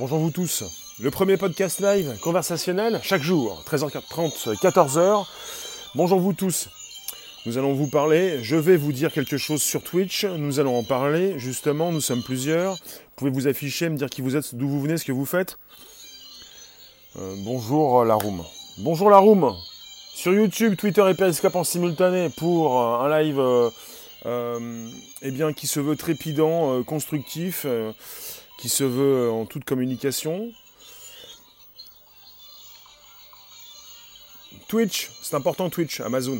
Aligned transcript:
Bonjour 0.00 0.18
vous 0.18 0.30
tous. 0.30 0.64
Le 0.98 1.10
premier 1.10 1.36
podcast 1.36 1.78
live 1.78 2.18
conversationnel 2.22 3.00
chaque 3.02 3.20
jour, 3.20 3.62
13h30, 3.70 4.56
14h. 4.58 5.26
Bonjour 5.94 6.18
vous 6.18 6.32
tous. 6.32 6.70
Nous 7.44 7.58
allons 7.58 7.74
vous 7.74 7.86
parler, 7.86 8.42
je 8.42 8.56
vais 8.56 8.78
vous 8.78 8.92
dire 8.92 9.12
quelque 9.12 9.36
chose 9.36 9.60
sur 9.60 9.82
Twitch, 9.82 10.24
nous 10.24 10.58
allons 10.58 10.78
en 10.78 10.84
parler, 10.84 11.38
justement, 11.38 11.92
nous 11.92 12.00
sommes 12.00 12.22
plusieurs. 12.22 12.76
Vous 12.76 13.14
pouvez 13.16 13.30
vous 13.30 13.46
afficher, 13.46 13.90
me 13.90 13.98
dire 13.98 14.08
qui 14.08 14.22
vous 14.22 14.36
êtes, 14.36 14.54
d'où 14.54 14.70
vous 14.70 14.80
venez, 14.80 14.96
ce 14.96 15.04
que 15.04 15.12
vous 15.12 15.26
faites. 15.26 15.58
Euh, 17.18 17.34
bonjour 17.44 18.02
la 18.06 18.14
room. 18.14 18.42
Bonjour 18.78 19.10
la 19.10 19.18
room. 19.18 19.54
Sur 20.14 20.32
YouTube, 20.32 20.76
Twitter 20.76 21.04
et 21.10 21.14
Periscope 21.14 21.56
en 21.56 21.64
simultané 21.64 22.30
pour 22.38 22.80
euh, 22.80 23.00
un 23.00 23.20
live 23.20 23.38
euh, 23.38 24.88
eh 25.20 25.30
bien, 25.30 25.52
qui 25.52 25.66
se 25.66 25.78
veut 25.78 25.96
trépidant, 25.96 26.82
constructif, 26.84 27.66
qui 28.60 28.68
se 28.68 28.84
veut 28.84 29.30
en 29.30 29.46
toute 29.46 29.64
communication. 29.64 30.52
Twitch, 34.68 35.10
c'est 35.22 35.34
important 35.34 35.70
Twitch, 35.70 36.00
Amazon. 36.00 36.38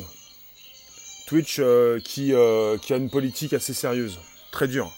Twitch 1.27 1.57
euh, 1.59 1.99
qui, 1.99 2.33
euh, 2.33 2.77
qui, 2.77 2.93
a 2.93 2.97
une 2.97 3.09
politique 3.09 3.53
assez 3.53 3.73
sérieuse, 3.73 4.19
très 4.51 4.67
dure. 4.67 4.91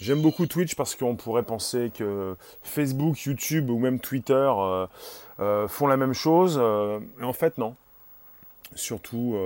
J'aime 0.00 0.22
beaucoup 0.22 0.46
Twitch 0.46 0.76
parce 0.76 0.94
qu'on 0.94 1.16
pourrait 1.16 1.42
penser 1.42 1.90
que 1.92 2.36
Facebook, 2.62 3.20
YouTube 3.22 3.68
ou 3.70 3.78
même 3.78 3.98
Twitter 3.98 4.50
euh, 5.40 5.66
font 5.68 5.86
la 5.88 5.96
même 5.96 6.14
chose. 6.14 6.58
mais 7.18 7.24
en 7.24 7.32
fait, 7.32 7.58
non. 7.58 7.74
Surtout, 8.74 9.36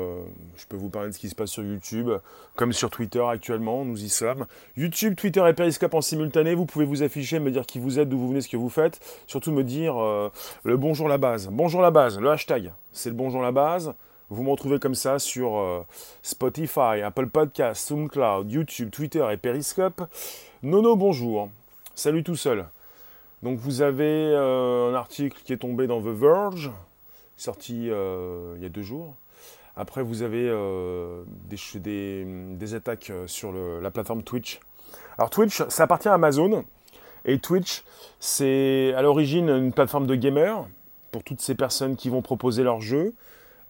je 0.56 0.64
peux 0.68 0.76
vous 0.76 0.88
parler 0.88 1.08
de 1.08 1.14
ce 1.14 1.18
qui 1.18 1.28
se 1.28 1.34
passe 1.34 1.50
sur 1.50 1.62
YouTube, 1.62 2.10
comme 2.56 2.72
sur 2.72 2.88
Twitter 2.88 3.22
actuellement, 3.28 3.84
nous 3.84 4.02
y 4.02 4.08
sommes. 4.08 4.46
YouTube, 4.76 5.16
Twitter 5.16 5.44
et 5.46 5.52
Periscope 5.52 5.92
en 5.92 6.00
simultané, 6.00 6.54
vous 6.54 6.64
pouvez 6.64 6.86
vous 6.86 7.02
afficher, 7.02 7.38
me 7.38 7.50
dire 7.50 7.66
qui 7.66 7.78
vous 7.78 7.98
êtes, 7.98 8.08
d'où 8.08 8.18
vous 8.18 8.28
venez, 8.28 8.40
ce 8.40 8.48
que 8.48 8.56
vous 8.56 8.70
faites. 8.70 9.00
Surtout 9.26 9.52
me 9.52 9.64
dire 9.64 9.96
le 10.62 10.76
bonjour 10.78 11.08
la 11.08 11.18
base. 11.18 11.48
Bonjour 11.52 11.82
la 11.82 11.90
base, 11.90 12.18
le 12.18 12.30
hashtag, 12.30 12.72
c'est 12.92 13.10
le 13.10 13.16
bonjour 13.16 13.42
la 13.42 13.52
base. 13.52 13.92
Vous 14.30 14.42
me 14.42 14.50
retrouvez 14.50 14.78
comme 14.78 14.94
ça 14.94 15.18
sur 15.18 15.56
euh, 15.56 15.86
Spotify, 16.22 17.00
Apple 17.02 17.28
Podcasts, 17.28 17.88
SoundCloud, 17.88 18.50
YouTube, 18.50 18.90
Twitter 18.90 19.26
et 19.32 19.38
Periscope. 19.38 20.02
Nono, 20.62 20.96
bonjour. 20.96 21.48
Salut 21.94 22.22
tout 22.22 22.36
seul. 22.36 22.66
Donc 23.42 23.58
vous 23.58 23.80
avez 23.80 24.04
euh, 24.04 24.90
un 24.90 24.94
article 24.94 25.40
qui 25.44 25.54
est 25.54 25.58
tombé 25.58 25.86
dans 25.86 26.02
The 26.02 26.08
Verge, 26.08 26.70
sorti 27.38 27.88
euh, 27.90 28.54
il 28.56 28.62
y 28.62 28.66
a 28.66 28.68
deux 28.68 28.82
jours. 28.82 29.16
Après, 29.76 30.02
vous 30.02 30.22
avez 30.22 30.52
des, 31.48 32.24
des, 32.24 32.74
attaques 32.74 33.12
sur 33.26 33.52
la 33.52 33.90
plateforme 33.92 34.24
Twitch. 34.24 34.58
Alors 35.18 35.30
Twitch, 35.30 35.62
ça 35.68 35.84
appartient 35.84 36.08
à 36.08 36.14
Amazon. 36.14 36.64
Et 37.24 37.38
Twitch, 37.38 37.84
c'est 38.18 38.92
à 38.96 39.02
l'origine 39.02 39.48
une 39.48 39.72
plateforme 39.72 40.08
de 40.08 40.16
gamers 40.16 40.66
pour 41.12 41.22
toutes 41.22 41.40
ces 41.40 41.54
personnes 41.54 41.94
qui 41.94 42.08
vont 42.08 42.22
proposer 42.22 42.64
leurs 42.64 42.80
jeux. 42.80 43.14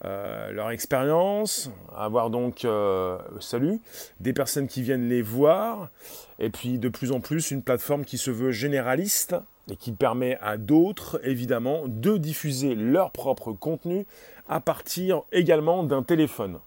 Euh, 0.05 0.51
leur 0.53 0.71
expérience, 0.71 1.69
avoir 1.93 2.29
donc, 2.29 2.63
euh, 2.63 3.17
salut, 3.41 3.81
des 4.21 4.31
personnes 4.31 4.67
qui 4.67 4.81
viennent 4.81 5.09
les 5.09 5.21
voir, 5.21 5.89
et 6.39 6.49
puis 6.49 6.77
de 6.77 6.87
plus 6.87 7.11
en 7.11 7.19
plus 7.19 7.51
une 7.51 7.61
plateforme 7.61 8.05
qui 8.05 8.17
se 8.17 8.31
veut 8.31 8.51
généraliste 8.51 9.35
et 9.71 9.75
qui 9.75 9.91
permet 9.91 10.37
à 10.41 10.57
d'autres, 10.57 11.19
évidemment, 11.23 11.83
de 11.87 12.17
diffuser 12.17 12.75
leur 12.75 13.11
propre 13.11 13.51
contenu 13.53 14.05
à 14.47 14.59
partir 14.59 15.23
également 15.31 15.83
d'un 15.83 16.03
téléphone. 16.03 16.59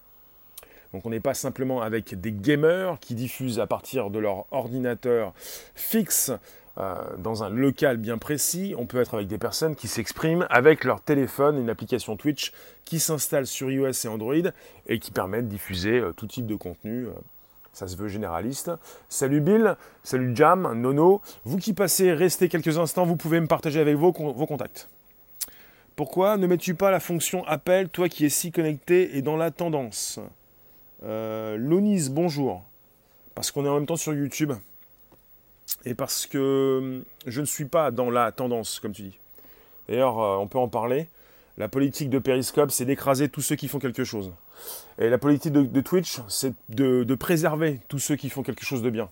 Donc 0.93 1.07
on 1.07 1.11
n'est 1.11 1.21
pas 1.21 1.35
simplement 1.35 1.81
avec 1.81 2.21
des 2.21 2.33
gamers 2.33 2.99
qui 3.01 3.15
diffusent 3.15 3.59
à 3.59 3.67
partir 3.67 4.11
de 4.11 4.19
leur 4.19 4.45
ordinateur 4.51 5.33
fixe 5.75 6.31
euh, 6.79 6.95
dans 7.19 7.45
un 7.45 7.51
local 7.51 7.99
bien 7.99 8.17
précis, 8.17 8.75
on 8.79 8.87
peut 8.87 9.01
être 9.01 9.15
avec 9.15 9.29
des 9.29 9.37
personnes 9.37 9.77
qui 9.77 9.89
s'expriment 9.89 10.47
avec 10.49 10.85
leur 10.85 11.03
téléphone, 11.03 11.59
une 11.59 11.69
application 11.69 12.17
Twitch 12.17 12.53
qui 12.87 12.99
s'installe 12.99 13.47
sur 13.47 13.71
iOS 13.71 13.91
et 14.05 14.09
Android 14.09 14.51
et 14.87 14.99
qui 14.99 15.11
permet 15.11 15.43
de 15.43 15.49
diffuser 15.49 15.99
euh, 15.99 16.13
tout 16.13 16.27
type 16.27 16.47
de 16.47 16.55
contenu. 16.55 17.07
Euh, 17.07 17.13
ça 17.73 17.89
se 17.89 17.97
veut 17.97 18.09
généraliste. 18.09 18.71
Salut 19.09 19.41
Bill, 19.41 19.77
salut 20.05 20.35
Jam, 20.35 20.73
Nono. 20.81 21.21
Vous 21.45 21.59
qui 21.59 21.73
passez, 21.73 22.13
restez 22.13 22.49
quelques 22.49 22.79
instants, 22.79 23.05
vous 23.05 23.17
pouvez 23.17 23.41
me 23.41 23.47
partager 23.47 23.81
avec 23.81 23.97
vos, 23.97 24.13
contacts. 24.13 24.89
Pourquoi 25.97 26.37
ne 26.37 26.47
mets-tu 26.47 26.75
pas 26.75 26.91
la 26.91 27.01
fonction 27.01 27.47
appel, 27.47 27.89
toi 27.89 28.09
qui 28.09 28.25
es 28.25 28.31
si 28.31 28.53
connecté 28.53 29.17
et 29.17 29.23
dans 29.23 29.37
la 29.37 29.51
tendance? 29.51 30.21
Lonis, 31.03 32.09
bonjour. 32.11 32.63
Parce 33.35 33.51
qu'on 33.51 33.65
est 33.65 33.69
en 33.69 33.75
même 33.75 33.87
temps 33.87 33.97
sur 33.97 34.15
YouTube 34.15 34.53
et 35.85 35.95
parce 35.95 36.27
que 36.27 36.79
hum, 36.79 37.05
je 37.27 37.41
ne 37.41 37.47
suis 37.47 37.65
pas 37.65 37.91
dans 37.91 38.11
la 38.11 38.33
tendance, 38.33 38.81
comme 38.81 38.93
tu 38.93 39.03
dis. 39.03 39.19
D'ailleurs, 39.89 40.21
euh, 40.21 40.37
on 40.37 40.47
peut 40.47 40.59
en 40.59 40.69
parler. 40.69 41.09
La 41.59 41.69
politique 41.69 42.11
de 42.11 42.19
Periscope, 42.19 42.71
c'est 42.71 42.85
d'écraser 42.85 43.29
tous 43.29 43.43
ceux 43.43 43.57
qui 43.57 43.69
font 43.69 43.79
quelque 43.79 44.05
chose. 44.05 44.33
Et 44.99 45.09
la 45.09 45.19
politique 45.19 45.53
de, 45.53 45.81
Twitch, 45.81 46.21
c'est 46.29 46.55
de, 46.69 47.15
préserver 47.15 47.81
tous 47.89 47.99
ceux 47.99 48.17
qui 48.17 48.31
font 48.31 48.43
quelque 48.43 48.65
chose 48.65 48.83
de 48.83 48.91
bien. 48.91 49.09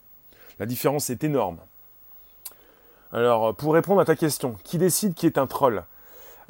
La 0.59 0.67
différence 0.67 1.11
est 1.11 1.25
énorme. 1.25 1.59
Alors, 3.13 3.55
pour 3.55 3.75
répondre 3.75 4.01
à 4.01 4.05
ta 4.05 4.15
question, 4.15 4.57
qui 4.63 4.79
décide 4.79 5.15
qui 5.15 5.27
est 5.27 5.39
un 5.39 5.47
troll? 5.47 5.85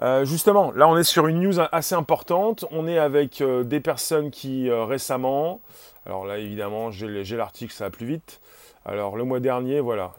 Euh, 0.02 0.24
Justement, 0.24 0.72
là, 0.72 0.88
on 0.88 0.96
est 0.96 1.04
sur 1.04 1.26
une 1.26 1.40
news 1.40 1.60
assez 1.72 1.94
importante. 1.94 2.64
On 2.70 2.86
est 2.86 2.98
avec 2.98 3.40
euh, 3.40 3.64
des 3.64 3.80
personnes 3.80 4.30
qui 4.30 4.70
récemment, 4.70 5.60
alors 6.06 6.26
là, 6.26 6.38
évidemment, 6.38 6.90
j'ai 6.90 7.36
l'article, 7.36 7.72
ça 7.72 7.84
va 7.84 7.90
plus 7.90 8.06
vite. 8.06 8.40
Alors 8.84 9.16
le 9.16 9.24
mois 9.24 9.40
dernier, 9.40 9.80
voilà, 9.80 10.14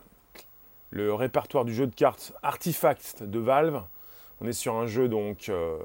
le 0.91 1.13
répertoire 1.13 1.65
du 1.65 1.73
jeu 1.73 1.87
de 1.87 1.95
cartes 1.95 2.33
Artifact 2.43 3.23
de 3.23 3.39
Valve, 3.39 3.81
on 4.39 4.47
est 4.47 4.53
sur 4.53 4.75
un 4.75 4.85
jeu 4.85 5.07
donc 5.07 5.49
euh, 5.49 5.79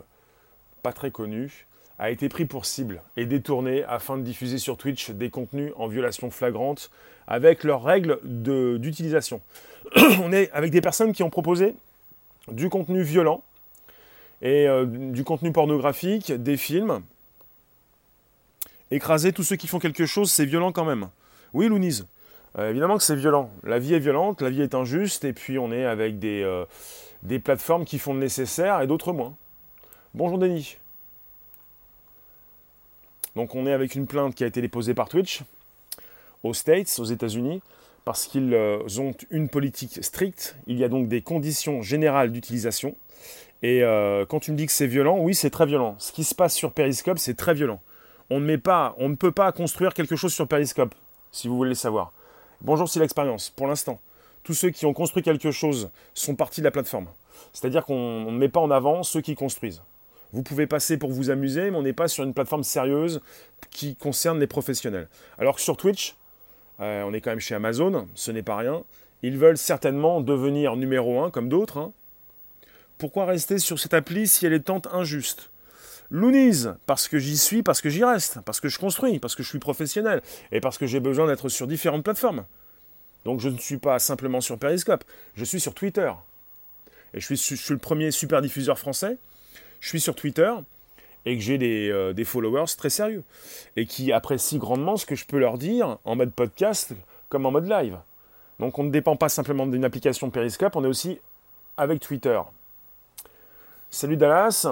pas 0.83 0.93
très 0.93 1.11
connu, 1.11 1.67
a 1.99 2.11
été 2.11 2.29
pris 2.29 2.45
pour 2.45 2.67
cible 2.67 3.03
et 3.17 3.27
détourné 3.27 3.85
afin 3.85 4.19
de 4.19 4.23
diffuser 4.23 4.59
sur 4.59 4.77
Twitch 4.77 5.11
des 5.11 5.31
contenus 5.31 5.73
en 5.77 5.89
violation 5.89 6.31
flagrante 6.31 6.91
avec 7.27 7.65
leurs 7.65 7.83
règles 7.83 8.21
d'utilisation. 8.25 9.41
on 10.23 10.33
est 10.33 10.51
avec 10.53 10.71
des 10.71 10.81
personnes 10.81 11.13
qui 11.13 11.23
ont 11.23 11.31
proposé 11.31 11.75
du 12.49 12.69
contenu 12.69 13.03
violent 13.03 13.43
et 14.43 14.69
euh, 14.69 14.85
du 14.87 15.25
contenu 15.25 15.53
pornographique, 15.53 16.33
des 16.33 16.57
films. 16.57 17.01
Écraser 18.91 19.33
tous 19.33 19.43
ceux 19.43 19.57
qui 19.57 19.67
font 19.67 19.79
quelque 19.79 20.07
chose, 20.07 20.31
c'est 20.31 20.45
violent 20.45 20.73
quand 20.73 20.85
même. 20.85 21.09
Oui, 21.53 21.69
Lounise 21.69 22.07
euh, 22.59 22.71
évidemment 22.71 22.97
que 22.97 23.03
c'est 23.03 23.17
violent. 23.17 23.51
La 23.65 23.79
vie 23.79 23.93
est 23.93 23.99
violente, 23.99 24.41
la 24.41 24.49
vie 24.49 24.63
est 24.63 24.75
injuste, 24.75 25.25
et 25.25 25.35
puis 25.35 25.59
on 25.59 25.73
est 25.73 25.85
avec 25.85 26.19
des, 26.19 26.43
euh, 26.43 26.65
des 27.23 27.39
plateformes 27.39 27.85
qui 27.85 27.99
font 27.99 28.15
le 28.15 28.21
nécessaire 28.21 28.81
et 28.81 28.87
d'autres 28.87 29.13
moins. 29.13 29.35
Bonjour 30.15 30.39
Denis. 30.39 30.79
Donc 33.37 33.55
on 33.55 33.67
est 33.67 33.73
avec 33.73 33.95
une 33.95 34.07
plainte 34.07 34.35
qui 34.35 34.43
a 34.43 34.47
été 34.49 34.61
déposée 34.61 34.95
par 34.95 35.09
Twitch 35.09 35.43
aux 36.43 36.55
States, 36.55 36.93
aux 36.99 37.05
États-Unis, 37.05 37.63
parce 38.05 38.27
qu'ils 38.27 38.55
euh, 38.55 38.83
ont 38.99 39.15
une 39.31 39.49
politique 39.49 40.03
stricte. 40.03 40.57
Il 40.67 40.79
y 40.79 40.85
a 40.85 40.89
donc 40.89 41.09
des 41.09 41.23
conditions 41.23 41.83
générales 41.83 42.33
d'utilisation. 42.33 42.97
Et 43.63 43.81
quand 44.29 44.39
tu 44.39 44.53
me 44.53 44.57
dis 44.57 44.67
que 44.67 44.73
c'est 44.73 44.87
violent, 44.87 45.19
oui, 45.19 45.35
c'est 45.35 45.49
très 45.51 45.65
violent. 45.65 45.97
Ce 45.99 46.13
qui 46.13 46.25
se 46.25 46.35
passe 46.35 46.55
sur 46.55 46.73
Periscope, 46.73 47.19
c'est 47.19 47.35
très 47.35 47.55
violent. 47.55 47.81
On 48.29 48.39
ne, 48.39 48.57
on 48.99 49.09
ne 49.09 49.15
peut 49.15 49.33
pas 49.33 49.51
construire 49.51 49.95
quelque 49.95 50.15
chose 50.15 50.33
sur 50.33 50.47
Periscope, 50.47 50.95
si 51.33 51.49
vous 51.49 51.57
voulez 51.57 51.71
le 51.71 51.75
savoir. 51.75 52.13
Bonjour, 52.61 52.89
c'est 52.89 53.01
l'expérience. 53.01 53.51
Pour 53.51 53.67
l'instant, 53.67 53.99
tous 54.45 54.55
ceux 54.55 54.71
qui 54.71 54.87
ont 54.87 54.93
construit 54.93 55.23
quelque 55.23 55.51
chose 55.51 55.91
sont 56.15 56.37
partis 56.37 56.61
de 56.61 56.67
la 56.67 56.71
plateforme. 56.71 57.09
C'est-à-dire 57.53 57.85
qu'on 57.85 58.31
ne 58.31 58.39
met 58.39 58.49
pas 58.49 58.61
en 58.61 58.71
avant 58.71 59.03
ceux 59.03 59.21
qui 59.21 59.35
construisent. 59.35 59.83
Vous 60.33 60.43
pouvez 60.43 60.67
passer 60.67 60.97
pour 60.97 61.13
vous 61.13 61.31
amuser, 61.31 61.71
mais 61.71 61.77
on 61.77 61.83
n'est 61.83 61.93
pas 61.93 62.09
sur 62.09 62.25
une 62.25 62.35
plateforme 62.35 62.65
sérieuse 62.65 63.21
qui 63.71 63.97
concerne 63.97 64.41
les 64.41 64.47
professionnels. 64.47 65.09
Alors 65.39 65.57
que 65.57 65.63
sur 65.63 65.77
Twitch, 65.77 66.17
euh, 66.81 67.03
on 67.05 67.13
est 67.13 67.21
quand 67.21 67.31
même 67.31 67.41
chez 67.41 67.55
Amazon, 67.55 68.09
ce 68.15 68.31
n'est 68.31 68.43
pas 68.43 68.57
rien. 68.57 68.83
Ils 69.23 69.39
veulent 69.39 69.59
certainement 69.59 70.21
devenir 70.21 70.77
numéro 70.77 71.23
un, 71.23 71.31
comme 71.31 71.49
d'autres. 71.49 71.79
Hein. 71.79 71.93
Pourquoi 72.99 73.27
rester 73.27 73.59
sur 73.59 73.79
cette 73.79 73.95
appli 73.95 74.27
si 74.27 74.47
elle 74.47 74.53
est 74.53 74.61
tant 74.61 74.83
injuste? 74.93 75.51
Loonies, 76.11 76.67
parce 76.87 77.09
que 77.09 77.19
j'y 77.19 77.37
suis, 77.37 77.63
parce 77.63 77.81
que 77.81 77.91
j'y 77.91 78.05
reste, 78.05 78.41
parce 78.45 78.61
que 78.61 78.69
je 78.69 78.79
construis, 78.79 79.19
parce 79.19 79.35
que 79.35 79.43
je 79.43 79.49
suis 79.49 79.59
professionnel, 79.59 80.23
et 80.53 80.61
parce 80.61 80.79
que 80.79 80.87
j'ai 80.87 81.01
besoin 81.01 81.27
d'être 81.27 81.49
sur 81.49 81.67
différentes 81.67 82.05
plateformes. 82.05 82.45
Donc 83.25 83.41
je 83.41 83.49
ne 83.49 83.59
suis 83.59 83.79
pas 83.79 83.99
simplement 83.99 84.41
sur 84.41 84.59
Periscope, 84.59 85.03
je 85.35 85.45
suis 85.45 85.59
sur 85.59 85.75
Twitter. 85.75 86.13
Et 87.13 87.21
je 87.21 87.35
suis, 87.35 87.59
le 87.71 87.79
premier 87.79 88.11
super 88.13 88.41
diffuseur 88.41 88.79
français, 88.79 89.19
je 89.81 89.89
suis 89.89 90.01
sur 90.01 90.15
Twitter, 90.15 90.53
et 91.25 91.37
que 91.37 91.43
j'ai 91.43 91.59
des, 91.59 91.91
euh, 91.91 92.13
des, 92.13 92.25
followers 92.25 92.67
très 92.77 92.91
sérieux, 92.91 93.23
et 93.77 93.87
qui 93.87 94.13
apprécient 94.13 94.59
grandement 94.59 94.97
ce 94.97 95.07
que 95.07 95.15
je 95.15 95.27
peux 95.27 95.39
leur 95.39 95.59
dire 95.59 95.99
en 96.05 96.17
mode 96.17 96.33
podcast 96.33 96.95
comme 97.29 97.47
en 97.47 97.51
mode 97.51 97.69
live. 97.69 97.99
Donc 98.61 98.79
on 98.79 98.85
ne 98.85 98.91
dépend 98.91 99.17
pas 99.17 99.29
simplement 99.29 99.67
d'une 99.67 99.85
application 99.85 100.31
Periscope, 100.31 100.77
on 100.77 100.85
est 100.85 100.89
aussi 100.89 101.19
avec 101.77 102.01
Twitter. 102.01 102.41
Salut 103.91 104.17
Dallas, 104.17 104.67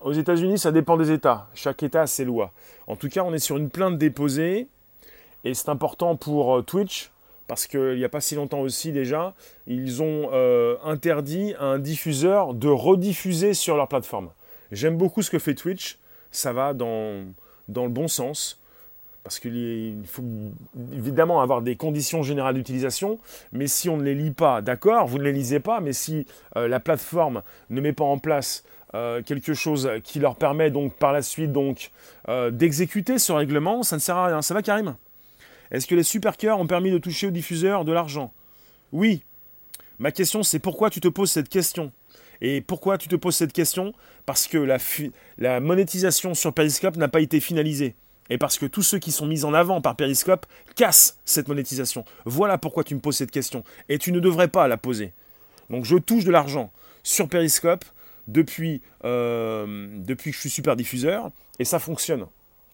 aux 0.00 0.12
États-Unis, 0.12 0.58
ça 0.58 0.72
dépend 0.72 0.96
des 0.96 1.10
États. 1.10 1.48
Chaque 1.54 1.82
État 1.82 2.02
a 2.02 2.06
ses 2.06 2.24
lois. 2.24 2.52
En 2.86 2.96
tout 2.96 3.08
cas, 3.08 3.22
on 3.22 3.34
est 3.34 3.38
sur 3.38 3.56
une 3.56 3.70
plainte 3.70 3.98
déposée. 3.98 4.68
Et 5.44 5.54
c'est 5.54 5.68
important 5.68 6.16
pour 6.16 6.56
euh, 6.56 6.62
Twitch 6.62 7.10
parce 7.46 7.66
qu'il 7.66 7.96
n'y 7.96 8.04
a 8.04 8.08
pas 8.08 8.20
si 8.20 8.36
longtemps 8.36 8.60
aussi 8.60 8.92
déjà, 8.92 9.34
ils 9.66 10.02
ont 10.02 10.30
euh, 10.32 10.76
interdit 10.84 11.52
à 11.58 11.64
un 11.64 11.78
diffuseur 11.80 12.54
de 12.54 12.68
rediffuser 12.68 13.54
sur 13.54 13.76
leur 13.76 13.88
plateforme. 13.88 14.30
J'aime 14.72 14.96
beaucoup 14.96 15.22
ce 15.22 15.30
que 15.30 15.38
fait 15.38 15.54
Twitch, 15.54 15.98
ça 16.30 16.52
va 16.52 16.74
dans, 16.74 17.24
dans 17.68 17.84
le 17.84 17.90
bon 17.90 18.08
sens. 18.08 18.60
Parce 19.22 19.38
qu'il 19.38 20.02
faut 20.06 20.24
évidemment 20.94 21.42
avoir 21.42 21.60
des 21.60 21.76
conditions 21.76 22.22
générales 22.22 22.54
d'utilisation, 22.54 23.18
mais 23.52 23.66
si 23.66 23.90
on 23.90 23.98
ne 23.98 24.02
les 24.02 24.14
lit 24.14 24.30
pas, 24.30 24.62
d'accord, 24.62 25.06
vous 25.06 25.18
ne 25.18 25.24
les 25.24 25.32
lisez 25.32 25.60
pas, 25.60 25.80
mais 25.80 25.92
si 25.92 26.26
euh, 26.56 26.68
la 26.68 26.80
plateforme 26.80 27.42
ne 27.68 27.82
met 27.82 27.92
pas 27.92 28.04
en 28.04 28.16
place 28.16 28.64
euh, 28.94 29.22
quelque 29.22 29.52
chose 29.52 29.90
qui 30.02 30.20
leur 30.20 30.36
permet 30.36 30.70
donc 30.70 30.94
par 30.94 31.12
la 31.12 31.20
suite 31.20 31.52
donc 31.52 31.90
euh, 32.28 32.50
d'exécuter 32.50 33.18
ce 33.18 33.30
règlement, 33.30 33.82
ça 33.82 33.96
ne 33.96 34.00
sert 34.00 34.16
à 34.16 34.28
rien. 34.28 34.40
Ça 34.40 34.54
va 34.54 34.62
Karim? 34.62 34.96
Est-ce 35.70 35.86
que 35.86 35.94
les 35.94 36.02
supercars 36.02 36.58
ont 36.58 36.66
permis 36.66 36.90
de 36.90 36.98
toucher 36.98 37.26
aux 37.26 37.30
diffuseurs 37.30 37.84
de 37.84 37.92
l'argent? 37.92 38.32
Oui. 38.90 39.22
Ma 39.98 40.12
question 40.12 40.42
c'est 40.42 40.58
pourquoi 40.60 40.88
tu 40.88 41.00
te 41.00 41.08
poses 41.08 41.30
cette 41.30 41.50
question? 41.50 41.92
Et 42.40 42.60
pourquoi 42.60 42.98
tu 42.98 43.08
te 43.08 43.16
poses 43.16 43.36
cette 43.36 43.52
question? 43.52 43.92
Parce 44.26 44.46
que 44.46 44.58
la, 45.38 45.60
monétisation 45.60 46.34
sur 46.34 46.52
Periscope 46.52 46.96
n'a 46.96 47.08
pas 47.08 47.20
été 47.20 47.40
finalisée 47.40 47.94
et 48.30 48.38
parce 48.38 48.58
que 48.58 48.66
tous 48.66 48.82
ceux 48.82 48.98
qui 48.98 49.10
sont 49.10 49.26
mis 49.26 49.44
en 49.44 49.52
avant 49.54 49.80
par 49.80 49.96
Periscope 49.96 50.46
cassent 50.76 51.18
cette 51.24 51.48
monétisation. 51.48 52.04
Voilà 52.24 52.58
pourquoi 52.58 52.84
tu 52.84 52.94
me 52.94 53.00
poses 53.00 53.16
cette 53.16 53.32
question. 53.32 53.64
Et 53.88 53.98
tu 53.98 54.12
ne 54.12 54.20
devrais 54.20 54.48
pas 54.48 54.68
la 54.68 54.76
poser. 54.76 55.12
Donc 55.68 55.84
je 55.84 55.96
touche 55.96 56.24
de 56.24 56.30
l'argent 56.30 56.70
sur 57.02 57.28
Periscope 57.28 57.84
depuis, 58.28 58.82
euh, 59.04 59.88
depuis 59.98 60.30
que 60.30 60.36
je 60.36 60.40
suis 60.40 60.50
super 60.50 60.76
diffuseur, 60.76 61.30
et 61.58 61.64
ça 61.64 61.80
fonctionne. 61.80 62.26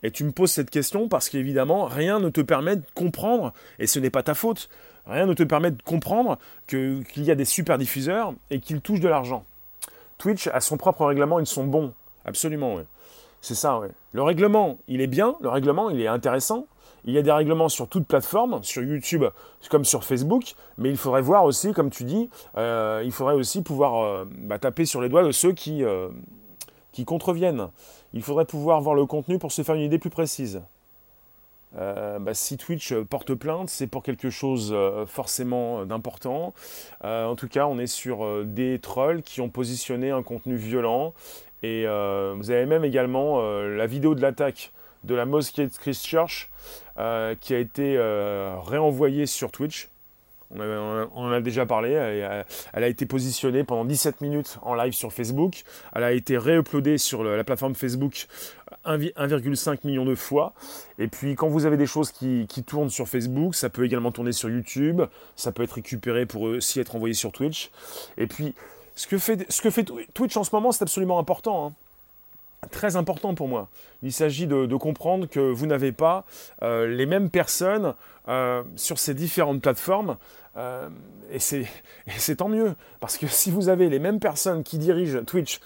Et 0.02 0.10
tu 0.10 0.24
me 0.24 0.32
poses 0.32 0.52
cette 0.52 0.70
question 0.70 1.08
parce 1.08 1.30
qu'évidemment, 1.30 1.86
rien 1.86 2.20
ne 2.20 2.28
te 2.28 2.42
permet 2.42 2.76
de 2.76 2.84
comprendre, 2.94 3.54
et 3.78 3.86
ce 3.86 3.98
n'est 3.98 4.10
pas 4.10 4.22
ta 4.22 4.34
faute, 4.34 4.68
rien 5.06 5.26
ne 5.26 5.34
te 5.34 5.42
permet 5.42 5.70
de 5.70 5.82
comprendre 5.82 6.38
qu'il 6.66 7.04
y 7.16 7.30
a 7.30 7.34
des 7.34 7.44
super 7.46 7.78
diffuseurs 7.78 8.34
et 8.50 8.60
qu'ils 8.60 8.82
touchent 8.82 9.00
de 9.00 9.08
l'argent. 9.08 9.44
Twitch 10.18 10.48
a 10.48 10.60
son 10.60 10.76
propre 10.76 11.04
règlement, 11.04 11.38
ils 11.38 11.46
sont 11.46 11.64
bons, 11.64 11.92
absolument. 12.24 12.78
C'est 13.40 13.54
ça, 13.54 13.78
ouais. 13.78 13.90
Le 14.12 14.22
règlement, 14.22 14.78
il 14.88 15.00
est 15.00 15.06
bien, 15.06 15.36
le 15.40 15.48
règlement, 15.48 15.90
il 15.90 16.00
est 16.00 16.08
intéressant. 16.08 16.66
Il 17.04 17.14
y 17.14 17.18
a 17.18 17.22
des 17.22 17.30
règlements 17.30 17.68
sur 17.68 17.88
toute 17.88 18.06
plateforme, 18.06 18.64
sur 18.64 18.82
YouTube 18.82 19.24
comme 19.70 19.84
sur 19.84 20.02
Facebook, 20.02 20.54
mais 20.76 20.90
il 20.90 20.96
faudrait 20.96 21.22
voir 21.22 21.44
aussi, 21.44 21.72
comme 21.72 21.90
tu 21.90 22.02
dis, 22.02 22.28
euh, 22.56 23.02
il 23.04 23.12
faudrait 23.12 23.34
aussi 23.34 23.62
pouvoir 23.62 24.02
euh, 24.02 24.24
bah, 24.28 24.58
taper 24.58 24.84
sur 24.84 25.00
les 25.00 25.08
doigts 25.08 25.22
de 25.22 25.30
ceux 25.30 25.54
euh, 25.68 26.08
qui 26.90 27.04
contreviennent. 27.04 27.68
Il 28.12 28.22
faudrait 28.22 28.44
pouvoir 28.44 28.80
voir 28.80 28.96
le 28.96 29.06
contenu 29.06 29.38
pour 29.38 29.52
se 29.52 29.62
faire 29.62 29.76
une 29.76 29.82
idée 29.82 29.98
plus 29.98 30.10
précise. 30.10 30.62
Bah, 31.76 32.32
si 32.32 32.56
Twitch 32.56 32.94
porte 32.94 33.34
plainte, 33.34 33.68
c'est 33.68 33.86
pour 33.86 34.02
quelque 34.02 34.30
chose 34.30 34.74
forcément 35.06 35.84
d'important. 35.84 36.54
en 37.02 37.36
tout 37.36 37.48
cas, 37.48 37.66
on 37.66 37.78
est 37.78 37.86
sur 37.86 38.44
des 38.44 38.78
trolls 38.78 39.22
qui 39.22 39.40
ont 39.40 39.50
positionné 39.50 40.10
un 40.10 40.22
contenu 40.22 40.56
violent 40.56 41.12
et 41.62 41.84
euh, 41.86 42.34
vous 42.36 42.50
avez 42.50 42.66
même 42.66 42.84
également 42.84 43.40
euh, 43.40 43.76
la 43.76 43.86
vidéo 43.86 44.14
de 44.14 44.20
l'attaque 44.20 44.72
de 45.04 45.14
la 45.14 45.24
mosquée 45.24 45.66
de 45.66 45.72
Christchurch 45.72 46.50
euh, 46.98 47.34
qui 47.40 47.54
a 47.54 47.58
été 47.58 47.98
réenvoyée 48.66 49.26
sur 49.26 49.50
Twitch. 49.50 49.88
On, 50.54 51.10
en 51.14 51.32
a 51.32 51.40
déjà 51.40 51.66
parlé. 51.66 51.90
Elle, 51.90 52.84
a 52.84 52.88
été 52.88 53.04
positionnée 53.06 53.64
pendant 53.64 53.84
17 53.84 54.20
minutes 54.20 54.58
en 54.62 54.74
live 54.74 54.92
sur 54.92 55.12
Facebook. 55.12 55.64
Elle 55.94 56.04
a 56.04 56.12
été 56.12 56.38
réuploadée 56.38 56.98
sur 56.98 57.24
la 57.24 57.42
plateforme 57.42 57.74
Facebook 57.74 58.26
1,5 58.84 59.78
million 59.84 60.04
de 60.04 60.14
fois. 60.14 60.54
Et 60.98 61.08
puis 61.08 61.34
quand 61.34 61.48
vous 61.48 61.66
avez 61.66 61.76
des 61.76 61.86
choses 61.86 62.12
qui, 62.12 62.46
qui, 62.48 62.62
tournent 62.62 62.90
sur 62.90 63.08
Facebook, 63.08 63.54
ça 63.54 63.70
peut 63.70 63.84
également 63.84 64.12
tourner 64.12 64.32
sur 64.32 64.48
YouTube. 64.48 65.02
Ça 65.34 65.50
peut 65.50 65.64
être 65.64 65.72
récupéré 65.72 66.26
pour 66.26 66.42
aussi 66.42 66.78
être 66.78 66.94
envoyé 66.94 67.14
sur 67.14 67.32
Twitch. 67.32 67.70
Et 68.16 68.26
puis 68.26 68.54
ce 68.96 69.06
que 69.06 69.18
fait, 69.18 69.50
ce 69.50 69.60
que 69.60 69.70
fait 69.70 69.84
Twitch 70.14 70.36
en 70.36 70.44
ce 70.44 70.54
moment, 70.54 70.72
c'est 70.72 70.82
absolument 70.82 71.18
important. 71.18 71.66
Hein. 71.66 71.72
Très 72.70 72.96
important 72.96 73.34
pour 73.34 73.46
moi. 73.46 73.68
Il 74.02 74.12
s'agit 74.12 74.46
de, 74.46 74.74
comprendre 74.76 75.26
que 75.26 75.40
vous 75.40 75.66
n'avez 75.66 75.92
pas 75.92 76.24
euh, 76.62 76.86
les 76.88 77.06
mêmes 77.06 77.30
personnes 77.30 77.94
euh, 78.28 78.62
sur 78.76 78.98
ces 78.98 79.14
différentes 79.14 79.62
plateformes. 79.62 80.16
Euh, 80.56 80.88
et 81.30 81.38
c'est 81.38 82.36
tant 82.36 82.48
mieux. 82.48 82.74
Parce 83.00 83.18
que 83.18 83.26
si 83.26 83.50
vous 83.50 83.68
avez 83.68 83.88
les 83.88 83.98
mêmes 83.98 84.20
personnes 84.20 84.62
qui 84.62 84.78
dirigent 84.78 85.22
Twitch, 85.24 85.60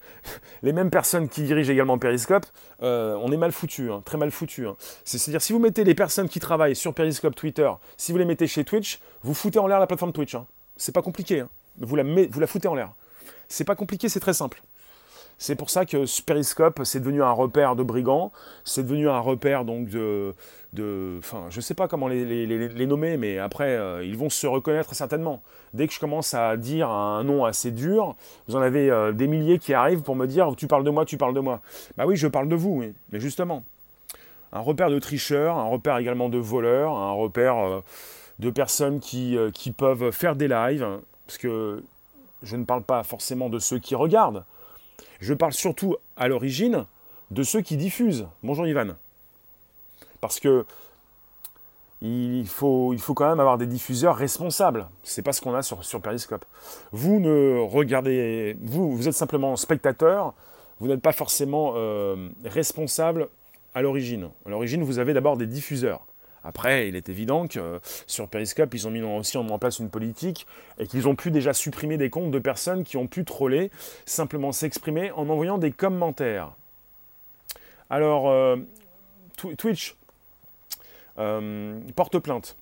les 0.62 0.72
mêmes 0.72 0.90
personnes 0.90 1.28
qui 1.28 1.42
dirigent 1.42 1.72
également 1.72 1.98
Periscope, 1.98 2.46
on 2.80 3.32
est 3.32 3.36
mal 3.36 3.52
foutu, 3.52 3.90
hein, 3.90 4.02
très 4.04 4.18
mal 4.18 4.30
foutu. 4.30 4.66
Hein. 4.66 4.76
C'est-à-dire, 5.04 5.42
si 5.42 5.52
vous 5.52 5.58
mettez 5.58 5.84
les 5.84 5.94
personnes 5.94 6.28
qui 6.28 6.40
travaillent 6.40 6.76
sur 6.76 6.94
Periscope, 6.94 7.34
Twitter, 7.34 7.70
si 7.96 8.12
vous 8.12 8.18
les 8.18 8.24
mettez 8.24 8.46
chez 8.46 8.64
Twitch, 8.64 9.00
vous 9.22 9.34
foutez 9.34 9.58
en 9.58 9.66
l'air 9.66 9.80
la 9.80 9.86
plateforme 9.86 10.12
Twitch. 10.12 10.36
C'est 10.76 10.94
pas 10.94 11.02
compliqué 11.02 11.44
vous 11.78 11.96
la, 11.96 12.02
vous 12.02 12.40
la 12.40 12.46
foutez 12.46 12.68
en 12.68 12.74
l'air. 12.74 12.92
C'est 13.48 13.64
pas 13.64 13.74
compliqué, 13.74 14.08
c'est 14.08 14.20
très 14.20 14.34
simple. 14.34 14.62
C'est 15.42 15.54
pour 15.54 15.70
ça 15.70 15.86
que 15.86 16.04
Periscope, 16.26 16.82
c'est 16.84 17.00
devenu 17.00 17.22
un 17.22 17.30
repère 17.30 17.74
de 17.74 17.82
brigands, 17.82 18.30
c'est 18.62 18.82
devenu 18.82 19.08
un 19.08 19.20
repère 19.20 19.64
donc 19.64 19.88
de, 19.88 20.34
de 20.74 21.16
enfin, 21.18 21.46
je 21.48 21.62
sais 21.62 21.72
pas 21.72 21.88
comment 21.88 22.08
les, 22.08 22.86
nommer, 22.86 23.16
mais 23.16 23.38
après, 23.38 23.74
euh, 23.74 24.04
ils 24.04 24.18
vont 24.18 24.28
se 24.28 24.46
reconnaître 24.46 24.94
certainement. 24.94 25.42
Dès 25.72 25.86
que 25.86 25.94
je 25.94 25.98
commence 25.98 26.34
à 26.34 26.58
dire 26.58 26.90
un 26.90 27.24
nom 27.24 27.46
assez 27.46 27.70
dur, 27.70 28.16
vous 28.48 28.56
en 28.56 28.60
avez 28.60 28.90
euh, 28.90 29.12
des 29.12 29.26
milliers 29.26 29.58
qui 29.58 29.72
arrivent 29.72 30.02
pour 30.02 30.14
me 30.14 30.26
dire, 30.26 30.54
tu 30.58 30.66
parles 30.66 30.84
de 30.84 30.90
moi, 30.90 31.06
tu 31.06 31.16
parles 31.16 31.32
de 31.32 31.40
moi. 31.40 31.62
Bah 31.96 32.04
oui, 32.06 32.16
je 32.16 32.28
parle 32.28 32.50
de 32.50 32.56
vous, 32.56 32.84
mais 33.10 33.18
justement, 33.18 33.64
un 34.52 34.60
repère 34.60 34.90
de 34.90 34.98
tricheurs, 34.98 35.56
un 35.56 35.68
repère 35.68 35.96
également 35.96 36.28
de 36.28 36.36
voleurs, 36.36 36.92
un 36.92 37.12
repère 37.12 37.56
euh, 37.56 37.80
de 38.40 38.50
personnes 38.50 39.00
qui 39.00 39.38
peuvent 39.74 40.10
faire 40.10 40.36
des 40.36 40.48
lives, 40.48 40.86
parce 41.26 41.38
que 41.38 41.82
je 42.42 42.56
ne 42.56 42.64
parle 42.64 42.82
pas 42.82 43.02
forcément 43.04 43.48
de 43.48 43.58
ceux 43.58 43.78
qui 43.78 43.94
regardent, 43.94 44.44
je 45.20 45.34
parle 45.34 45.52
surtout 45.52 45.96
à 46.16 46.28
l'origine 46.28 46.86
de 47.30 47.42
ceux 47.42 47.60
qui 47.60 47.76
diffusent. 47.76 48.26
Bonjour 48.42 48.66
Ivan. 48.66 48.94
Parce 50.20 50.40
que 50.40 50.64
il 52.02 52.46
faut, 52.46 52.96
quand 53.14 53.28
même 53.28 53.40
avoir 53.40 53.58
des 53.58 53.66
diffuseurs 53.66 54.16
responsables. 54.16 54.86
C'est 55.02 55.20
pas 55.20 55.32
ce 55.32 55.42
qu'on 55.42 55.54
a 55.54 55.62
sur, 55.62 55.84
sur 55.84 56.00
Periscope. 56.00 56.46
Vous 56.92 57.20
ne 57.20 57.58
regardez, 57.60 58.56
vous, 58.62 58.96
vous 58.96 59.06
êtes 59.06 59.14
simplement 59.14 59.54
spectateur, 59.56 60.32
vous 60.80 60.88
n'êtes 60.88 61.02
pas 61.02 61.12
forcément 61.12 61.74
euh, 61.76 62.30
responsable 62.44 63.28
à 63.74 63.82
l'origine. 63.82 64.30
À 64.46 64.48
l'origine, 64.48 64.82
vous 64.82 64.98
avez 64.98 65.12
d'abord 65.12 65.36
des 65.36 65.46
diffuseurs. 65.46 66.06
Après, 66.44 66.88
il 66.88 66.96
est 66.96 67.08
évident 67.08 67.46
que 67.46 67.80
sur 68.06 68.28
Periscope, 68.28 68.72
ils 68.74 68.88
ont 68.88 68.90
mis 68.90 69.02
aussi 69.02 69.36
en 69.36 69.58
place 69.58 69.78
une 69.78 69.90
politique 69.90 70.46
et 70.78 70.86
qu'ils 70.86 71.06
ont 71.06 71.14
pu 71.14 71.30
déjà 71.30 71.52
supprimer 71.52 71.98
des 71.98 72.10
comptes 72.10 72.30
de 72.30 72.38
personnes 72.38 72.84
qui 72.84 72.96
ont 72.96 73.06
pu 73.06 73.24
troller, 73.24 73.70
simplement 74.06 74.52
s'exprimer 74.52 75.10
en 75.12 75.28
envoyant 75.28 75.58
des 75.58 75.70
commentaires. 75.70 76.52
Alors, 77.90 78.30
euh, 78.30 78.56
Twitch 79.58 79.96
euh, 81.18 81.78
porte 81.94 82.18
plainte. 82.18 82.56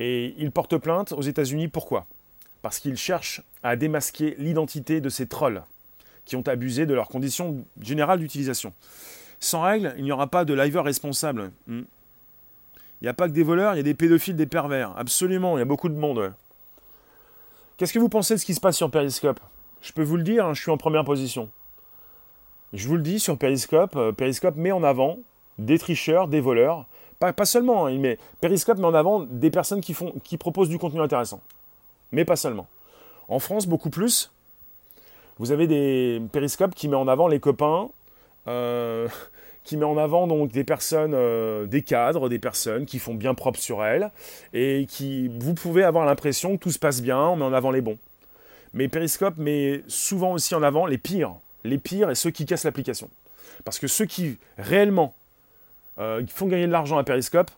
Et 0.00 0.34
il 0.38 0.50
porte 0.52 0.76
plainte 0.76 1.12
aux 1.12 1.22
États-Unis, 1.22 1.68
pourquoi? 1.68 2.06
Parce 2.62 2.78
qu'il 2.78 2.96
cherche 2.96 3.42
à 3.62 3.76
démasquer 3.76 4.34
l'identité 4.38 5.00
de 5.00 5.08
ces 5.08 5.26
trolls 5.26 5.62
qui 6.24 6.36
ont 6.36 6.46
abusé 6.46 6.86
de 6.86 6.94
leurs 6.94 7.08
conditions 7.08 7.64
générales 7.80 8.18
d'utilisation. 8.18 8.72
Sans 9.40 9.62
règle, 9.62 9.94
il 9.96 10.04
n'y 10.04 10.12
aura 10.12 10.26
pas 10.26 10.44
de 10.44 10.52
liver 10.52 10.80
responsable. 10.80 11.50
Hmm. 11.66 11.82
Il 13.00 13.04
n'y 13.04 13.08
a 13.08 13.14
pas 13.14 13.28
que 13.28 13.32
des 13.32 13.42
voleurs, 13.42 13.74
il 13.74 13.76
y 13.76 13.80
a 13.80 13.84
des 13.84 13.94
pédophiles, 13.94 14.36
des 14.36 14.46
pervers. 14.46 14.92
Absolument, 14.96 15.56
il 15.56 15.60
y 15.60 15.62
a 15.62 15.66
beaucoup 15.66 15.88
de 15.88 15.94
monde. 15.94 16.32
Qu'est-ce 17.76 17.92
que 17.92 17.98
vous 17.98 18.08
pensez 18.08 18.34
de 18.34 18.40
ce 18.40 18.44
qui 18.44 18.54
se 18.54 18.60
passe 18.60 18.76
sur 18.76 18.90
Periscope? 18.90 19.40
Je 19.80 19.92
peux 19.92 20.02
vous 20.02 20.16
le 20.16 20.24
dire, 20.24 20.46
hein, 20.46 20.54
je 20.54 20.60
suis 20.60 20.70
en 20.70 20.76
première 20.76 21.04
position. 21.04 21.48
Je 22.72 22.88
vous 22.88 22.96
le 22.96 23.02
dis, 23.02 23.20
sur 23.20 23.38
Periscope, 23.38 23.94
euh, 23.96 24.12
Periscope 24.12 24.56
met 24.56 24.72
en 24.72 24.82
avant 24.82 25.18
des 25.58 25.78
tricheurs, 25.78 26.28
des 26.28 26.40
voleurs. 26.40 26.86
Pas, 27.20 27.32
seulement, 27.44 27.86
hein, 27.86 27.98
met, 27.98 28.18
Periscope 28.40 28.78
met 28.78 28.86
en 28.86 28.94
avant 28.94 29.20
des 29.20 29.50
personnes 29.50 29.80
qui 29.80 30.36
proposent 30.36 30.68
du 30.68 30.78
contenu 30.78 31.00
intéressant. 31.00 31.40
Mais 32.12 32.24
pas 32.24 32.36
seulement. 32.36 32.68
En 33.28 33.38
France, 33.38 33.66
beaucoup 33.66 33.90
plus. 33.90 34.32
Vous 35.38 35.52
avez 35.52 35.66
des 35.66 36.20
Periscope 36.32 36.74
qui 36.74 36.88
met 36.88 36.96
en 36.96 37.06
avant 37.06 37.28
les 37.28 37.38
copains, 37.38 37.90
euh, 38.48 39.08
qui 39.68 39.76
met 39.76 39.84
en 39.84 39.98
avant 39.98 40.26
donc 40.26 40.50
des 40.50 40.64
personnes, 40.64 41.12
euh, 41.14 41.66
des 41.66 41.82
cadres, 41.82 42.30
des 42.30 42.38
personnes 42.38 42.86
qui 42.86 42.98
font 42.98 43.12
bien 43.12 43.34
propre 43.34 43.60
sur 43.60 43.84
elles 43.84 44.10
et 44.54 44.86
qui, 44.88 45.28
vous 45.28 45.52
pouvez 45.52 45.84
avoir 45.84 46.06
l'impression 46.06 46.56
que 46.56 46.62
tout 46.62 46.70
se 46.70 46.78
passe 46.78 47.02
bien, 47.02 47.20
on 47.20 47.36
met 47.36 47.44
en 47.44 47.52
avant 47.52 47.70
les 47.70 47.82
bons. 47.82 47.98
Mais 48.72 48.88
Periscope 48.88 49.36
met 49.36 49.82
souvent 49.86 50.32
aussi 50.32 50.54
en 50.54 50.62
avant 50.62 50.86
les 50.86 50.96
pires, 50.96 51.34
les 51.64 51.76
pires 51.76 52.08
et 52.08 52.14
ceux 52.14 52.30
qui 52.30 52.46
cassent 52.46 52.64
l'application. 52.64 53.10
Parce 53.66 53.78
que 53.78 53.88
ceux 53.88 54.06
qui 54.06 54.38
réellement 54.56 55.14
euh, 55.98 56.24
font 56.28 56.46
gagner 56.46 56.66
de 56.66 56.72
l'argent 56.72 56.96
à 56.96 57.04
Periscope, 57.04 57.50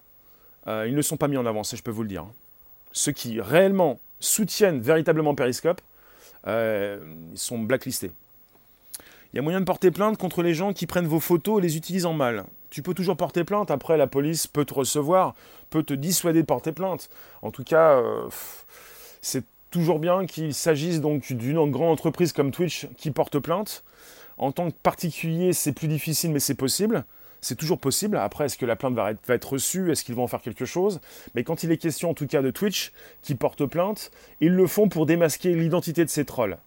euh, 0.67 0.87
ils 0.89 0.97
ne 0.97 1.03
sont 1.03 1.17
pas 1.17 1.29
mis 1.29 1.37
en 1.37 1.47
avant, 1.47 1.63
ça 1.63 1.77
je 1.77 1.83
peux 1.83 1.93
vous 1.93 2.03
le 2.03 2.09
dire. 2.09 2.27
Ceux 2.91 3.13
qui 3.13 3.41
réellement 3.41 4.01
soutiennent 4.19 4.81
véritablement 4.81 5.37
Periscope, 5.37 5.81
ils 6.45 6.99
sont 7.37 7.61
blacklistés. 7.61 8.11
Il 9.33 9.37
y 9.37 9.39
a 9.39 9.43
moyen 9.43 9.61
de 9.61 9.65
porter 9.65 9.93
plainte 9.93 10.19
contre 10.19 10.43
les 10.43 10.55
gens 10.55 10.73
qui 10.73 10.87
prennent 10.87 11.07
vos 11.07 11.21
photos 11.21 11.59
et 11.59 11.63
les 11.63 11.77
utilisent 11.77 12.07
en 12.07 12.15
mal. 12.15 12.45
Tu 12.69 12.83
peux 12.83 12.95
toujours 12.95 13.17
porter 13.17 13.45
plainte. 13.45 13.71
Après, 13.71 13.97
la 13.97 14.09
police 14.09 14.49
peut 14.49 14.65
te 14.65 14.75
recevoir, 14.75 15.35
peut 15.71 15.85
te 15.85 15.95
dissuader 15.95 16.41
de 16.41 16.47
porter 16.47 16.73
plainte. 16.73 17.11
En 17.43 17.53
tout 17.53 17.63
cas, 17.63 17.93
euh, 17.93 18.29
c'est 19.23 19.45
toujours 19.71 20.01
bien 20.01 20.27
qu'il 20.27 20.53
s'agisse 20.53 21.01
donc 21.01 21.33
d'une 21.33 21.71
grande 21.71 21.93
entreprise 21.93 22.33
comme 22.33 22.51
Twitch 22.51 22.89
qui 22.97 23.13
porte 23.13 23.39
plainte. 23.39 23.85
En 24.37 24.51
tant 24.51 24.71
que 24.71 24.77
particulier, 24.83 25.53
c'est 25.53 25.73
plus 25.73 25.87
difficile, 25.87 26.33
mais 26.33 26.41
c'est 26.41 26.55
possible. 26.55 27.05
C'est 27.41 27.57
toujours 27.57 27.79
possible. 27.79 28.17
Après, 28.17 28.47
est-ce 28.47 28.59
que 28.59 28.67
la 28.67 28.75
plainte 28.75 28.95
va 28.95 29.13
être, 29.29 29.53
reçue? 29.53 29.93
Est-ce 29.93 30.05
qu'ils 30.05 30.15
vont 30.15 30.25
en 30.25 30.29
faire 30.29 30.43
quelque 30.43 30.65
chose? 30.65 31.01
Mais 31.35 31.45
quand 31.45 31.63
il 31.63 31.71
est 31.71 31.79
question, 31.79 32.11
en 32.11 32.15
tout 32.15 32.27
cas, 32.27 32.43
de 32.43 32.51
Twitch 32.51 32.93
qui 33.23 33.37
porte 33.37 33.65
plainte, 33.67 34.11
ils 34.41 34.53
le 34.53 34.67
font 34.67 34.89
pour 34.89 35.07
démasquer 35.07 35.55
l'identité 35.55 36.05
de 36.05 36.11
ces 36.11 36.25
trolls. 36.25 36.59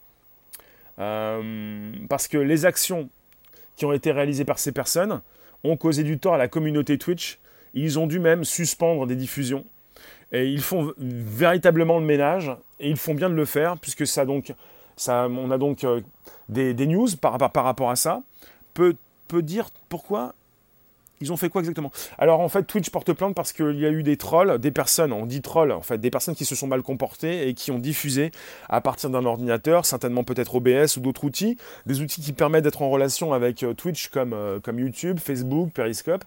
Euh, 0.99 1.91
parce 2.09 2.27
que 2.27 2.37
les 2.37 2.65
actions 2.65 3.09
qui 3.75 3.85
ont 3.85 3.93
été 3.93 4.11
réalisées 4.11 4.45
par 4.45 4.59
ces 4.59 4.71
personnes 4.71 5.21
ont 5.63 5.77
causé 5.77 6.03
du 6.03 6.19
tort 6.19 6.35
à 6.35 6.37
la 6.37 6.47
communauté 6.47 6.97
Twitch. 6.97 7.39
Ils 7.73 7.97
ont 7.97 8.07
dû 8.07 8.19
même 8.19 8.43
suspendre 8.43 9.07
des 9.07 9.15
diffusions. 9.15 9.65
Et 10.31 10.47
ils 10.47 10.61
font 10.61 10.93
véritablement 10.97 11.99
le 11.99 12.05
ménage, 12.05 12.51
et 12.79 12.89
ils 12.89 12.97
font 12.97 13.13
bien 13.13 13.29
de 13.29 13.35
le 13.35 13.45
faire, 13.45 13.77
puisque 13.77 14.07
ça 14.07 14.25
donc, 14.25 14.53
ça, 14.95 15.27
on 15.29 15.51
a 15.51 15.59
donc 15.59 15.83
euh, 15.83 16.01
des, 16.49 16.73
news 16.87 17.07
par, 17.21 17.37
par, 17.51 17.63
rapport 17.63 17.91
à 17.91 17.95
ça. 17.95 18.21
Peut, 18.73 18.95
peut 19.27 19.43
dire 19.43 19.69
pourquoi 19.89 20.33
ils 21.21 21.31
ont 21.31 21.37
fait 21.37 21.49
quoi 21.49 21.61
exactement? 21.61 21.91
Alors 22.17 22.39
en 22.39 22.49
fait, 22.49 22.63
Twitch 22.63 22.89
porte 22.89 23.13
plainte 23.13 23.35
parce 23.35 23.53
qu'il 23.53 23.79
y 23.79 23.85
a 23.85 23.89
eu 23.89 24.03
des 24.03 24.17
trolls, 24.17 24.59
des 24.59 24.71
personnes, 24.71 25.13
on 25.13 25.25
dit 25.25 25.41
trolls, 25.41 25.71
en 25.71 25.81
fait, 25.81 25.97
des 25.97 26.09
personnes 26.09 26.35
qui 26.35 26.45
se 26.45 26.55
sont 26.55 26.67
mal 26.67 26.81
comportées 26.81 27.47
et 27.47 27.53
qui 27.53 27.71
ont 27.71 27.79
diffusé 27.79 28.31
à 28.69 28.81
partir 28.81 29.09
d'un 29.09 29.25
ordinateur, 29.25 29.85
certainement 29.85 30.23
peut-être 30.23 30.55
OBS 30.55 30.97
ou 30.97 30.99
d'autres 30.99 31.23
outils, 31.23 31.57
des 31.85 32.01
outils 32.01 32.21
qui 32.21 32.33
permettent 32.33 32.63
d'être 32.63 32.81
en 32.81 32.89
relation 32.89 33.33
avec 33.33 33.63
euh, 33.63 33.73
Twitch 33.73 34.09
comme, 34.09 34.33
euh, 34.33 34.59
comme 34.59 34.79
YouTube, 34.79 35.19
Facebook, 35.19 35.71
Periscope, 35.71 36.25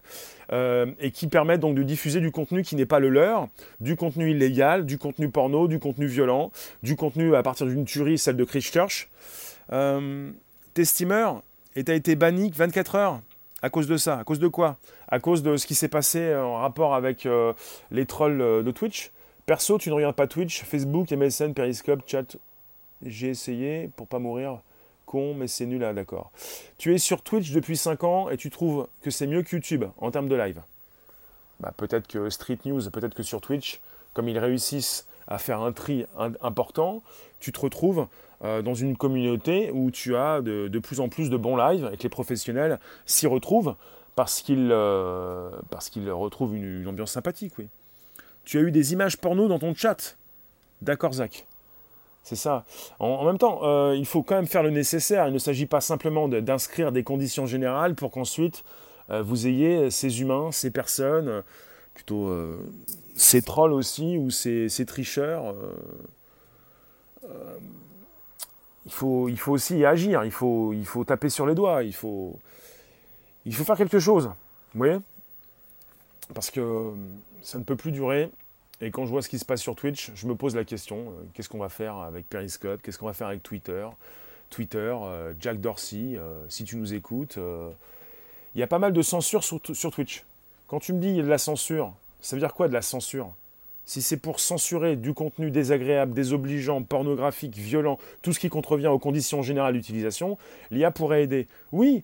euh, 0.53 0.87
et 1.01 1.11
qui 1.11 1.27
permettent 1.27 1.61
donc 1.61 1.75
de 1.75 1.83
diffuser 1.83 2.21
du 2.21 2.31
contenu 2.31 2.63
qui 2.63 2.77
n'est 2.77 2.87
pas 2.87 3.01
le 3.01 3.09
leur, 3.09 3.49
du 3.81 3.97
contenu 3.97 4.31
illégal, 4.31 4.87
du 4.87 4.99
contenu 4.99 5.29
porno, 5.29 5.69
du 5.69 5.79
contenu 5.79 6.07
violent, 6.07 6.53
du 6.83 6.97
contenu 6.97 7.35
à 7.35 7.43
partir 7.43 7.67
d'une 7.67 7.85
tuerie, 7.85 8.19
celle 8.19 8.37
de 8.37 8.45
Christchurch. 8.45 9.09
Euh, 9.73 10.31
tes 10.75 10.85
et 11.75 11.85
t'as 11.85 11.95
été 11.95 12.17
banni 12.17 12.53
24 12.55 12.95
heures 12.95 13.21
à 13.63 13.71
cause 13.71 13.87
de 13.87 13.97
ça. 13.97 14.19
À 14.19 14.25
cause 14.25 14.39
de 14.39 14.49
quoi? 14.49 14.77
À 15.09 15.19
cause 15.21 15.43
de 15.43 15.57
ce 15.57 15.67
qui 15.67 15.75
s'est 15.75 15.89
passé 15.89 16.35
en 16.35 16.57
rapport 16.57 16.95
avec 16.95 17.27
euh, 17.27 17.53
les 17.91 18.07
trolls 18.07 18.41
euh, 18.41 18.63
de 18.63 18.71
Twitch. 18.71 19.11
Perso, 19.47 19.79
tu 19.79 19.91
ne 19.91 19.95
regardes 19.95 20.17
pas 20.17 20.27
Twitch, 20.27 20.65
Facebook, 20.65 21.11
MSN, 21.11 21.53
Periscope, 21.53 22.01
chat. 22.07 22.37
J'ai 23.05 23.29
essayé 23.29 23.91
pour 23.97 24.07
pas 24.07 24.19
mourir. 24.19 24.61
Con, 25.05 25.35
mais 25.35 25.47
c'est 25.47 25.67
nul 25.67 25.81
là, 25.81 25.93
d'accord. 25.93 26.33
Tu 26.79 26.93
es 26.93 26.99
sur 26.99 27.23
Twitch 27.23 27.53
depuis 27.53 27.77
5 27.77 28.03
ans 28.03 28.29
et 28.29 28.37
tu 28.37 28.51
trouves 28.51 28.89
que 29.03 29.11
c'est 29.11 29.29
mieux 29.29 29.43
que 29.43 29.55
YouTube 29.55 29.85
en 29.99 30.11
termes 30.11 30.29
de 30.29 30.35
live. 30.35 30.61
Bah, 31.61 31.73
peut-être 31.77 32.09
que 32.09 32.29
Street 32.29 32.59
News, 32.65 32.91
peut-être 32.91 33.15
que 33.15 33.23
sur 33.23 33.41
Twitch, 33.41 33.81
comme 34.15 34.29
ils 34.29 34.39
réussissent 34.39 35.07
à 35.29 35.39
faire 35.39 35.61
un 35.61 35.73
tri 35.73 36.07
important, 36.41 37.03
tu 37.41 37.53
te 37.53 37.61
retrouves 37.61 38.07
euh, 38.45 38.61
dans 38.61 38.75
une 38.75 38.99
communauté 38.99 39.71
où 39.73 39.91
tu 39.91 40.15
as 40.15 40.43
de, 40.43 40.79
plus 40.79 41.01
en 41.01 41.09
plus 41.09 41.31
de 41.31 41.39
bons 41.39 41.57
lives 41.57 41.89
et 41.93 41.97
que 41.97 42.03
les 42.03 42.11
professionnels 42.11 42.79
s'y 43.07 43.27
retrouvent 43.27 43.75
parce 44.15 44.43
qu'ils 44.43 44.69
euh, 44.71 45.51
retrouvent 46.11 46.55
une, 46.55 46.87
ambiance 46.87 47.13
sympathique. 47.13 47.55
Oui. 47.59 47.69
Tu 48.45 48.59
as 48.59 48.61
eu 48.61 48.71
des 48.71 48.93
images 48.93 49.17
porno 49.17 49.49
dans 49.49 49.59
ton 49.59 49.75
chat. 49.75 50.17
D'accord, 50.83 51.15
Zach. 51.15 51.47
C'est 52.25 52.37
ça. 52.37 52.65
En, 52.99 53.25
même 53.25 53.39
temps, 53.39 53.61
euh, 53.63 53.95
il 53.97 54.05
faut 54.05 54.23
quand 54.23 54.35
même 54.35 54.47
faire 54.47 54.63
le 54.63 54.71
nécessaire. 54.71 55.29
Il 55.29 55.33
ne 55.33 55.39
s'agit 55.39 55.67
pas 55.67 55.81
simplement 55.81 56.29
d'inscrire 56.29 56.93
des 56.93 57.05
conditions 57.05 57.47
générales 57.47 57.95
pour 57.95 58.11
qu'ensuite 58.11 58.65
vous 59.09 59.47
ayez 59.47 59.89
ces 59.93 60.21
humains, 60.21 60.51
ces 60.51 60.73
personnes, 60.73 61.45
plutôt 61.95 62.29
ces 63.17 63.43
trolls 63.43 63.73
aussi 63.73 64.19
ou 64.19 64.31
ces, 64.31 64.69
tricheurs 64.87 65.55
il 68.87 68.93
faut, 68.93 69.29
il 69.29 69.39
faut 69.39 69.53
aussi 69.53 69.85
agir, 69.85 70.25
il 70.25 70.31
faut, 70.31 70.73
il 70.73 70.87
faut 70.87 71.05
taper 71.05 71.29
sur 71.29 71.45
les 71.45 71.55
doigts, 71.55 71.83
il 71.83 71.93
faut, 71.93 72.39
il 73.45 73.55
faut 73.55 73.65
faire 73.65 73.77
quelque 73.77 73.99
chose. 73.99 74.27
Vous 74.73 74.79
voyez? 74.79 74.99
Parce 76.33 76.51
que 76.51 76.93
ça 77.43 77.59
ne 77.59 77.65
peut 77.65 77.77
plus 77.77 77.93
durer. 77.93 78.31
Et 78.81 78.91
quand 78.91 79.05
je 79.05 79.11
vois 79.11 79.23
ce 79.23 79.29
qui 79.29 79.39
se 79.39 79.45
passe 79.45 79.61
sur 79.61 79.75
Twitch, 79.75 80.13
je 80.15 80.27
me 80.27 80.35
pose 80.35 80.55
la 80.55 80.65
question 80.65 80.99
euh, 80.99 81.25
qu'est-ce 81.35 81.49
qu'on 81.49 81.59
va 81.59 81.69
faire 81.69 81.97
avec 81.97 82.29
Periscope 82.29 82.83
Qu'est-ce 82.83 82.99
qu'on 82.99 83.07
va 83.07 83.15
faire 83.15 83.29
avec 83.29 83.43
Twitter? 83.43 83.89
Twitter, 84.51 84.95
euh, 85.03 85.33
Jack 85.41 85.61
Dorsey, 85.61 86.17
euh, 86.17 86.45
si 86.49 86.65
tu 86.65 86.77
nous 86.77 86.95
écoutes. 86.95 87.39
Il 88.55 88.61
y 88.61 88.63
a 88.63 88.67
pas 88.67 88.79
mal 88.79 88.93
de 88.93 89.03
censure 89.03 89.43
sur, 89.43 89.61
sur 89.73 89.91
Twitch. 89.91 90.25
Quand 90.69 90.79
tu 90.79 90.93
me 90.93 91.01
dis 91.01 91.09
il 91.09 91.17
y 91.17 91.21
a 91.21 91.23
de 91.23 91.29
la 91.29 91.39
censure, 91.39 91.93
ça 92.21 92.37
veut 92.37 92.41
dire 92.41 92.55
quoi 92.55 92.69
de 92.69 92.73
la 92.73 92.83
censure? 92.83 93.35
Si 93.85 94.03
c'est 94.03 94.17
pour 94.17 94.41
censurer 94.41 94.97
du 94.97 95.15
contenu 95.15 95.53
désagréable, 95.53 96.13
désobligeant, 96.13 96.83
pornographique, 96.83 97.57
violent, 97.57 97.99
tout 98.21 98.33
ce 98.33 98.41
qui 98.41 98.49
contrevient 98.49 98.89
aux 98.89 98.99
conditions 98.99 99.43
générales 99.43 99.75
d'utilisation, 99.75 100.39
l'IA 100.73 100.91
pourrait 100.91 101.23
aider. 101.23 101.47
Oui, 101.71 102.03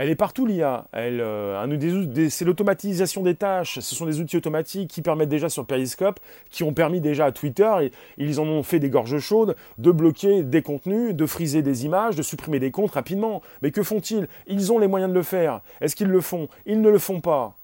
elle 0.00 0.08
est 0.10 0.14
partout 0.14 0.46
l'IA. 0.46 0.86
Euh, 0.94 2.28
c'est 2.30 2.44
l'automatisation 2.46 3.24
des 3.24 3.34
tâches. 3.34 3.80
Ce 3.80 3.94
sont 3.96 4.06
des 4.06 4.20
outils 4.20 4.36
automatiques 4.36 4.88
qui 4.88 5.02
permettent 5.02 5.28
déjà 5.28 5.48
sur 5.48 5.66
Periscope, 5.66 6.20
qui 6.50 6.62
ont 6.62 6.72
permis 6.72 7.00
déjà 7.00 7.26
à 7.26 7.32
Twitter, 7.32 7.90
ils 8.16 8.38
en 8.38 8.44
ont 8.44 8.62
fait 8.62 8.78
des 8.78 8.88
gorges 8.88 9.18
chaudes, 9.18 9.56
de 9.76 9.90
bloquer 9.90 10.44
des 10.44 10.62
contenus, 10.62 11.14
de 11.14 11.26
friser 11.26 11.62
des 11.62 11.84
images, 11.84 12.14
de 12.14 12.22
supprimer 12.22 12.60
des 12.60 12.70
comptes 12.70 12.92
rapidement. 12.92 13.42
Mais 13.60 13.72
que 13.72 13.82
font-ils? 13.82 14.28
Ils 14.46 14.72
ont 14.72 14.78
les 14.78 14.86
moyens 14.86 15.10
de 15.10 15.16
le 15.16 15.24
faire. 15.24 15.60
Est-ce 15.80 15.96
qu'ils 15.96 16.08
le 16.08 16.20
font? 16.20 16.48
Ils 16.64 16.80
ne 16.80 16.88
le 16.88 16.98
font 16.98 17.20
pas. 17.20 17.57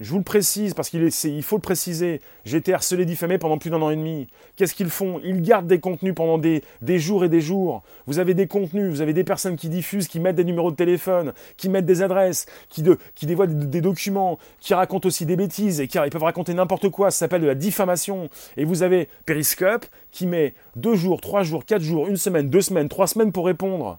Je 0.00 0.12
vous 0.12 0.18
le 0.18 0.24
précise 0.24 0.74
parce 0.74 0.90
qu'il 0.90 1.02
il 1.02 1.42
faut 1.42 1.56
le 1.56 1.62
préciser. 1.62 2.20
J'ai 2.44 2.58
été 2.58 2.72
harcelé, 2.72 3.04
diffamé 3.04 3.36
pendant 3.36 3.58
plus 3.58 3.70
d'un 3.70 3.82
an 3.82 3.90
et 3.90 3.96
demi. 3.96 4.28
Qu'est-ce 4.54 4.74
qu'ils 4.74 4.90
font? 4.90 5.20
Ils 5.24 5.42
gardent 5.42 5.66
des 5.66 5.80
contenus 5.80 6.14
pendant 6.14 6.38
des, 6.38 6.62
jours 6.98 7.24
et 7.24 7.28
des 7.28 7.40
jours. 7.40 7.82
Vous 8.06 8.20
avez 8.20 8.34
des 8.34 8.46
contenus, 8.46 8.88
vous 8.90 9.00
avez 9.00 9.12
des 9.12 9.24
personnes 9.24 9.56
qui 9.56 9.68
diffusent, 9.68 10.06
qui 10.06 10.20
mettent 10.20 10.36
des 10.36 10.44
numéros 10.44 10.70
de 10.70 10.76
téléphone, 10.76 11.32
qui 11.56 11.68
mettent 11.68 11.86
des 11.86 12.02
adresses, 12.02 12.46
qui, 12.68 12.82
de, 12.82 12.96
dévoilent 13.22 13.68
des, 13.68 13.80
documents, 13.80 14.38
qui 14.60 14.72
racontent 14.72 15.08
aussi 15.08 15.26
des 15.26 15.34
bêtises 15.34 15.80
et 15.80 15.88
qui 15.88 15.98
peuvent 15.98 16.22
raconter 16.22 16.54
n'importe 16.54 16.90
quoi. 16.90 17.10
Ça 17.10 17.18
s'appelle 17.18 17.42
de 17.42 17.48
la 17.48 17.56
diffamation. 17.56 18.30
Et 18.56 18.64
vous 18.64 18.84
avez 18.84 19.08
Periscope 19.26 19.84
qui 20.12 20.28
met 20.28 20.54
deux 20.76 20.94
jours, 20.94 21.20
trois 21.20 21.42
jours, 21.42 21.64
quatre 21.64 21.82
jours, 21.82 22.06
une 22.06 22.16
semaine, 22.16 22.48
deux 22.48 22.62
semaines, 22.62 22.88
trois 22.88 23.08
semaines 23.08 23.32
pour 23.32 23.46
répondre. 23.46 23.98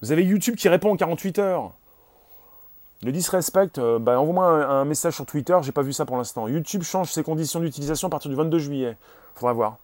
Vous 0.00 0.12
avez 0.12 0.22
YouTube 0.22 0.54
qui 0.54 0.68
répond 0.68 0.92
en 0.92 0.96
48 0.96 1.40
heures. 1.40 1.72
Le 3.04 3.12
disrespect, 3.12 3.76
euh, 3.76 3.98
bah, 3.98 4.18
envoie-moi 4.18 4.64
un, 4.64 4.86
message 4.86 5.16
sur 5.16 5.26
Twitter, 5.26 5.54
j'ai 5.60 5.72
pas 5.72 5.82
vu 5.82 5.92
ça 5.92 6.06
pour 6.06 6.16
l'instant. 6.16 6.48
YouTube 6.48 6.82
change 6.82 7.12
ses 7.12 7.22
conditions 7.22 7.60
d'utilisation 7.60 8.08
à 8.08 8.10
partir 8.10 8.30
du 8.30 8.36
22 8.36 8.58
juillet. 8.58 8.96
Faudra 9.34 9.52
voir. 9.52 9.76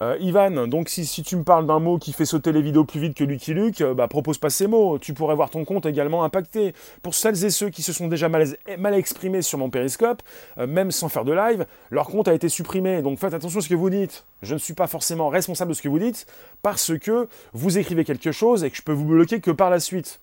Euh, 0.00 0.16
Ivan, 0.20 0.68
donc 0.68 0.88
si, 0.88 1.04
tu 1.24 1.34
me 1.34 1.42
parles 1.42 1.66
d'un 1.66 1.80
mot 1.80 1.98
qui 1.98 2.12
fait 2.12 2.24
sauter 2.24 2.52
les 2.52 2.62
vidéos 2.62 2.84
plus 2.84 3.00
vite 3.00 3.16
que 3.16 3.24
Lucky 3.24 3.52
Luke, 3.52 3.80
euh, 3.80 3.94
bah, 3.94 4.06
propose 4.06 4.38
pas 4.38 4.48
ces 4.48 4.68
mots. 4.68 5.00
Tu 5.00 5.12
pourrais 5.12 5.34
voir 5.34 5.50
ton 5.50 5.64
compte 5.64 5.86
également 5.86 6.22
impacté. 6.22 6.72
Pour 7.02 7.14
celles 7.14 7.44
et 7.44 7.50
ceux 7.50 7.68
qui 7.68 7.82
se 7.82 7.92
sont 7.92 8.06
déjà 8.06 8.28
mal, 8.28 8.46
mal 8.78 8.94
exprimés 8.94 9.42
sur 9.42 9.58
mon 9.58 9.70
périscope, 9.70 10.22
même 10.56 10.92
sans 10.92 11.08
faire 11.08 11.24
de 11.24 11.32
live, 11.32 11.66
leur 11.90 12.06
compte 12.06 12.28
a 12.28 12.32
été 12.34 12.48
supprimé. 12.48 13.02
Donc 13.02 13.18
faites 13.18 13.34
attention 13.34 13.58
à 13.58 13.62
ce 13.62 13.68
que 13.68 13.74
vous 13.74 13.90
dites. 13.90 14.24
Je 14.42 14.54
ne 14.54 14.60
suis 14.60 14.74
pas 14.74 14.86
forcément 14.86 15.28
responsable 15.28 15.70
de 15.70 15.74
ce 15.74 15.82
que 15.82 15.88
vous 15.88 15.98
dites 15.98 16.26
parce 16.62 16.96
que 16.96 17.26
vous 17.54 17.76
écrivez 17.76 18.04
quelque 18.04 18.30
chose 18.30 18.62
et 18.62 18.70
que 18.70 18.76
je 18.76 18.82
peux 18.82 18.92
vous 18.92 19.06
bloquer 19.06 19.40
que 19.40 19.50
par 19.50 19.68
la 19.68 19.80
suite. 19.80 20.20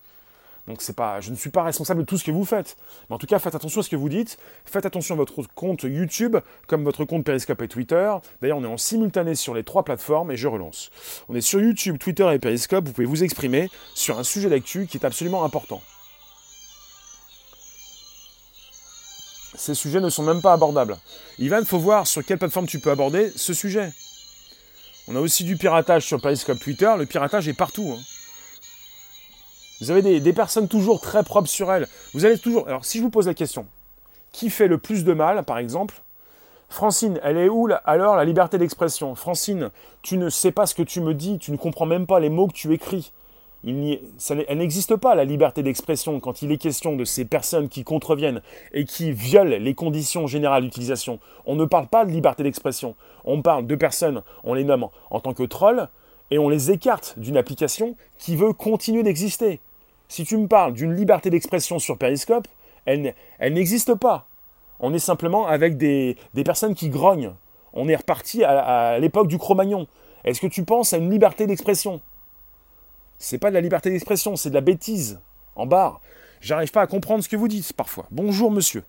Donc 0.68 0.82
c'est 0.82 0.94
pas, 0.94 1.20
je 1.22 1.30
ne 1.30 1.34
suis 1.34 1.48
pas 1.48 1.62
responsable 1.62 2.00
de 2.00 2.04
tout 2.04 2.18
ce 2.18 2.24
que 2.24 2.30
vous 2.30 2.44
faites. 2.44 2.76
Mais 3.08 3.16
en 3.16 3.18
tout 3.18 3.26
cas, 3.26 3.38
faites 3.38 3.54
attention 3.54 3.80
à 3.80 3.82
ce 3.82 3.88
que 3.88 3.96
vous 3.96 4.10
dites. 4.10 4.38
Faites 4.66 4.84
attention 4.84 5.14
à 5.14 5.16
votre 5.16 5.42
compte 5.54 5.82
YouTube, 5.84 6.36
comme 6.66 6.84
votre 6.84 7.06
compte 7.06 7.24
Periscope 7.24 7.62
et 7.62 7.68
Twitter. 7.68 8.14
D'ailleurs, 8.42 8.58
on 8.58 8.64
est 8.64 8.68
en 8.68 8.76
simultané 8.76 9.34
sur 9.34 9.54
les 9.54 9.64
trois 9.64 9.82
plateformes 9.82 10.30
et 10.30 10.36
je 10.36 10.46
relance. 10.46 10.90
On 11.30 11.34
est 11.34 11.40
sur 11.40 11.58
YouTube, 11.58 11.96
Twitter 11.96 12.30
et 12.34 12.38
Periscope. 12.38 12.86
Vous 12.86 12.92
pouvez 12.92 13.06
vous 13.06 13.24
exprimer 13.24 13.70
sur 13.94 14.18
un 14.18 14.22
sujet 14.22 14.50
d'actu 14.50 14.86
qui 14.86 14.98
est 14.98 15.06
absolument 15.06 15.42
important. 15.42 15.80
Ces 19.54 19.74
sujets 19.74 20.00
ne 20.00 20.10
sont 20.10 20.22
même 20.22 20.42
pas 20.42 20.52
abordables. 20.52 20.98
Ivan, 21.38 21.64
faut 21.64 21.78
voir 21.78 22.06
sur 22.06 22.22
quelle 22.22 22.38
plateforme 22.38 22.66
tu 22.66 22.78
peux 22.78 22.90
aborder 22.90 23.32
ce 23.36 23.54
sujet. 23.54 23.90
On 25.08 25.16
a 25.16 25.20
aussi 25.20 25.44
du 25.44 25.56
piratage 25.56 26.04
sur 26.04 26.20
Periscope 26.20 26.60
Twitter. 26.60 26.92
Le 26.98 27.06
piratage 27.06 27.48
est 27.48 27.54
partout. 27.54 27.94
Hein. 27.96 28.17
Vous 29.80 29.90
avez 29.90 30.20
des, 30.20 30.32
personnes 30.32 30.68
toujours 30.68 31.00
très 31.00 31.22
propres 31.22 31.48
sur 31.48 31.72
elles. 31.72 31.86
Vous 32.12 32.24
allez 32.24 32.38
toujours. 32.38 32.66
Alors, 32.66 32.84
si 32.84 32.98
je 32.98 33.02
vous 33.02 33.10
pose 33.10 33.26
la 33.26 33.34
question, 33.34 33.66
qui 34.32 34.50
fait 34.50 34.68
le 34.68 34.78
plus 34.78 35.04
de 35.04 35.12
mal, 35.12 35.44
par 35.44 35.58
exemple? 35.58 36.02
Francine, 36.68 37.18
elle 37.22 37.38
est 37.38 37.48
où 37.48 37.68
alors 37.84 38.16
la 38.16 38.24
liberté 38.24 38.58
d'expression? 38.58 39.14
Francine, 39.14 39.70
tu 40.02 40.18
ne 40.18 40.28
sais 40.28 40.52
pas 40.52 40.66
ce 40.66 40.74
que 40.74 40.82
tu 40.82 41.00
me 41.00 41.14
dis, 41.14 41.38
tu 41.38 41.50
ne 41.50 41.56
comprends 41.56 41.86
même 41.86 42.06
pas 42.06 42.20
les 42.20 42.28
mots 42.28 42.46
que 42.46 42.52
tu 42.52 42.72
écris. 42.74 43.12
Il 43.64 44.00
elle 44.48 44.58
n'existe 44.58 44.94
pas, 44.96 45.14
la 45.14 45.24
liberté 45.24 45.62
d'expression, 45.62 46.20
quand 46.20 46.42
il 46.42 46.52
est 46.52 46.58
question 46.58 46.94
de 46.94 47.04
ces 47.04 47.24
personnes 47.24 47.68
qui 47.68 47.82
contreviennent 47.84 48.40
et 48.72 48.84
qui 48.84 49.10
violent 49.10 49.56
les 49.58 49.74
conditions 49.74 50.26
générales 50.26 50.62
d'utilisation. 50.62 51.18
On 51.44 51.56
ne 51.56 51.64
parle 51.64 51.88
pas 51.88 52.04
de 52.04 52.10
liberté 52.10 52.42
d'expression. 52.42 52.94
On 53.24 53.42
parle 53.42 53.66
de 53.66 53.74
personnes, 53.74 54.22
on 54.44 54.54
les 54.54 54.62
nomme 54.62 54.86
en 55.10 55.20
tant 55.20 55.34
que 55.34 55.42
trolls, 55.42 55.88
et 56.30 56.38
on 56.38 56.48
les 56.48 56.70
écarte 56.70 57.14
d'une 57.16 57.36
application 57.36 57.96
qui 58.18 58.36
veut 58.36 58.52
continuer 58.52 59.02
d'exister. 59.02 59.60
Si 60.08 60.24
tu 60.24 60.36
me 60.38 60.48
parles 60.48 60.72
d'une 60.72 60.94
liberté 60.94 61.30
d'expression 61.30 61.78
sur 61.78 61.98
Periscope, 61.98 62.48
elle, 62.86 63.14
n'existe 63.40 63.94
pas. 63.94 64.26
On 64.80 64.94
est 64.94 64.98
simplement 64.98 65.46
avec 65.46 65.76
des, 65.76 66.16
personnes 66.44 66.74
qui 66.74 66.88
grognent. 66.88 67.34
On 67.74 67.88
est 67.88 67.96
reparti 67.96 68.42
à, 68.42 68.98
l'époque 68.98 69.28
du 69.28 69.38
Cro-Magnon. 69.38 69.86
Est-ce 70.24 70.40
que 70.40 70.46
tu 70.46 70.64
penses 70.64 70.92
à 70.94 70.96
une 70.96 71.10
liberté 71.10 71.46
d'expression? 71.46 72.00
C'est 73.18 73.38
pas 73.38 73.50
de 73.50 73.54
la 73.54 73.60
liberté 73.60 73.90
d'expression, 73.90 74.36
c'est 74.36 74.48
de 74.48 74.54
la 74.54 74.60
bêtise. 74.60 75.20
En 75.56 75.66
barre. 75.66 76.00
J'arrive 76.40 76.70
pas 76.70 76.82
à 76.82 76.86
comprendre 76.86 77.22
ce 77.22 77.28
que 77.28 77.36
vous 77.36 77.48
dites 77.48 77.72
parfois. 77.72 78.06
Bonjour 78.10 78.50
monsieur. 78.50 78.84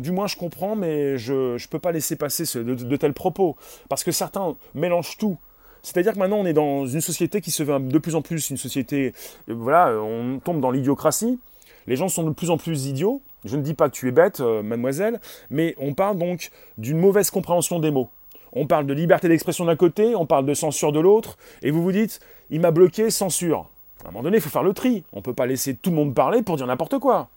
Du 0.00 0.12
moins 0.12 0.26
je 0.26 0.36
comprends, 0.36 0.76
mais 0.76 1.18
je 1.18 1.54
ne 1.54 1.68
peux 1.68 1.78
pas 1.78 1.92
laisser 1.92 2.16
passer 2.16 2.44
de, 2.62 2.96
tels 2.96 3.12
propos. 3.12 3.56
Parce 3.88 4.04
que 4.04 4.12
certains 4.12 4.56
mélangent 4.74 5.16
tout. 5.16 5.36
C'est-à-dire 5.82 6.12
que 6.12 6.18
maintenant 6.18 6.38
on 6.38 6.46
est 6.46 6.52
dans 6.52 6.86
une 6.86 7.00
société 7.00 7.40
qui 7.40 7.50
se 7.50 7.62
veut 7.62 7.78
de 7.78 7.98
plus 7.98 8.14
en 8.14 8.22
plus 8.22 8.50
une 8.50 8.56
société... 8.56 9.12
Euh, 9.48 9.54
voilà, 9.54 10.00
on 10.00 10.38
tombe 10.38 10.60
dans 10.60 10.70
l'idiocratie. 10.70 11.38
Les 11.86 11.96
gens 11.96 12.08
sont 12.08 12.24
de 12.24 12.30
plus 12.30 12.50
en 12.50 12.58
plus 12.58 12.86
idiots. 12.86 13.22
Je 13.44 13.56
ne 13.56 13.62
dis 13.62 13.74
pas 13.74 13.88
que 13.88 13.94
tu 13.94 14.08
es 14.08 14.12
bête, 14.12 14.40
euh, 14.40 14.62
mademoiselle, 14.62 15.20
mais 15.48 15.74
on 15.78 15.94
parle 15.94 16.18
donc 16.18 16.50
d'une 16.76 16.98
mauvaise 16.98 17.30
compréhension 17.30 17.78
des 17.78 17.90
mots. 17.90 18.10
On 18.52 18.66
parle 18.66 18.86
de 18.86 18.92
liberté 18.92 19.28
d'expression 19.28 19.64
d'un 19.64 19.76
côté, 19.76 20.14
on 20.14 20.26
parle 20.26 20.44
de 20.44 20.54
censure 20.54 20.92
de 20.92 21.00
l'autre, 21.00 21.38
et 21.62 21.70
vous 21.70 21.82
vous 21.82 21.92
dites, 21.92 22.20
il 22.50 22.60
m'a 22.60 22.70
bloqué, 22.70 23.10
censure. 23.10 23.68
À 24.04 24.08
un 24.08 24.10
moment 24.10 24.24
donné, 24.24 24.38
il 24.38 24.40
faut 24.40 24.50
faire 24.50 24.62
le 24.62 24.72
tri. 24.72 25.04
On 25.12 25.18
ne 25.18 25.22
peut 25.22 25.34
pas 25.34 25.46
laisser 25.46 25.74
tout 25.74 25.90
le 25.90 25.96
monde 25.96 26.14
parler 26.14 26.42
pour 26.42 26.56
dire 26.56 26.66
n'importe 26.66 26.98
quoi. 26.98 27.28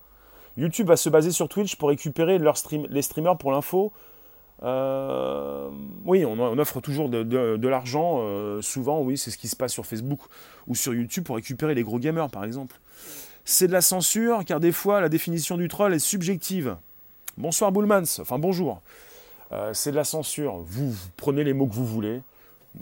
YouTube 0.58 0.88
va 0.88 0.96
se 0.96 1.10
baser 1.10 1.32
sur 1.32 1.50
Twitch 1.50 1.76
pour 1.76 1.90
récupérer 1.90 2.40
les 2.40 3.02
streamers 3.02 3.38
pour 3.38 3.52
l'info. 3.52 3.92
Euh, 4.64 5.70
oui, 6.06 6.26
on, 6.26 6.40
offre 6.58 6.80
toujours 6.80 7.10
de, 7.10 7.68
l'argent. 7.68 8.20
Euh, 8.20 8.62
souvent, 8.62 9.02
oui, 9.02 9.18
c'est 9.18 9.32
ce 9.32 9.38
qui 9.38 9.48
se 9.48 9.56
passe 9.56 9.74
sur 9.74 9.86
Facebook 9.86 10.20
ou 10.68 10.76
sur 10.76 10.94
YouTube 10.94 11.24
pour 11.24 11.36
récupérer 11.36 11.76
les 11.76 11.84
gros 11.84 12.00
gamers, 12.00 12.30
par 12.30 12.44
exemple. 12.44 12.80
C'est 13.46 13.68
de 13.68 13.74
la 13.74 13.82
censure, 13.82 14.46
car 14.46 14.60
des 14.60 14.72
fois, 14.72 15.02
la 15.02 15.10
définition 15.10 15.58
du 15.58 15.68
troll 15.68 15.94
est 15.94 16.00
subjective. 16.00 16.78
Bonsoir 17.38 17.72
Bullmans, 17.72 18.20
enfin 18.22 18.38
bonjour. 18.38 18.82
Euh, 19.52 19.74
c'est 19.74 19.92
de 19.92 19.96
la 19.96 20.04
censure. 20.04 20.58
Vous, 20.66 20.96
prenez 21.18 21.44
les 21.44 21.54
mots 21.54 21.68
que 21.68 21.74
vous 21.74 21.86
voulez. 21.86 22.22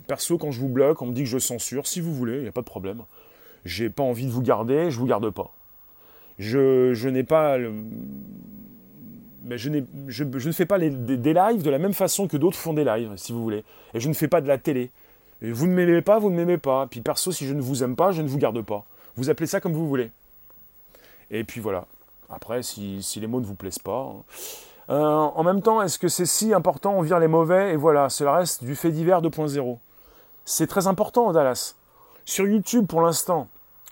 Perso, 0.07 0.37
quand 0.37 0.51
je 0.51 0.59
vous 0.59 0.69
bloque, 0.69 1.01
on 1.01 1.07
me 1.07 1.13
dit 1.13 1.23
que 1.23 1.29
je 1.29 1.39
censure. 1.39 1.87
Si 1.87 1.99
vous 1.99 2.13
voulez, 2.13 2.35
il 2.37 2.41
n'y 2.43 2.47
a 2.47 2.51
pas 2.51 2.61
de 2.61 2.65
problème. 2.65 3.03
J'ai 3.65 3.89
pas 3.89 4.03
envie 4.03 4.25
de 4.25 4.31
vous 4.31 4.41
garder, 4.41 4.91
je 4.91 4.99
vous 4.99 5.05
garde 5.05 5.29
pas. 5.29 5.53
Je, 6.39 7.07
n'ai 7.07 7.23
pas. 7.23 7.57
Mais 9.43 9.57
je, 9.57 9.69
je, 10.07 10.23
ne 10.23 10.51
fais 10.51 10.65
pas 10.65 10.77
des, 10.77 10.89
lives 10.89 11.63
de 11.63 11.69
la 11.69 11.79
même 11.79 11.93
façon 11.93 12.27
que 12.27 12.37
d'autres 12.37 12.57
font 12.57 12.73
des 12.73 12.83
lives, 12.83 13.11
si 13.15 13.31
vous 13.31 13.41
voulez. 13.41 13.63
Et 13.93 13.99
je 13.99 14.07
ne 14.07 14.13
fais 14.13 14.27
pas 14.27 14.41
de 14.41 14.47
la 14.47 14.57
télé. 14.57 14.91
vous 15.41 15.67
ne 15.67 15.73
m'aimez 15.73 16.01
pas, 16.01 16.19
vous 16.19 16.29
ne 16.29 16.35
m'aimez 16.35 16.57
pas. 16.57 16.87
Puis 16.87 17.01
perso, 17.01 17.31
si 17.31 17.47
je 17.47 17.53
ne 17.53 17.61
vous 17.61 17.83
aime 17.83 17.95
pas, 17.95 18.11
je 18.11 18.21
ne 18.21 18.27
vous 18.27 18.37
garde 18.37 18.61
pas. 18.61 18.85
Vous 19.15 19.29
appelez 19.29 19.47
ça 19.47 19.59
comme 19.59 19.73
vous 19.73 19.87
voulez. 19.87 20.11
Et 21.31 21.43
puis 21.43 21.59
voilà. 21.59 21.85
Après, 22.29 22.63
si, 22.63 23.01
les 23.17 23.27
mots 23.27 23.41
ne 23.41 23.45
vous 23.45 23.55
plaisent 23.55 23.79
pas. 23.79 24.13
Hein. 24.13 24.23
Euh, 24.89 25.03
en 25.03 25.43
même 25.43 25.61
temps, 25.61 25.81
est-ce 25.81 25.99
que 25.99 26.07
c'est 26.07 26.25
si 26.25 26.53
important 26.53 26.93
On 26.97 27.01
vire 27.01 27.19
les 27.19 27.27
mauvais 27.27 27.73
et 27.73 27.75
voilà, 27.75 28.09
c'est 28.09 28.23
le 28.23 28.29
reste 28.29 28.63
du 28.63 28.75
fait 28.75 28.91
divers 28.91 29.21
2.0. 29.21 29.77
C'est 30.45 30.67
très 30.67 30.87
important, 30.87 31.31
Dallas. 31.31 31.75
Sur 32.25 32.47
YouTube, 32.47 32.87
pour 32.87 33.01
l'instant, 33.01 33.47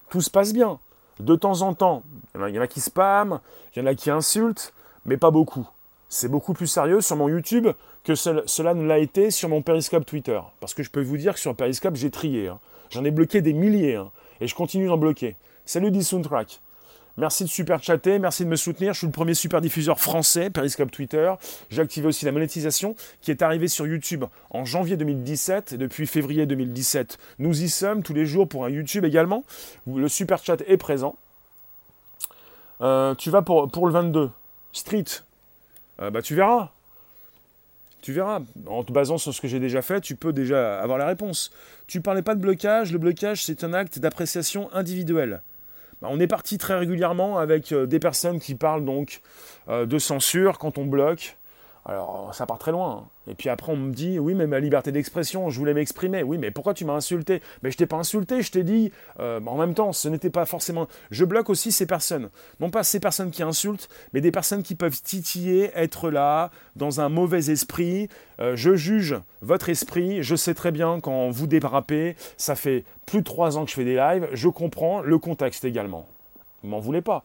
tout 0.10 0.22
se 0.22 0.29
passe 0.29 0.53
bien. 0.53 0.79
De 1.20 1.36
temps 1.36 1.62
en 1.62 1.74
temps, 1.74 2.03
il 2.36 2.56
y 2.56 2.60
en 2.60 2.62
a 2.62 2.68
qui 2.68 2.82
spamment, 2.82 3.41
il 3.75 3.79
y 3.79 3.82
en 3.82 3.86
a 3.86 3.96
qui 3.96 4.10
insultent, 4.10 4.74
mais 5.10 5.18
pas 5.18 5.32
beaucoup. 5.32 5.68
C'est 6.08 6.30
beaucoup 6.30 6.54
plus 6.54 6.68
sérieux 6.68 7.01
sur 7.01 7.16
mon 7.16 7.28
YouTube 7.28 7.68
que 8.04 8.13
cela 8.16 8.74
ne 8.75 8.86
l'a 8.86 9.00
été 9.00 9.32
sur 9.32 9.50
mon 9.50 9.62
Periscope 9.63 10.06
Twitter. 10.06 10.39
Parce 10.60 10.74
que 10.74 10.84
je 10.84 10.92
peux 10.92 11.01
vous 11.01 11.18
dire 11.18 11.34
que 11.34 11.39
sur 11.39 11.56
Periscope, 11.56 11.96
j'ai 11.96 12.12
trié. 12.12 12.48
Hein. 12.48 12.60
J'en 12.92 13.04
ai 13.04 13.12
bloqué 13.12 13.42
des 13.42 13.54
milliers. 13.54 13.96
Hein. 13.96 14.12
et 14.39 14.48
je 14.48 14.56
continue 14.56 14.88
d'en 14.88 14.98
bloquer. 14.98 15.36
Salut 15.66 15.92
D-Soundtrack. 15.92 16.62
Merci 17.18 17.44
de 17.44 17.50
super 17.50 17.84
chatter, 17.84 18.18
merci 18.18 18.46
de 18.46 18.50
me 18.50 18.56
soutenir. 18.56 18.94
Je 18.94 19.00
suis 19.00 19.08
le 19.08 19.12
premier 19.12 19.34
super 19.34 19.62
diffuseur 19.62 20.00
français, 20.00 20.50
Periscope 20.50 20.91
Twitter. 20.91 21.34
J'ai 21.69 21.82
activé 21.82 22.08
aussi 22.08 22.24
la 22.26 22.32
monétisation 22.32 22.95
qui 23.22 23.32
est 23.32 23.41
arrivée 23.41 23.67
sur 23.67 23.86
YouTube 23.86 24.26
en 24.52 24.63
janvier 24.63 24.95
2017 24.95 25.74
et 25.74 25.78
depuis 25.78 26.08
février 26.08 26.45
2017. 26.45 27.17
Nous 27.39 27.63
y 27.63 27.67
sommes 27.67 28.04
tous 28.04 28.13
les 28.13 28.26
jours 28.26 28.48
pour 28.48 28.63
un 28.63 28.69
YouTube 28.69 29.06
également. 29.06 29.43
Le 29.86 30.08
super 30.08 30.41
chat 30.41 30.62
est 30.67 30.78
présent. 30.78 31.15
Euh, 32.82 33.15
tu 33.15 33.32
vas 33.32 33.41
pour, 33.41 33.69
pour 33.69 33.86
le 33.88 33.91
22. 33.91 34.30
Street. 34.80 35.06
Euh, 36.02 36.10
bah 36.10 36.22
tu 36.22 36.36
verras. 36.36 36.72
Tu 38.02 38.13
verras. 38.13 38.42
En 38.68 38.84
te 38.84 38.92
basant 38.92 39.18
sur 39.18 39.34
ce 39.34 39.42
que 39.42 39.48
j'ai 39.48 39.60
déjà 39.60 39.82
fait, 39.82 40.02
tu 40.02 40.15
peux 40.15 40.34
déjà 40.34 40.80
avoir 40.80 40.98
la 40.98 41.06
réponse. 41.06 41.52
Tu 41.88 42.02
parlais 42.02 42.22
pas 42.22 42.36
de 42.36 42.39
blocage. 42.39 42.92
Le 42.92 42.98
blocage, 42.98 43.44
c'est 43.44 43.63
un 43.63 43.74
acte 43.74 44.00
d'appréciation 44.00 44.74
individuelle. 44.74 45.42
Bah, 46.02 46.08
on 46.10 46.20
est 46.20 46.28
parti 46.28 46.58
très 46.58 46.78
régulièrement 46.78 47.38
avec 47.38 47.72
euh, 47.72 47.86
des 47.86 48.00
personnes 48.00 48.39
qui 48.39 48.56
parlent 48.56 48.86
donc 48.86 49.22
euh, 49.68 49.86
de 49.86 50.00
censure 50.00 50.58
quand 50.58 50.78
on 50.78 50.86
bloque. 50.86 51.38
Alors 51.86 52.34
ça 52.36 52.46
part 52.46 52.60
très 52.60 52.72
loin. 52.72 53.08
Et 53.28 53.36
puis 53.36 53.50
après 53.50 53.72
on 53.72 53.78
me 53.78 53.94
dit 53.94 54.20
oui 54.20 54.34
mais 54.34 54.48
ma 54.48 54.60
liberté 54.60 54.92
d'expression, 54.92 55.50
je 55.50 55.58
voulais 55.58 55.74
m'exprimer. 55.74 56.24
Oui 56.24 56.38
mais 56.38 56.52
pourquoi 56.52 56.74
tu 56.74 56.86
m'as 56.86 56.94
insulté? 56.94 57.42
Mais 57.63 57.72
je 57.72 57.78
t'ai 57.78 57.86
pas 57.86 57.98
insulté, 57.98 58.42
je 58.42 58.52
t'ai 58.52 58.63
dit. 58.63 58.92
Euh, 59.20 59.39
en 59.46 59.58
même 59.58 59.74
temps, 59.74 59.94
ce 59.94 60.10
n'était 60.10 60.30
pas 60.30 60.46
forcément. 60.46 60.88
Je 61.12 61.26
bloque 61.26 61.50
aussi 61.50 61.72
ces 61.72 61.86
personnes. 61.86 62.30
Non 62.60 62.70
pas 62.70 62.84
ces 62.84 63.00
personnes 63.00 63.32
qui 63.32 63.44
insultent, 63.44 63.89
mais 64.13 64.22
des 64.22 64.32
personnes 64.32 64.63
qui 64.63 64.76
peuvent 64.76 65.02
titiller, 65.02 65.72
être 65.74 66.10
là 66.10 66.52
dans 66.76 67.02
un 67.02 67.10
mauvais 67.10 67.50
esprit. 67.50 68.10
Euh, 68.39 68.56
je 68.56 68.76
juge 68.76 69.15
votre 69.42 69.70
esprit. 69.70 70.22
Je 70.22 70.36
sais 70.36 70.54
très 70.54 70.72
bien 70.72 71.00
quand 71.00 71.30
vous 71.30 71.48
dérapez. 71.48 72.15
Ça 72.38 72.56
fait 72.56 72.84
plus 73.06 73.20
de 73.20 73.24
trois 73.24 73.58
ans 73.58 73.63
que 73.63 73.72
je 73.72 73.76
fais 73.76 73.86
des 73.86 73.96
lives. 73.96 74.28
Je 74.34 74.50
comprends 74.50 75.02
le 75.02 75.18
contexte 75.18 75.65
également. 75.65 76.08
M'en 76.63 76.80
voulez 76.80 77.02
pas. 77.02 77.24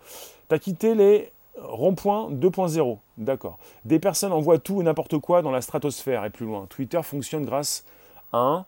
T'as 0.49 0.59
quitté 0.59 0.95
les 0.95 1.33
Rond-point 1.57 2.31
2.0, 2.33 2.99
d'accord. 3.17 3.59
Des 3.85 3.99
personnes 3.99 4.33
envoient 4.33 4.59
tout 4.59 4.81
et 4.81 4.85
n'importe 4.85 5.19
quoi 5.19 5.41
dans 5.41 5.53
la 5.53 5.61
stratosphère 5.61 6.25
et 6.25 6.31
plus 6.31 6.47
loin. 6.47 6.67
Twitter 6.69 7.01
fonctionne 7.03 7.45
grâce 7.45 7.85
à 8.33 8.39
un... 8.39 8.67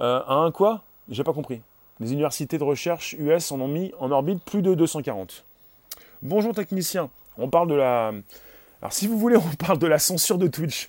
Euh, 0.00 0.20
à 0.26 0.34
un 0.34 0.50
quoi? 0.50 0.82
J'ai 1.08 1.22
pas 1.22 1.32
compris. 1.32 1.62
Les 2.00 2.12
universités 2.12 2.58
de 2.58 2.64
recherche 2.64 3.14
US 3.18 3.52
en 3.52 3.60
ont 3.60 3.68
mis 3.68 3.92
en 3.98 4.10
orbite 4.10 4.42
plus 4.44 4.62
de 4.62 4.74
240. 4.74 5.44
Bonjour 6.22 6.54
technicien, 6.54 7.08
on 7.38 7.48
parle 7.48 7.68
de 7.68 7.74
la... 7.74 8.12
Alors 8.82 8.92
si 8.92 9.06
vous 9.06 9.18
voulez, 9.18 9.36
on 9.38 9.54
parle 9.56 9.78
de 9.78 9.86
la 9.86 9.98
censure 9.98 10.38
de 10.38 10.48
Twitch. 10.48 10.88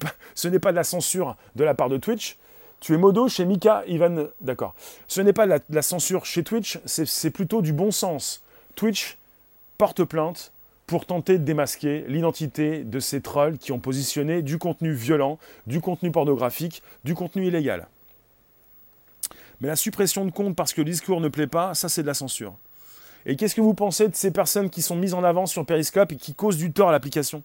Pas... 0.00 0.08
Ce 0.34 0.48
n'est 0.48 0.58
pas 0.58 0.72
de 0.72 0.76
la 0.76 0.84
censure 0.84 1.36
de 1.54 1.64
la 1.64 1.74
part 1.74 1.90
de 1.90 1.98
Twitch. 1.98 2.38
Tu 2.80 2.94
es 2.94 2.96
modo 2.96 3.28
chez 3.28 3.44
Mika 3.44 3.84
Ivan... 3.86 4.28
D'accord. 4.40 4.74
Ce 5.06 5.20
n'est 5.20 5.34
pas 5.34 5.46
de 5.46 5.60
la 5.68 5.82
censure 5.82 6.24
chez 6.24 6.42
Twitch, 6.42 6.80
c'est 6.86 7.30
plutôt 7.30 7.60
du 7.60 7.74
bon 7.74 7.90
sens. 7.90 8.42
Twitch 8.74 9.18
porte 9.80 10.04
plainte 10.04 10.52
pour 10.86 11.06
tenter 11.06 11.38
de 11.38 11.44
démasquer 11.44 12.04
l'identité 12.06 12.84
de 12.84 13.00
ces 13.00 13.22
trolls 13.22 13.56
qui 13.56 13.72
ont 13.72 13.78
positionné 13.78 14.42
du 14.42 14.58
contenu 14.58 14.92
violent, 14.92 15.38
du 15.66 15.80
contenu 15.80 16.10
pornographique, 16.10 16.82
du 17.02 17.14
contenu 17.14 17.46
illégal. 17.46 17.88
Mais 19.62 19.68
la 19.68 19.76
suppression 19.76 20.26
de 20.26 20.30
compte 20.30 20.54
parce 20.54 20.74
que 20.74 20.82
le 20.82 20.90
discours 20.90 21.22
ne 21.22 21.28
plaît 21.28 21.46
pas, 21.46 21.72
ça 21.72 21.88
c'est 21.88 22.02
de 22.02 22.06
la 22.06 22.12
censure. 22.12 22.54
Et 23.24 23.36
qu'est-ce 23.36 23.54
que 23.54 23.62
vous 23.62 23.72
pensez 23.72 24.06
de 24.06 24.14
ces 24.14 24.30
personnes 24.30 24.68
qui 24.68 24.82
sont 24.82 24.96
mises 24.96 25.14
en 25.14 25.24
avant 25.24 25.46
sur 25.46 25.64
Periscope 25.64 26.12
et 26.12 26.16
qui 26.16 26.34
causent 26.34 26.58
du 26.58 26.72
tort 26.72 26.90
à 26.90 26.92
l'application? 26.92 27.42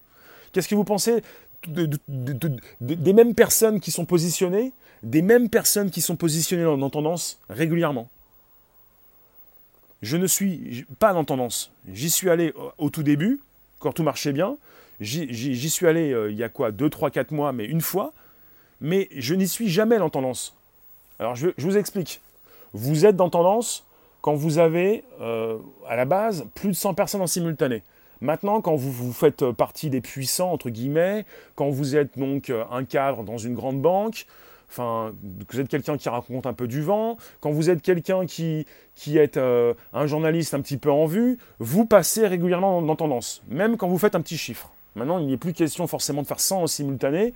Qu'est-ce 0.51 0.67
que 0.67 0.75
vous 0.75 0.83
pensez 0.83 1.23
des 1.69 3.13
mêmes 3.13 3.33
personnes 3.33 3.79
qui 3.79 3.91
sont 3.91 4.05
positionnées, 4.05 4.73
des 5.03 5.21
mêmes 5.21 5.47
personnes 5.49 5.89
qui 5.89 6.01
sont 6.01 6.17
positionnées 6.17 6.65
dans 6.65 6.89
tendance 6.89 7.39
régulièrement? 7.47 8.09
Je 10.01 10.17
ne 10.17 10.27
suis 10.27 10.85
pas 10.99 11.13
dans 11.13 11.23
tendance. 11.23 11.71
J'y 11.91 12.09
suis 12.09 12.29
allé 12.29 12.53
au 12.77 12.89
tout 12.89 13.03
début, 13.03 13.39
quand 13.79 13.91
tout 13.91 14.03
marchait 14.03 14.33
bien. 14.33 14.57
J'y 14.99 15.69
suis 15.69 15.87
allé 15.87 16.13
euh, 16.13 16.31
il 16.31 16.37
y 16.37 16.43
a 16.43 16.49
quoi 16.49 16.71
2, 16.71 16.89
3, 16.89 17.11
4 17.11 17.31
mois, 17.31 17.51
mais 17.51 17.65
une 17.65 17.81
fois. 17.81 18.13
Mais 18.81 19.07
je 19.15 19.33
n'y 19.33 19.47
suis 19.47 19.69
jamais 19.69 19.97
dans 19.97 20.09
tendance. 20.09 20.55
Alors 21.19 21.35
je, 21.35 21.49
vous 21.57 21.77
explique. 21.77 22.21
Vous 22.73 23.05
êtes 23.05 23.15
dans 23.15 23.29
tendance 23.29 23.85
quand 24.21 24.35
vous 24.35 24.57
avez, 24.57 25.03
euh, 25.21 25.57
à 25.87 25.95
la 25.95 26.05
base, 26.05 26.45
plus 26.55 26.69
de 26.69 26.73
100 26.73 26.93
personnes 26.93 27.21
en 27.21 27.27
simultané. 27.27 27.83
Maintenant, 28.21 28.61
quand 28.61 28.75
vous, 28.75 28.91
vous 28.91 29.13
faites 29.13 29.51
partie 29.51 29.89
des 29.89 30.01
puissants, 30.01 30.51
entre 30.51 30.69
guillemets, 30.69 31.25
quand 31.55 31.69
vous 31.69 31.95
êtes 31.95 32.17
donc 32.17 32.51
un 32.71 32.83
cadre 32.85 33.23
dans 33.23 33.37
une 33.37 33.53
grande 33.53 33.81
banque, 33.81 34.25
Enfin, 34.69 35.13
vous 35.49 35.59
êtes 35.59 35.67
quelqu'un 35.67 35.97
qui 35.97 36.09
raconte 36.09 36.45
un 36.45 36.53
peu 36.53 36.67
du 36.67 36.81
vent, 36.81 37.17
quand 37.39 37.51
vous 37.51 37.69
êtes 37.69 37.81
quelqu'un 37.81 38.25
qui, 38.25 38.65
qui 38.95 39.17
est 39.17 39.37
euh, 39.37 39.73
un 39.93 40.07
journaliste 40.07 40.53
un 40.53 40.61
petit 40.61 40.77
peu 40.77 40.91
en 40.91 41.05
vue, 41.05 41.37
vous 41.59 41.85
passez 41.85 42.27
régulièrement 42.27 42.81
dans, 42.81 42.95
tendance, 42.95 43.41
même 43.47 43.77
quand 43.77 43.87
vous 43.87 43.97
faites 43.97 44.15
un 44.15 44.21
petit 44.21 44.37
chiffre. 44.37 44.71
Maintenant, 44.95 45.19
il 45.19 45.27
n'est 45.27 45.37
plus 45.37 45.53
question 45.53 45.87
forcément 45.87 46.21
de 46.21 46.27
faire 46.27 46.39
100 46.39 46.63
en 46.63 46.67
simultané. 46.67 47.33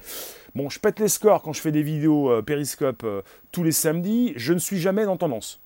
Bon, 0.55 0.69
je 0.69 0.79
pète 0.79 0.99
les 0.99 1.09
scores 1.09 1.41
quand 1.41 1.51
je 1.53 1.61
fais 1.61 1.71
des 1.71 1.83
vidéos 1.83 2.31
euh, 2.31 2.41
Periscope 2.41 3.03
euh, 3.03 3.21
tous 3.51 3.63
les 3.63 3.73
samedis, 3.73 4.33
je 4.35 4.53
ne 4.53 4.59
suis 4.59 4.79
jamais 4.79 5.05
dans 5.05 5.17
tendance. 5.17 5.59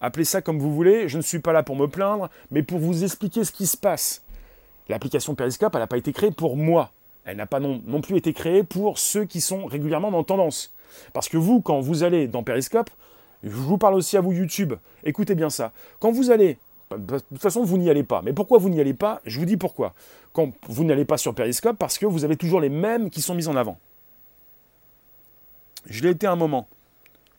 Appelez 0.00 0.24
ça 0.24 0.40
comme 0.40 0.58
vous 0.58 0.74
voulez, 0.74 1.08
je 1.08 1.16
ne 1.16 1.22
suis 1.22 1.40
pas 1.40 1.52
là 1.52 1.62
pour 1.62 1.76
me 1.76 1.86
plaindre, 1.86 2.28
mais 2.50 2.62
pour 2.62 2.78
vous 2.78 3.04
expliquer 3.04 3.44
ce 3.44 3.52
qui 3.52 3.66
se 3.66 3.76
passe. 3.76 4.22
L'application 4.88 5.34
Periscope, 5.34 5.74
elle 5.74 5.80
n'a 5.80 5.86
pas 5.86 5.96
été 5.96 6.12
créée 6.12 6.32
pour 6.32 6.56
moi. 6.56 6.92
Elle 7.24 7.36
n'a 7.36 7.46
pas 7.46 7.60
non, 7.60 7.80
non 7.86 8.00
plus 8.00 8.16
été 8.16 8.32
créée 8.32 8.64
pour 8.64 8.98
ceux 8.98 9.24
qui 9.24 9.40
sont 9.40 9.66
régulièrement 9.66 10.10
dans 10.10 10.24
tendance. 10.24 10.72
Parce 11.12 11.28
que 11.28 11.36
vous, 11.36 11.60
quand 11.60 11.80
vous 11.80 12.02
allez 12.02 12.28
dans 12.28 12.42
Periscope, 12.42 12.90
je 13.42 13.50
vous 13.50 13.78
parle 13.78 13.94
aussi 13.94 14.16
à 14.16 14.20
vous 14.20 14.32
YouTube, 14.32 14.74
écoutez 15.04 15.34
bien 15.34 15.50
ça. 15.50 15.72
Quand 15.98 16.12
vous 16.12 16.30
allez 16.30 16.58
De 16.90 17.18
toute 17.18 17.42
façon, 17.42 17.64
vous 17.64 17.78
n'y 17.78 17.90
allez 17.90 18.04
pas. 18.04 18.22
Mais 18.22 18.32
pourquoi 18.32 18.58
vous 18.58 18.68
n'y 18.68 18.80
allez 18.80 18.94
pas? 18.94 19.20
Je 19.24 19.38
vous 19.38 19.46
dis 19.46 19.56
pourquoi. 19.56 19.94
Quand 20.32 20.52
vous 20.68 20.84
n'allez 20.84 21.04
pas 21.04 21.16
sur 21.16 21.34
Periscope, 21.34 21.76
parce 21.78 21.98
que 21.98 22.06
vous 22.06 22.24
avez 22.24 22.36
toujours 22.36 22.60
les 22.60 22.68
mêmes 22.68 23.10
qui 23.10 23.22
sont 23.22 23.34
mis 23.34 23.48
en 23.48 23.56
avant. 23.56 23.78
Je 25.86 26.02
l'ai 26.02 26.10
été 26.10 26.26
un 26.26 26.36
moment. 26.36 26.68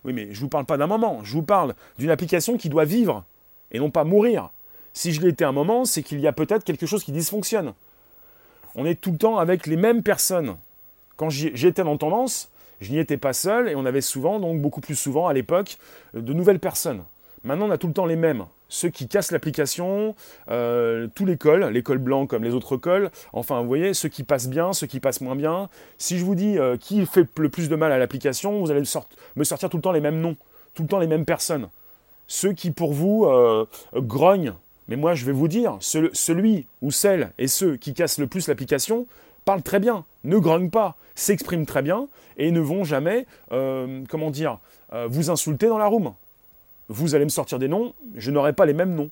Oui, 0.03 0.11
mais 0.11 0.25
je 0.33 0.39
ne 0.39 0.41
vous 0.41 0.49
parle 0.49 0.65
pas 0.65 0.77
d'un 0.77 0.87
moment. 0.87 1.23
Je 1.23 1.33
vous 1.33 1.43
parle 1.43 1.75
d'une 1.97 2.09
application 2.09 2.57
qui 2.57 2.67
doit 2.67 2.85
vivre 2.85 3.23
et 3.71 3.79
non 3.79 3.89
pas 3.89 4.03
mourir. 4.03 4.49
Si 4.93 5.13
je 5.13 5.21
l'ai 5.21 5.29
été 5.29 5.45
un 5.45 5.51
moment, 5.51 5.85
c'est 5.85 6.03
qu'il 6.03 6.19
y 6.19 6.27
a 6.27 6.33
peut-être 6.33 6.63
quelque 6.63 6.85
chose 6.85 7.03
qui 7.03 7.11
dysfonctionne. 7.11 7.73
On 8.75 8.85
est 8.85 8.99
tout 8.99 9.11
le 9.11 9.17
temps 9.17 9.37
avec 9.37 9.65
les 9.67 9.77
mêmes 9.77 10.03
personnes. 10.03 10.57
Quand 11.15 11.29
j'étais 11.29 11.83
dans 11.83 11.97
Tendance, 11.97 12.49
je 12.83 12.91
n'y 12.91 12.99
étais 12.99 13.17
pas 13.17 13.33
seul 13.33 13.69
et 13.69 13.75
on 13.75 13.85
avait 13.85 14.01
souvent, 14.01 14.39
donc 14.39 14.61
beaucoup 14.61 14.81
plus 14.81 14.95
souvent 14.95 15.27
à 15.27 15.33
l'époque, 15.33 15.77
de 16.13 16.33
nouvelles 16.33 16.59
personnes. 16.59 17.03
Maintenant, 17.43 17.67
on 17.67 17.71
a 17.71 17.77
tout 17.77 17.87
le 17.87 17.93
temps 17.93 18.05
les 18.05 18.15
mêmes. 18.15 18.45
Ceux 18.69 18.89
qui 18.89 19.07
cassent 19.07 19.31
l'application, 19.31 20.15
euh, 20.49 21.07
tous 21.13 21.25
les 21.25 21.37
cols, 21.37 21.65
les 21.65 21.83
cols 21.83 21.97
blancs 21.97 22.29
comme 22.29 22.43
les 22.43 22.53
autres 22.53 22.77
cols, 22.77 23.11
enfin, 23.33 23.61
vous 23.61 23.67
voyez, 23.67 23.93
ceux 23.93 24.09
qui 24.09 24.23
passent 24.23 24.47
bien, 24.47 24.73
ceux 24.73 24.87
qui 24.87 24.99
passent 24.99 25.21
moins 25.21 25.35
bien. 25.35 25.69
Si 25.97 26.17
je 26.17 26.25
vous 26.25 26.35
dis 26.35 26.57
euh, 26.57 26.77
qui 26.77 27.05
fait 27.05 27.27
le 27.37 27.49
plus 27.49 27.69
de 27.69 27.75
mal 27.75 27.91
à 27.91 27.97
l'application, 27.97 28.59
vous 28.59 28.71
allez 28.71 28.79
me 28.79 29.43
sortir 29.43 29.69
tout 29.69 29.77
le 29.77 29.83
temps 29.83 29.91
les 29.91 30.01
mêmes 30.01 30.21
noms, 30.21 30.37
tout 30.73 30.83
le 30.83 30.87
temps 30.87 30.99
les 30.99 31.07
mêmes 31.07 31.25
personnes. 31.25 31.67
Ceux 32.27 32.53
qui, 32.53 32.71
pour 32.71 32.93
vous, 32.93 33.25
euh, 33.25 33.65
grognent. 33.95 34.53
Mais 34.87 34.95
moi, 34.95 35.13
je 35.13 35.25
vais 35.25 35.31
vous 35.31 35.47
dire, 35.47 35.77
celui 35.79 36.65
ou 36.81 36.91
celle 36.91 37.31
et 37.37 37.47
ceux 37.47 37.75
qui 37.77 37.93
cassent 37.93 38.17
le 38.17 38.27
plus 38.27 38.47
l'application 38.47 39.05
parlent 39.45 39.61
très 39.61 39.79
bien, 39.79 40.05
ne 40.23 40.37
grognent 40.37 40.69
pas, 40.69 40.95
s'expriment 41.15 41.65
très 41.65 41.81
bien 41.81 42.07
et 42.37 42.51
ne 42.51 42.59
vont 42.59 42.83
jamais, 42.83 43.25
comment 43.49 44.31
dire, 44.31 44.59
vous 45.07 45.29
insulter 45.29 45.67
dans 45.67 45.77
la 45.77 45.85
room 45.87 46.13
vous 46.89 47.15
allez 47.15 47.25
me 47.25 47.29
sortir 47.29 47.59
des 47.59 47.67
noms, 47.67 47.93
je 48.15 48.31
n'aurai 48.31 48.53
pas 48.53 48.65
les 48.65 48.73
mêmes 48.73 48.93
noms. 48.93 49.09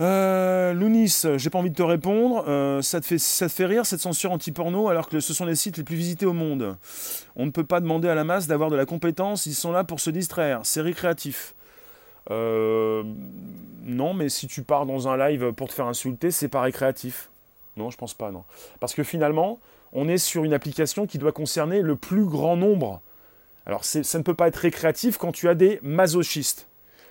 Euh, 0.00 0.72
Lounis, 0.72 1.22
j'ai 1.36 1.50
pas 1.50 1.58
envie 1.58 1.70
de 1.70 1.76
te 1.76 1.82
répondre. 1.82 2.44
Euh, 2.48 2.82
ça, 2.82 3.00
te 3.00 3.06
fait, 3.06 3.18
ça 3.18 3.48
te 3.48 3.52
fait 3.52 3.66
rire 3.66 3.86
cette 3.86 4.00
censure 4.00 4.32
anti-porno 4.32 4.88
alors 4.88 5.08
que 5.08 5.20
ce 5.20 5.32
sont 5.32 5.44
les 5.44 5.54
sites 5.54 5.76
les 5.76 5.84
plus 5.84 5.94
visités 5.94 6.26
au 6.26 6.32
monde. 6.32 6.76
On 7.36 7.46
ne 7.46 7.50
peut 7.52 7.64
pas 7.64 7.80
demander 7.80 8.08
à 8.08 8.16
la 8.16 8.24
masse 8.24 8.48
d'avoir 8.48 8.70
de 8.70 8.76
la 8.76 8.86
compétence, 8.86 9.46
ils 9.46 9.54
sont 9.54 9.70
là 9.70 9.84
pour 9.84 10.00
se 10.00 10.10
distraire. 10.10 10.60
C'est 10.64 10.80
récréatif. 10.80 11.54
Euh, 12.30 13.04
non, 13.84 14.14
mais 14.14 14.28
si 14.28 14.48
tu 14.48 14.62
pars 14.62 14.84
dans 14.84 15.06
un 15.06 15.16
live 15.16 15.52
pour 15.52 15.68
te 15.68 15.74
faire 15.74 15.86
insulter, 15.86 16.32
c'est 16.32 16.48
pas 16.48 16.62
récréatif. 16.62 17.30
Non, 17.76 17.90
je 17.90 17.96
pense 17.96 18.14
pas, 18.14 18.30
non. 18.30 18.44
Parce 18.80 18.94
que 18.94 19.02
finalement, 19.02 19.58
on 19.92 20.08
est 20.08 20.18
sur 20.18 20.44
une 20.44 20.54
application 20.54 21.06
qui 21.06 21.18
doit 21.18 21.32
concerner 21.32 21.80
le 21.80 21.96
plus 21.96 22.24
grand 22.24 22.56
nombre 22.56 23.00
alors 23.66 23.84
ça 23.84 24.18
ne 24.18 24.22
peut 24.22 24.34
pas 24.34 24.48
être 24.48 24.56
récréatif 24.56 25.16
quand 25.16 25.32
tu 25.32 25.48
as 25.48 25.54
des 25.54 25.80
masochistes, 25.82 26.68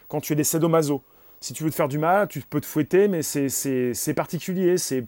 quand 0.07 0.21
tu 0.21 0.33
as 0.33 0.35
des 0.35 0.43
sadomaso. 0.43 1.01
Si 1.41 1.53
tu 1.53 1.63
veux 1.63 1.71
te 1.71 1.75
faire 1.75 1.89
du 1.89 1.97
mal, 1.97 2.27
tu 2.27 2.41
peux 2.41 2.61
te 2.61 2.65
fouetter, 2.65 3.07
mais 3.07 3.21
c'est 3.21 4.13
particulier, 4.15 4.77
c'est 4.77 5.05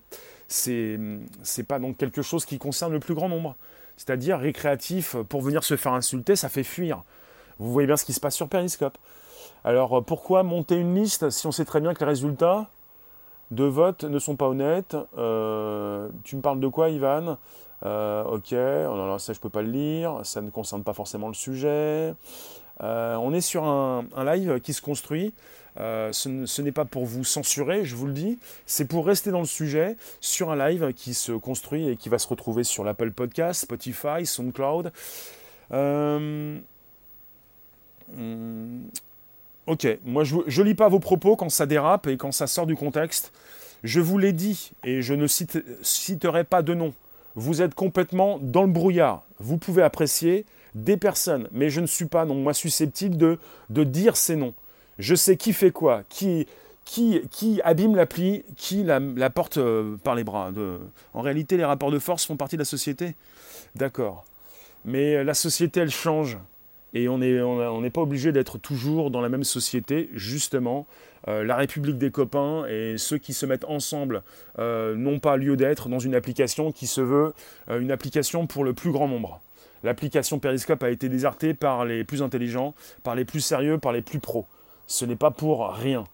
pas 1.68 1.80
donc 1.80 1.98
quelque 1.98 2.22
chose 2.22 2.46
qui 2.46 2.58
concerne 2.58 2.94
le 2.94 3.00
plus 3.00 3.14
grand 3.14 3.30
nombre. 3.30 3.56
C'est-à-dire 3.96 4.40
récréatif, 4.40 5.16
pour 5.30 5.42
venir 5.42 5.64
se 5.64 5.78
faire 5.78 5.94
insulter, 5.94 6.36
ça 6.36 6.50
fait 6.50 6.64
fuir. 6.64 7.04
Vous 7.60 7.72
voyez 7.72 7.86
bien 7.88 7.96
ce 7.96 8.04
qui 8.04 8.12
se 8.12 8.20
passe 8.20 8.36
sur 8.36 8.50
Periscope. 8.50 8.98
Alors 9.64 10.04
pourquoi 10.04 10.44
monter 10.44 10.76
une 10.76 10.96
liste 10.96 11.30
si 11.30 11.48
on 11.48 11.52
sait 11.52 11.64
très 11.64 11.80
bien 11.80 11.94
que 11.94 12.00
les 12.00 12.06
résultats 12.08 12.70
de 13.52 13.64
vote 13.64 14.04
ne 14.04 14.20
sont 14.20 14.36
pas 14.36 14.48
honnêtes 14.48 14.98
euh, 15.18 16.10
Tu 16.24 16.36
me 16.36 16.42
parles 16.42 16.60
de 16.60 16.68
quoi, 16.68 16.90
Ivan? 16.90 17.38
Euh, 17.86 18.24
ok, 18.24 18.54
alors 18.54 19.20
ça 19.20 19.34
je 19.34 19.40
peux 19.40 19.50
pas 19.50 19.62
le 19.62 19.70
lire, 19.70 20.22
ça 20.24 20.42
ne 20.42 20.50
concerne 20.50 20.84
pas 20.84 20.94
forcément 20.94 21.28
le 21.28 21.34
sujet. 21.34 22.16
Euh, 22.82 23.16
on 23.16 23.34
est 23.34 23.42
sur 23.42 23.64
un, 23.66 24.06
live 24.26 24.60
qui 24.60 24.74
se 24.74 24.82
construit. 24.82 25.34
Ce, 25.78 26.62
n'est 26.62 26.72
pas 26.72 26.86
pour 26.86 27.06
vous 27.06 27.24
censurer, 27.24 27.86
je 27.86 27.96
vous 27.96 28.08
le 28.08 28.14
dis, 28.14 28.40
c'est 28.66 28.86
pour 28.86 29.06
rester 29.06 29.30
dans 29.30 29.42
le 29.42 29.46
sujet 29.46 29.98
sur 30.22 30.50
un 30.50 30.70
live 30.70 30.94
qui 30.94 31.14
se 31.14 31.34
construit 31.34 31.90
et 31.90 31.98
qui 31.98 32.10
va 32.10 32.18
se 32.18 32.28
retrouver 32.28 32.64
sur 32.64 32.84
l'Apple 32.84 33.12
Podcast, 33.12 33.64
Spotify, 33.64 34.26
SoundCloud. 34.26 34.92
Hmm, 35.70 36.60
ok, 39.68 39.88
moi 40.06 40.24
je 40.24 40.36
ne 40.36 40.66
lis 40.66 40.76
pas 40.76 40.90
vos 40.90 41.00
propos 41.00 41.36
quand 41.36 41.50
ça 41.50 41.66
dérape 41.66 42.08
et 42.08 42.18
quand 42.18 42.32
ça 42.32 42.48
sort 42.48 42.66
du 42.66 42.76
contexte. 42.76 43.32
Je 43.84 44.00
vous 44.00 44.18
l'ai 44.18 44.34
dit 44.34 44.72
et 44.84 45.02
je 45.02 45.14
ne 45.14 45.28
citerai 45.28 46.44
pas 46.44 46.62
de 46.62 46.74
nom 46.74 46.94
vous 47.36 47.62
êtes 47.62 47.76
complètement 47.76 48.40
dans 48.42 48.64
le 48.64 48.72
brouillard. 48.72 49.24
Vous 49.40 49.58
pouvez 49.58 49.84
apprécier 49.84 50.46
des 50.74 50.98
personnes, 50.98 51.48
mais 51.52 51.70
je 51.70 51.82
ne 51.82 51.86
suis 51.86 52.06
pas, 52.06 52.26
non, 52.26 52.36
moi, 52.36 52.54
susceptible 52.54 53.18
de, 53.70 53.84
dire 53.84 54.18
ces 54.18 54.36
noms. 54.36 54.54
Je 54.98 55.16
sais 55.16 55.38
qui 55.38 55.54
fait 55.54 55.72
quoi, 55.72 56.04
qui, 56.10 56.48
qui, 56.86 57.22
qui 57.30 57.62
abîme 57.64 57.96
l'appli, 57.96 58.44
qui 58.56 58.84
la, 58.84 59.30
porte 59.30 59.58
euh, 59.58 59.98
par 59.98 60.16
les 60.16 60.24
bras. 60.24 60.52
En 61.14 61.22
réalité, 61.22 61.58
les 61.58 61.66
rapports 61.66 61.92
de 61.92 62.00
force 62.00 62.26
font 62.26 62.38
partie 62.38 62.56
de 62.56 62.62
la 62.62 62.66
société. 62.66 63.16
D'accord. 63.76 64.26
Mais 64.86 65.24
la 65.24 65.34
société, 65.34 65.82
elle 65.82 65.92
change. 65.92 66.38
Et 66.96 67.10
on 67.10 67.18
n'est 67.18 67.90
pas 67.90 68.02
obligé 68.02 68.32
d'être 68.32 68.58
toujours 68.58 69.12
dans 69.12 69.20
la 69.20 69.28
même 69.28 69.44
société, 69.44 70.10
justement. 70.14 70.88
Euh, 71.28 71.44
la 71.44 71.58
République 71.58 71.98
des 71.98 72.10
copains 72.10 72.66
et 72.68 72.98
ceux 72.98 73.18
qui 73.18 73.34
se 73.34 73.46
mettent 73.46 73.66
ensemble 73.66 74.24
euh, 74.60 74.96
n'ont 74.96 75.20
pas 75.20 75.36
lieu 75.36 75.58
d'être 75.58 75.90
dans 75.90 76.00
une 76.00 76.16
application 76.16 76.72
qui 76.72 76.88
se 76.88 77.02
veut 77.02 77.34
euh, 77.70 77.82
une 77.82 77.92
application 77.92 78.48
pour 78.48 78.64
le 78.64 78.74
plus 78.74 78.92
grand 78.92 79.10
nombre. 79.10 79.42
L'application 79.84 80.40
Periscope 80.40 80.84
a 80.84 80.90
été 80.90 81.10
désertée 81.10 81.54
par 81.54 81.84
les 81.84 82.06
plus 82.06 82.22
intelligents, 82.22 82.74
par 83.04 83.16
les 83.16 83.26
plus 83.26 83.42
sérieux, 83.42 83.78
par 83.78 83.92
les 83.92 84.02
plus 84.02 84.20
pros. 84.20 84.46
Ce 84.88 85.04
n'est 85.04 85.18
pas 85.18 85.32
pour 85.32 85.68
rien. 85.68 86.06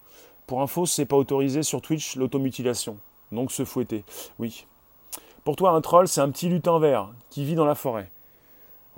Pour 0.48 0.62
info, 0.62 0.84
c'est 0.84 1.06
pas 1.06 1.16
autorisé 1.16 1.62
sur 1.62 1.80
Twitch 1.80 2.16
l'automutilation. 2.16 2.98
Donc 3.30 3.52
se 3.52 3.64
fouetter. 3.64 4.04
Oui. 4.40 4.66
Pour 5.44 5.54
toi, 5.54 5.70
un 5.70 5.80
troll, 5.80 6.08
c'est 6.08 6.20
un 6.20 6.30
petit 6.30 6.48
lutin 6.48 6.80
vert 6.80 7.10
qui 7.30 7.44
vit 7.44 7.54
dans 7.54 7.66
la 7.66 7.76
forêt. 7.76 8.10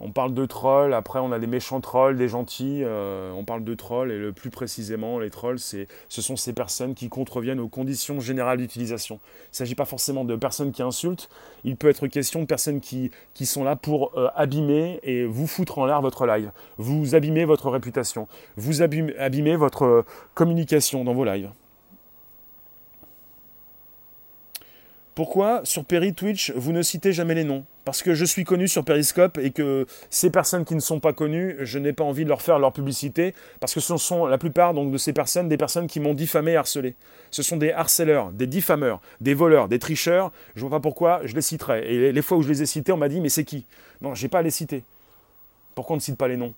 On 0.01 0.11
parle 0.11 0.35
de 0.35 0.45
trolls, 0.45 0.93
après 0.93 1.21
on 1.21 1.31
a 1.31 1.39
des 1.39 1.47
méchants 1.47 1.81
trolls, 1.81 2.17
des 2.17 2.27
gentils, 2.27 2.81
euh, 2.83 3.31
on 3.31 3.45
parle 3.45 3.63
de 3.63 3.75
trolls, 3.75 4.11
et 4.11 4.19
le 4.19 4.33
plus 4.33 4.51
précisément, 4.51 5.21
les 5.21 5.31
trolls, 5.31 5.61
ce 5.61 5.87
sont 6.09 6.35
ces 6.35 6.53
personnes 6.53 6.95
qui 6.95 7.09
contreviennent 7.09 7.61
aux 7.61 7.69
conditions 7.69 8.19
générales 8.19 8.59
d'utilisation. 8.59 9.21
Il 9.23 9.53
ne 9.53 9.57
s'agit 9.57 9.77
pas 9.77 9.85
forcément 9.85 10.25
de 10.25 10.35
personnes 10.35 10.73
qui 10.73 10.83
insultent, 10.83 11.29
il 11.63 11.77
peut 11.77 11.89
être 11.89 12.09
question 12.09 12.41
de 12.41 12.47
personnes 12.47 12.81
qui, 12.81 13.13
sont 13.45 13.63
là 13.63 13.77
pour 13.77 14.19
euh, 14.19 14.29
abîmer 14.35 14.99
et 15.05 15.25
vous 15.27 15.47
foutre 15.47 15.79
en 15.79 15.87
l'air 15.87 16.03
votre 16.03 16.27
live, 16.27 16.51
vous 16.77 17.15
abîmer 17.15 17.45
votre 17.45 17.71
réputation, 17.71 18.27
vous 18.57 18.83
abîmer 18.83 19.55
votre 19.55 19.85
euh, 19.85 20.07
communication 20.35 21.05
dans 21.05 21.15
vos 21.15 21.25
lives. 21.25 21.51
Pourquoi 25.15 25.61
sur 25.63 25.85
Peri 25.85 26.15
Twitch 26.15 26.51
vous 26.57 26.73
ne 26.73 26.83
citez 26.83 27.13
jamais 27.13 27.37
les 27.37 27.45
noms? 27.45 27.65
Parce 27.85 28.03
que 28.03 28.15
je 28.15 28.25
suis 28.25 28.45
connu 28.45 28.67
sur 28.67 28.85
Periscope 28.85 29.37
et 29.39 29.51
que 29.51 29.87
ces 30.09 30.31
personnes 30.31 30.65
qui 30.65 30.75
ne 30.75 30.81
sont 30.81 31.01
pas 31.01 31.13
connues, 31.13 31.57
je 31.61 31.79
n'ai 31.79 31.93
pas 31.93 32.05
envie 32.05 32.25
de 32.25 32.31
leur 32.31 32.41
faire 32.41 32.59
leur 32.59 32.73
publicité 32.73 33.35
parce 33.61 33.75
que 33.75 33.81
ce 33.81 33.97
sont 33.99 34.25
la 34.25 34.39
plupart 34.39 34.73
de 34.73 34.97
ces 34.97 35.13
personnes 35.13 35.49
des 35.49 35.59
personnes 35.59 35.87
qui 35.87 36.01
m'ont 36.01 36.15
diffamé 36.15 36.53
et 36.53 36.57
harcelé. 36.57 36.95
Ce 37.31 37.43
sont 37.43 37.59
des 37.59 37.73
harceleurs, 37.73 38.33
des 38.33 38.47
diffameurs, 38.47 39.01
des 39.21 39.35
voleurs, 39.35 39.69
des 39.69 39.79
tricheurs. 39.79 40.33
Je 40.55 40.65
ne 40.65 40.69
vois 40.69 40.79
pas 40.79 40.81
pourquoi 40.81 41.21
je 41.25 41.35
les 41.35 41.43
citerai. 41.43 41.93
Et 41.93 42.13
les 42.13 42.23
fois 42.23 42.39
où 42.39 42.43
je 42.43 42.49
les 42.49 42.63
ai 42.63 42.67
cités, 42.67 42.91
on 42.91 42.97
m'a 42.97 43.09
dit 43.09 43.21
mais 43.21 43.29
c'est 43.29 43.45
qui? 43.45 43.67
Non, 44.01 44.15
j'ai 44.15 44.29
pas 44.29 44.39
à 44.39 44.43
les 44.43 44.51
citer. 44.51 44.83
Pourquoi 45.75 45.95
on 45.95 45.99
ne 45.99 46.03
cite 46.03 46.17
pas 46.17 46.29
les 46.29 46.37
noms? 46.37 46.55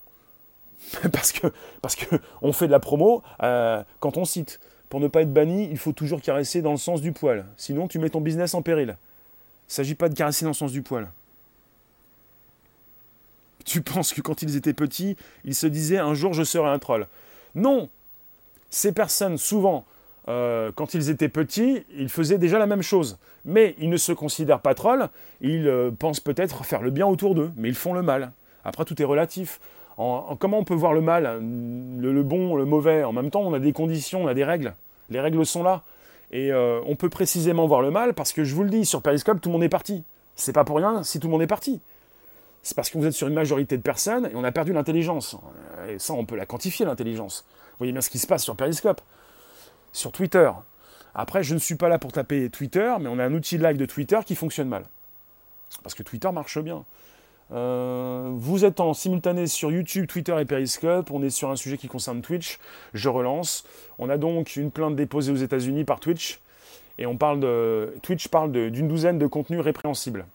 Parce 1.13 1.33
que 1.33 1.49
parce 1.81 1.97
que 1.97 2.17
on 2.43 2.53
fait 2.53 2.67
de 2.67 2.73
la 2.73 2.79
promo 2.79 3.23
euh, 3.43 3.83
quand 3.99 4.19
on 4.19 4.27
cite 4.27 4.61
pour 4.89 5.01
ne 5.01 5.09
pas 5.09 5.23
être 5.23 5.33
banni, 5.33 5.67
il 5.71 5.79
faut 5.79 5.93
toujours 5.93 6.21
caresser 6.21 6.63
dans 6.63 6.71
le 6.71 6.77
sens 6.77 7.01
du 7.01 7.11
poil. 7.11 7.47
Sinon, 7.57 7.89
tu 7.89 7.99
mets 7.99 8.11
ton 8.11 8.21
business 8.21 8.55
en 8.55 8.63
péril. 8.63 8.97
Il 9.69 9.71
ne 9.71 9.75
s'agit 9.75 9.95
pas 9.95 10.09
de 10.09 10.15
caresser 10.15 10.45
dans 10.45 10.51
le 10.51 10.55
sens 10.55 10.73
du 10.73 10.83
poil. 10.83 11.09
Tu 13.65 13.83
penses 13.83 14.13
que 14.13 14.21
quand 14.21 14.43
ils 14.43 14.57
étaient 14.57 14.73
petits, 14.73 15.17
ils 15.45 15.55
se 15.55 15.67
disaient 15.67 15.99
un 15.99 16.15
jour 16.15 16.33
je 16.33 16.45
serai 16.45 16.69
un 16.69 16.79
troll. 16.79 17.09
Non 17.55 17.89
Ces 18.71 18.93
personnes, 18.93 19.39
souvent, 19.39 19.85
euh, 20.29 20.71
quand 20.75 20.95
ils 20.95 21.11
étaient 21.11 21.29
petits, 21.29 21.85
ils 21.97 22.09
faisaient 22.09 22.39
déjà 22.39 22.59
la 22.59 22.67
même 22.67 22.83
chose. 22.83 23.19
Mais 23.45 23.75
ils 23.79 23.91
ne 23.91 23.97
se 23.97 24.13
considèrent 24.13 24.61
pas 24.61 24.75
trolls, 24.75 25.09
ils 25.41 25.67
euh, 25.67 25.91
pensent 25.91 26.21
peut-être 26.21 26.65
faire 26.65 26.83
le 26.83 26.91
bien 26.91 27.07
autour 27.07 27.35
d'eux, 27.35 27.51
mais 27.57 27.69
ils 27.69 27.75
font 27.75 27.93
le 27.93 28.03
mal. 28.03 28.33
Après, 28.65 28.85
tout 28.85 29.01
est 29.01 29.05
relatif 29.05 29.61
comment 30.39 30.59
on 30.59 30.65
peut 30.65 30.75
voir 30.75 30.93
le 30.93 31.01
mal, 31.01 31.41
le, 32.01 32.23
bon, 32.23 32.57
le 32.57 32.65
mauvais 32.65 33.05
En 33.05 33.13
même 33.13 33.31
temps, 33.31 33.41
on 33.41 33.55
a 33.55 33.59
des 33.59 33.73
conditions, 33.73 34.25
on 34.25 34.27
a 34.27 34.35
des 34.35 34.45
règles. 34.45 34.75
Les 35.11 35.21
règles 35.21 35.45
sont 35.47 35.63
là. 35.63 35.83
Et 36.33 36.53
euh, 36.53 36.81
on 36.87 36.97
peut 36.97 37.09
précisément 37.09 37.67
voir 37.67 37.83
le 37.83 37.91
mal 37.91 38.15
parce 38.15 38.33
que 38.33 38.45
je 38.45 38.55
vous 38.55 38.65
le 38.65 38.71
dis, 38.71 38.85
sur 38.85 39.03
Periscope, 39.03 39.41
tout 39.41 39.49
le 39.49 39.55
monde 39.55 39.65
est 39.65 39.69
parti. 39.69 40.03
C'est 40.35 40.53
pas 40.53 40.65
pour 40.65 40.77
rien 40.77 41.03
si 41.03 41.21
tout 41.21 41.29
le 41.29 41.33
monde 41.33 41.43
est 41.43 41.47
parti. 41.47 41.81
C'est 42.63 42.75
parce 42.75 42.91
que 42.91 42.99
vous 42.99 43.07
êtes 43.07 43.13
sur 43.13 43.29
une 43.29 43.35
majorité 43.35 43.77
de 43.77 43.83
personnes 43.83 44.27
et 44.27 44.35
on 44.35 44.43
a 44.43 44.51
perdu 44.51 44.73
l'intelligence. 44.73 45.37
Et 45.89 45.99
ça, 45.99 46.15
on 46.15 46.25
peut 46.25 46.37
la 46.37 46.47
quantifier, 46.47 46.85
l'intelligence. 46.85 47.45
Vous 47.49 47.79
voyez 47.79 47.93
bien 47.93 48.01
ce 48.01 48.11
qui 48.11 48.19
se 48.19 48.27
passe 48.27 48.43
sur 48.43 48.57
Periscope, 48.57 49.01
sur 49.93 50.11
Twitter. 50.11 50.51
Après, 51.15 51.43
je 51.43 51.55
ne 51.55 51.59
suis 51.61 51.77
pas 51.77 51.89
là 51.89 51.99
pour 51.99 52.13
taper 52.13 52.51
Twitter, 52.51 52.93
mais 53.01 53.09
on 53.09 53.19
a 53.19 53.25
un 53.25 53.33
outil 53.33 53.57
de 53.57 53.65
live 53.65 53.77
de 53.77 53.87
Twitter 53.87 54.19
qui 54.27 54.35
fonctionne 54.35 54.69
mal. 54.69 54.85
Parce 55.83 55.95
que 55.95 56.03
Twitter 56.03 56.31
marche 56.33 56.59
bien. 56.59 56.85
Euh, 57.53 58.31
vous 58.33 58.65
êtes 58.65 58.81
en 58.81 58.93
simultané 58.93 59.47
sur 59.47 59.71
YouTube, 59.71 60.07
Twitter 60.07 60.37
et 60.41 60.45
Periscope. 60.45 61.11
On 61.11 61.23
est 61.23 61.31
sur 61.31 61.51
un 61.51 61.57
sujet 61.57 61.77
qui 61.77 61.89
concerne 61.89 62.23
Twitch. 62.23 62.59
Je 62.95 63.09
relance. 63.09 63.65
On 63.99 64.09
a 64.09 64.19
donc 64.19 64.57
une 64.57 64.71
plainte 64.71 64.97
déposée 64.97 65.33
aux 65.33 65.37
États-Unis 65.37 65.85
par 65.85 66.01
Twitch. 66.01 66.41
Et 66.99 67.07
on 67.07 67.17
parle 67.17 67.41
de. 67.41 67.95
Twitch 68.03 68.29
parle 68.29 68.53
d'une 68.53 68.89
douzaine 68.89 69.19
de 69.19 69.27
contenus 69.27 69.61
répréhensibles 69.61 70.27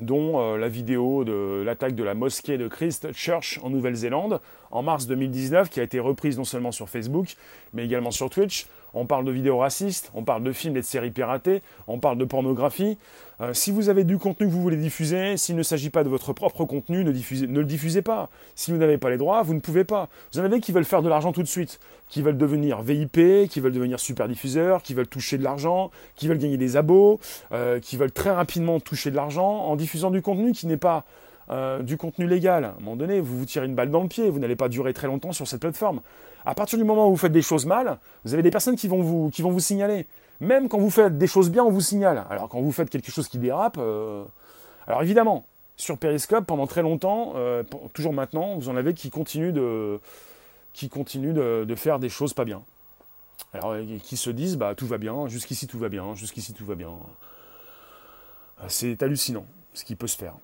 dont 0.00 0.40
euh, 0.40 0.56
la 0.56 0.68
vidéo 0.68 1.24
de 1.24 1.62
l'attaque 1.64 1.94
de 1.94 2.02
la 2.02 2.14
mosquée 2.14 2.58
de 2.58 2.66
Christ 2.68 3.12
Church 3.12 3.60
en 3.62 3.70
Nouvelle-Zélande 3.70 4.40
en 4.70 4.82
mars 4.82 5.06
2019, 5.06 5.70
qui 5.70 5.80
a 5.80 5.82
été 5.82 6.00
reprise 6.00 6.36
non 6.36 6.44
seulement 6.44 6.72
sur 6.72 6.88
Facebook, 6.88 7.36
mais 7.72 7.84
également 7.84 8.10
sur 8.10 8.28
Twitch. 8.28 8.66
On 8.94 9.06
parle 9.06 9.24
de 9.24 9.32
vidéos 9.32 9.58
racistes, 9.58 10.10
on 10.14 10.22
parle 10.22 10.42
de 10.44 10.52
films 10.52 10.76
et 10.76 10.80
de 10.80 10.86
séries 10.86 11.10
piratées, 11.10 11.62
on 11.88 11.98
parle 11.98 12.18
de 12.18 12.24
pornographie. 12.24 12.96
Euh, 13.40 13.52
si 13.52 13.72
vous 13.72 13.88
avez 13.88 14.04
du 14.04 14.18
contenu 14.18 14.46
que 14.46 14.52
vous 14.52 14.62
voulez 14.62 14.76
diffuser, 14.76 15.36
s'il 15.36 15.56
ne 15.56 15.62
s'agit 15.62 15.90
pas 15.90 16.04
de 16.04 16.08
votre 16.08 16.32
propre 16.32 16.64
contenu, 16.64 17.04
ne, 17.04 17.10
le 17.10 17.64
diffusez 17.64 18.02
pas. 18.02 18.30
Si 18.54 18.70
vous 18.70 18.76
n'avez 18.76 18.96
pas 18.96 19.10
les 19.10 19.16
droits, 19.16 19.42
vous 19.42 19.54
ne 19.54 19.60
pouvez 19.60 19.84
pas. 19.84 20.08
Vous 20.32 20.40
en 20.40 20.44
avez 20.44 20.60
qui 20.60 20.72
veulent 20.72 20.84
faire 20.84 21.02
de 21.02 21.08
l'argent 21.08 21.32
tout 21.32 21.42
de 21.42 21.48
suite, 21.48 21.80
qui 22.08 22.22
veulent 22.22 22.38
devenir 22.38 22.82
VIP, 22.82 23.48
qui 23.48 23.60
veulent 23.60 23.72
devenir 23.72 23.98
super 23.98 24.28
diffuseurs, 24.28 24.82
qui 24.82 24.94
veulent 24.94 25.08
toucher 25.08 25.38
de 25.38 25.42
l'argent, 25.42 25.90
qui 26.14 26.28
veulent 26.28 26.38
gagner 26.38 26.56
des 26.56 26.76
abos, 26.76 27.18
euh, 27.52 27.80
qui 27.80 27.96
veulent 27.96 28.12
très 28.12 28.30
rapidement 28.30 28.78
toucher 28.78 29.10
de 29.10 29.16
l'argent 29.16 29.64
en 29.64 29.74
diffusant 29.76 30.10
du 30.10 30.22
contenu 30.22 30.52
qui 30.52 30.66
n'est 30.66 30.76
pas 30.76 31.04
euh, 31.50 31.82
du 31.82 31.96
contenu 31.96 32.26
légal. 32.26 32.64
À 32.64 32.68
un 32.78 32.80
moment 32.80 32.96
donné, 32.96 33.20
vous 33.20 33.38
vous 33.38 33.44
tirez 33.44 33.66
une 33.66 33.74
balle 33.74 33.90
dans 33.90 34.02
le 34.02 34.08
pied, 34.08 34.30
vous 34.30 34.38
n'allez 34.38 34.56
pas 34.56 34.68
durer 34.68 34.94
très 34.94 35.08
longtemps 35.08 35.32
sur 35.32 35.46
cette 35.46 35.60
plateforme. 35.60 36.00
À 36.44 36.54
partir 36.54 36.78
du 36.78 36.84
moment 36.84 37.08
où 37.08 37.10
vous 37.12 37.16
faites 37.16 37.32
des 37.32 37.42
choses 37.42 37.66
mal, 37.66 37.98
vous 38.24 38.34
avez 38.34 38.42
des 38.42 38.50
personnes 38.50 38.76
qui 38.76 38.88
vont 38.88 39.02
vous, 39.02 39.30
qui 39.30 39.42
vont 39.42 39.50
vous 39.50 39.60
signaler. 39.60 40.06
Même 40.40 40.68
quand 40.68 40.78
vous 40.78 40.90
faites 40.90 41.16
des 41.16 41.26
choses 41.26 41.50
bien, 41.50 41.64
on 41.64 41.70
vous 41.70 41.80
signale. 41.80 42.24
Alors 42.28 42.48
quand 42.48 42.60
vous 42.60 42.72
faites 42.72 42.90
quelque 42.90 43.10
chose 43.10 43.28
qui 43.28 43.38
dérape, 43.38 43.76
euh, 43.78 44.24
alors 44.86 45.02
évidemment, 45.02 45.46
sur 45.76 45.98
Periscope, 45.98 46.44
pendant 46.46 46.66
très 46.66 46.82
longtemps, 46.82 47.32
euh, 47.36 47.62
toujours 47.92 48.12
maintenant, 48.12 48.56
vous 48.56 48.68
en 48.68 48.76
avez 48.76 48.94
qui 48.94 49.10
continuent 49.10 49.52
de, 49.52 50.00
qui 50.72 50.88
continuent 50.88 51.32
de, 51.32 51.74
faire 51.74 51.98
des 51.98 52.08
choses 52.08 52.34
pas 52.34 52.44
bien. 52.44 52.62
Alors 53.52 53.74
qui 54.02 54.16
se 54.16 54.30
disent, 54.30 54.56
bah 54.56 54.74
tout 54.74 54.86
va 54.86 54.98
bien, 54.98 55.26
jusqu'ici 55.28 55.66
tout 55.66 55.78
va 55.78 55.88
bien, 55.88 56.14
jusqu'ici 56.14 56.52
tout 56.52 56.64
va 56.64 56.74
bien. 56.74 56.90
C'est 58.68 59.02
hallucinant 59.02 59.46
ce 59.72 59.84
qui 59.84 59.96
peut 59.96 60.06
se 60.06 60.16
faire. 60.16 60.34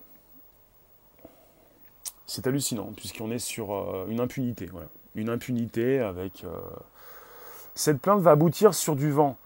C'est 2.27 2.47
hallucinant, 2.47 2.93
puisqu'on 2.95 3.31
est 3.31 3.39
sur 3.39 3.73
euh, 3.73 4.07
une 4.07 4.19
impunité. 4.19 4.69
Une 5.15 5.29
impunité 5.29 5.99
avec... 5.99 6.43
Euh, 6.43 6.57
cette 7.75 8.01
plainte 8.01 8.21
va 8.21 8.31
aboutir 8.31 8.73
sur 8.73 8.95
du 8.95 9.11
vent. 9.11 9.37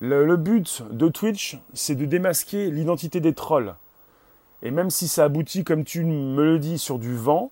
Le, 0.00 0.36
but 0.36 0.82
de 0.90 1.08
Twitch, 1.08 1.58
c'est 1.74 1.94
de 1.94 2.06
démasquer 2.06 2.70
l'identité 2.70 3.20
des 3.20 3.34
trolls. 3.34 3.74
Et 4.62 4.70
même 4.70 4.90
si 4.90 5.08
ça 5.08 5.24
aboutit, 5.24 5.64
comme 5.64 5.84
tu 5.84 6.04
me 6.04 6.42
le 6.42 6.58
dis, 6.58 6.78
sur 6.78 6.98
du 6.98 7.14
vent, 7.16 7.50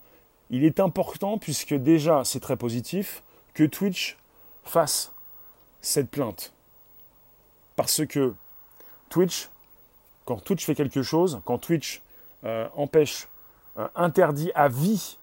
il 0.50 0.64
est 0.64 0.80
important, 0.80 1.38
puisque 1.38 1.74
déjà 1.74 2.24
c'est 2.24 2.40
très 2.40 2.56
positif, 2.56 3.22
que 3.54 3.64
Twitch 3.64 4.16
fasse 4.64 5.12
cette 5.80 6.10
plainte. 6.10 6.52
Parce 7.76 8.04
que 8.06 8.34
Twitch, 9.08 9.50
quand 10.24 10.42
Twitch 10.42 10.64
fait 10.64 10.74
quelque 10.74 11.02
chose, 11.02 11.40
quand 11.44 11.58
Twitch 11.58 12.02
euh, 12.44 12.68
empêche 12.76 13.28
euh, 13.78 13.88
interdit 13.94 14.50
à 14.54 14.68
vie 14.68 15.18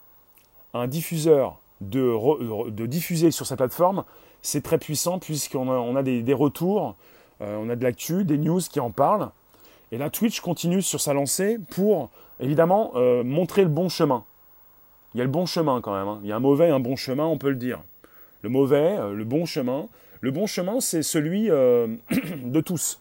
un 0.74 0.88
diffuseur 0.88 1.60
de, 1.82 2.86
diffuser 2.86 3.32
sur 3.32 3.46
sa 3.46 3.56
plateforme, 3.56 4.04
c'est 4.42 4.62
très 4.62 4.78
puissant 4.78 5.20
puisqu'on 5.20 5.96
a, 5.96 6.04
des, 6.04 6.34
retours, 6.34 6.96
euh, 7.42 7.58
on 7.58 7.70
a 7.70 7.76
de 7.76 7.84
l'actu, 7.84 8.24
des 8.24 8.38
news 8.38 8.62
qui 8.62 8.80
en 8.80 8.92
parlent. 8.92 9.30
Et 9.92 9.98
là, 9.98 10.10
Twitch 10.10 10.40
continue 10.40 10.82
sur 10.82 11.02
sa 11.02 11.14
lancée 11.14 11.60
pour, 11.72 12.10
évidemment, 12.40 12.92
euh, 12.96 13.24
montrer 13.24 13.64
le 13.64 13.70
bon 13.70 13.90
chemin. 13.90 14.24
Il 15.14 15.20
y 15.20 15.22
a 15.22 15.24
le 15.24 15.30
bon 15.30 15.46
chemin 15.46 15.82
quand 15.82 15.96
même. 15.96 16.08
Hein. 16.08 16.20
Il 16.24 16.30
y 16.30 16.32
a 16.32 16.36
un 16.36 16.40
mauvais 16.40 16.68
et 16.68 16.72
un 16.72 16.80
bon 16.80 16.96
chemin, 16.96 17.26
on 17.26 17.38
peut 17.38 17.50
le 17.50 17.56
dire. 17.56 17.82
Le 18.42 18.50
mauvais, 18.50 18.98
le 19.14 19.24
bon 19.24 19.46
chemin. 19.46 19.88
Le 20.22 20.32
bon 20.32 20.46
chemin, 20.46 20.80
c'est 20.80 21.04
celui 21.04 21.48
de 21.50 22.62
tous. 22.62 23.00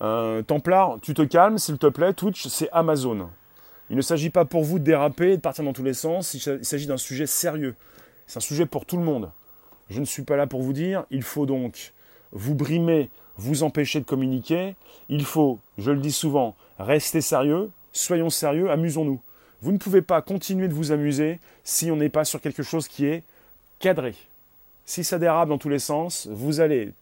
Templar, 0.00 0.98
tu 1.00 1.14
te 1.14 1.22
calmes, 1.22 1.58
s'il 1.58 1.78
te 1.78 1.86
plaît. 1.86 2.12
Twitch, 2.12 2.48
c'est 2.48 2.68
Amazon. 2.72 3.28
Il 3.92 3.96
ne 3.96 4.02
s'agit 4.02 4.30
pas 4.30 4.46
pour 4.46 4.64
vous 4.64 4.78
de 4.78 4.84
déraper, 4.84 5.36
de 5.36 5.42
partir 5.42 5.64
dans 5.64 5.74
tous 5.74 5.82
les 5.82 5.92
sens, 5.92 6.32
il 6.32 6.64
s'agit 6.64 6.86
d'un 6.86 6.96
sujet 6.96 7.26
sérieux. 7.26 7.74
C'est 8.26 8.38
un 8.38 8.40
sujet 8.40 8.64
pour 8.64 8.86
tout 8.86 8.96
le 8.96 9.02
monde. 9.02 9.30
Je 9.90 10.00
ne 10.00 10.06
suis 10.06 10.22
pas 10.22 10.34
là 10.34 10.46
pour 10.46 10.62
vous 10.62 10.72
dire, 10.72 11.04
il 11.10 11.22
faut 11.22 11.44
donc 11.44 11.92
vous 12.30 12.54
brimer, 12.54 13.10
vous 13.36 13.64
empêcher 13.64 14.00
de 14.00 14.06
communiquer. 14.06 14.76
Il 15.10 15.26
faut, 15.26 15.58
je 15.76 15.90
le 15.90 16.00
dis 16.00 16.10
souvent, 16.10 16.56
rester 16.78 17.20
sérieux, 17.20 17.70
soyons 17.92 18.30
sérieux, 18.30 18.70
amusons-nous. 18.70 19.20
Vous 19.60 19.72
ne 19.72 19.76
pouvez 19.76 20.00
pas 20.00 20.22
continuer 20.22 20.68
de 20.68 20.74
vous 20.74 20.90
amuser 20.90 21.38
si 21.62 21.90
on 21.90 21.96
n'est 21.96 22.08
pas 22.08 22.24
sur 22.24 22.40
quelque 22.40 22.62
chose 22.62 22.88
qui 22.88 23.04
est 23.04 23.24
cadré. 23.78 24.14
Si 24.86 25.04
ça 25.04 25.18
dérape 25.18 25.50
dans 25.50 25.58
tous 25.58 25.68
les 25.68 25.78
sens, 25.78 26.28
vous 26.32 26.60
allez, 26.60 26.92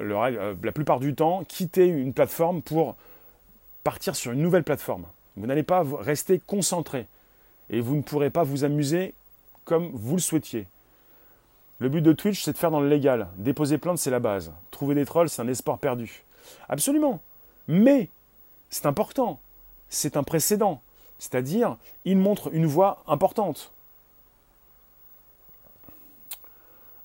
euh, 0.00 0.54
la 0.62 0.72
plupart 0.72 0.98
du 0.98 1.14
temps, 1.14 1.44
quitter 1.46 1.84
une 1.84 2.14
plateforme 2.14 2.62
pour 2.62 2.96
partir 3.84 4.16
sur 4.16 4.32
une 4.32 4.40
nouvelle 4.40 4.64
plateforme. 4.64 5.04
Vous 5.36 5.46
n'allez 5.46 5.62
pas 5.62 5.84
rester 6.00 6.40
concentré 6.46 7.06
et 7.70 7.80
vous 7.80 7.96
ne 7.96 8.02
pourrez 8.02 8.30
pas 8.30 8.42
vous 8.42 8.64
amuser 8.64 9.14
comme 9.64 9.90
vous 9.92 10.16
le 10.16 10.20
souhaitiez. 10.20 10.66
Le 11.78 11.88
but 11.88 12.02
de 12.02 12.12
Twitch, 12.12 12.42
c'est 12.42 12.52
de 12.52 12.58
faire 12.58 12.70
dans 12.70 12.80
le 12.80 12.88
légal. 12.88 13.28
Déposer 13.36 13.78
plainte, 13.78 13.98
c'est 13.98 14.10
la 14.10 14.20
base. 14.20 14.52
Trouver 14.70 14.94
des 14.94 15.04
trolls, 15.04 15.28
c'est 15.28 15.42
un 15.42 15.48
espoir 15.48 15.78
perdu. 15.78 16.22
Absolument. 16.68 17.20
Mais, 17.66 18.08
c'est 18.70 18.86
important. 18.86 19.40
C'est 19.88 20.16
un 20.16 20.22
précédent. 20.22 20.80
C'est-à-dire, 21.18 21.76
il 22.04 22.18
montre 22.18 22.50
une 22.52 22.66
voie 22.66 23.02
importante. 23.06 23.72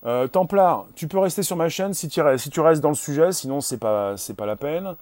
Euh, 0.05 0.27
Templar, 0.27 0.85
tu 0.95 1.07
peux 1.07 1.19
rester 1.19 1.43
sur 1.43 1.55
ma 1.55 1.69
chaîne 1.69 1.93
si 1.93 2.07
tu, 2.07 2.21
restes 2.21 2.81
dans 2.81 2.89
le 2.89 2.95
sujet, 2.95 3.31
sinon 3.31 3.61
c'est 3.61 3.77
pas, 3.77 4.15
pas 4.37 4.45
la 4.45 4.55
peine. 4.55 4.95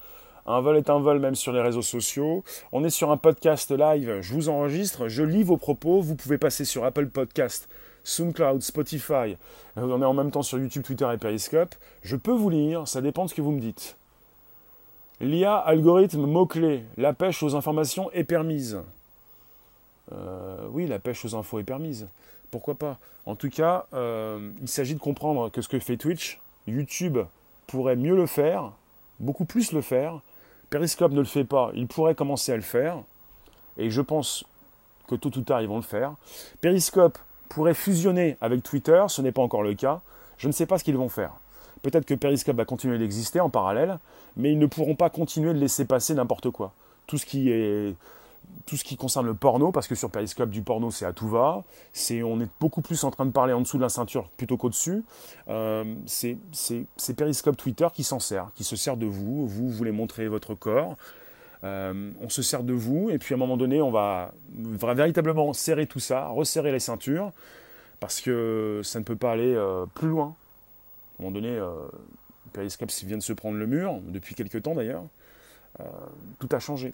Un 0.48 0.62
vol 0.62 0.78
est 0.78 0.92
un 0.92 1.00
vol 1.00 1.20
même 1.20 1.34
sur 1.34 1.52
les 1.54 1.62
réseaux 1.62 1.82
sociaux. 1.82 2.44
On 2.72 2.84
est 2.84 2.92
sur 2.92 3.10
un 3.10 3.18
podcast 3.18 3.72
live, 3.72 4.22
je 4.22 4.34
vous 4.34 4.48
enregistre, 4.50 5.08
je 5.08 5.24
lis 5.24 5.42
vos 5.42 5.58
propos. 5.58 6.02
Vous 6.02 6.16
pouvez 6.16 6.38
passer 6.38 6.66
sur 6.66 6.86
Apple 6.86 7.08
Podcast, 7.08 7.68
SoundCloud, 8.04 8.62
Spotify. 8.62 9.38
On 9.76 10.02
est 10.02 10.06
en 10.06 10.14
même 10.14 10.30
temps 10.30 10.44
sur 10.44 10.60
YouTube, 10.60 10.84
Twitter 10.84 11.10
et 11.12 11.18
Periscope. 11.18 11.74
Je 12.04 12.16
peux 12.16 12.32
vous 12.32 12.52
lire, 12.52 12.88
ça 12.88 13.02
dépend 13.02 13.26
de 13.26 13.32
ce 13.32 13.36
que 13.36 13.42
vous 13.42 13.52
me 13.52 13.60
dites. 13.60 13.98
L'IA, 15.20 15.56
algorithme, 15.56 16.28
mots-clés. 16.28 16.84
La 16.98 17.14
pêche 17.14 17.42
aux 17.42 17.56
informations 17.56 18.12
est 18.12 18.24
permise. 18.24 18.82
Euh, 20.12 20.68
oui, 20.70 20.86
la 20.86 21.00
pêche 21.00 21.26
aux 21.26 21.36
infos 21.36 21.58
est 21.58 21.64
permise. 21.64 22.08
Pourquoi 22.52 22.76
pas? 22.76 23.00
En 23.26 23.36
tout 23.36 23.50
cas, 23.50 23.88
euh, 23.94 24.52
il 24.62 24.68
s'agit 24.68 24.94
de 24.94 25.00
comprendre 25.00 25.50
que 25.50 25.64
ce 25.64 25.70
que 25.70 25.80
fait 25.80 25.98
Twitch, 25.98 26.40
YouTube 26.68 27.18
pourrait 27.66 27.96
mieux 27.96 28.16
le 28.16 28.28
faire, 28.28 28.74
beaucoup 29.20 29.46
plus 29.46 29.72
le 29.72 29.82
faire, 29.82 30.22
Periscope 30.76 31.14
ne 31.14 31.20
le 31.20 31.26
fait 31.26 31.46
pas, 31.46 31.72
il 31.74 31.88
pourrait 31.88 32.16
commencer 32.16 32.52
à 32.52 32.58
le 32.58 32.62
faire, 32.62 32.98
et 33.78 33.90
je 33.90 34.02
pense 34.02 34.44
que 35.08 35.16
tôt 35.16 35.32
ou 35.38 35.42
tard 35.42 35.62
ils 35.62 35.70
vont 35.70 35.78
le 35.78 35.82
faire. 35.82 36.16
Periscope 36.60 37.18
pourrait 37.48 37.74
fusionner 37.74 38.36
avec 38.42 38.62
Twitter, 38.62 39.02
ce 39.08 39.22
n'est 39.22 39.32
pas 39.32 39.42
encore 39.42 39.64
le 39.64 39.74
cas, 39.74 40.02
je 40.38 40.48
ne 40.48 40.52
sais 40.52 40.66
pas 40.66 40.78
ce 40.78 40.84
qu'ils 40.84 40.98
vont 40.98 41.08
faire. 41.08 41.32
Peut-être 41.82 42.04
que 42.04 42.14
Periscope 42.14 42.58
va 42.58 42.66
continuer 42.66 42.98
d'exister 42.98 43.40
en 43.40 43.50
parallèle, 43.50 44.00
mais 44.36 44.52
ils 44.52 44.60
ne 44.60 44.66
pourront 44.66 44.96
pas 44.96 45.10
continuer 45.10 45.54
de 45.54 45.60
laisser 45.60 45.86
passer 45.86 46.14
n'importe 46.14 46.50
quoi. 46.50 46.74
Tout 47.08 47.18
ce 47.18 47.26
qui 47.26 47.50
est 47.50 47.96
tout 48.66 48.78
ce 48.78 48.84
qui 48.84 48.98
concerne 48.98 49.26
le 49.26 49.34
porno, 49.34 49.72
parce 49.72 49.88
que 49.88 49.96
sur 49.96 50.10
Periscope, 50.10 50.50
du 50.50 50.62
porno, 50.62 50.92
c'est 50.92 51.06
à 51.06 51.14
tout 51.14 51.28
va. 51.28 51.64
On 52.12 52.42
est 52.42 52.50
beaucoup 52.60 52.82
plus 52.82 53.04
en 53.04 53.12
train 53.12 53.26
de 53.26 53.32
parler 53.32 53.54
en 53.54 53.62
dessous 53.62 53.78
de 53.78 53.82
la 53.82 53.90
ceinture 53.90 54.30
plutôt 54.38 54.58
qu'au-dessus. 54.58 55.04
Euh, 55.50 55.96
c'est, 56.06 56.38
Periscope 57.16 57.58
Twitter 57.58 57.88
qui 57.94 58.04
s'en 58.04 58.20
sert, 58.20 58.52
qui 58.56 58.64
se 58.64 58.76
sert 58.76 58.98
de 58.98 59.06
vous. 59.06 59.48
Vous 59.48 59.70
voulez 59.70 59.92
montrer 59.92 60.28
votre 60.28 60.56
corps. 60.56 60.96
Euh, 61.64 62.12
on 62.22 62.30
se 62.30 62.42
sert 62.42 62.64
de 62.64 62.74
vous, 62.74 63.10
et 63.10 63.18
puis 63.18 63.34
à 63.34 63.38
un 63.38 63.40
moment 63.40 63.58
donné, 63.58 63.82
on 63.82 63.92
va, 63.92 64.34
véritablement 64.52 65.52
serrer 65.54 65.88
tout 65.88 66.00
ça, 66.00 66.28
resserrer 66.28 66.72
les 66.72 66.80
ceintures, 66.80 67.32
parce 68.00 68.22
que 68.22 68.82
ça 68.84 69.00
ne 69.00 69.04
peut 69.04 69.16
pas 69.16 69.32
aller 69.32 69.54
euh, 69.56 69.86
plus 69.96 70.10
loin. 70.10 70.36
À 71.18 71.22
un 71.22 71.26
moment 71.26 71.32
donné, 71.34 71.60
Periscope 72.54 72.92
vient 73.04 73.18
de 73.18 73.24
se 73.24 73.34
prendre 73.34 73.58
le 73.58 73.68
mur, 73.68 74.00
depuis 74.08 74.36
quelques 74.36 74.62
temps 74.64 74.76
d'ailleurs. 74.76 75.04
tout 76.40 76.50
a 76.52 76.60
changé. 76.60 76.94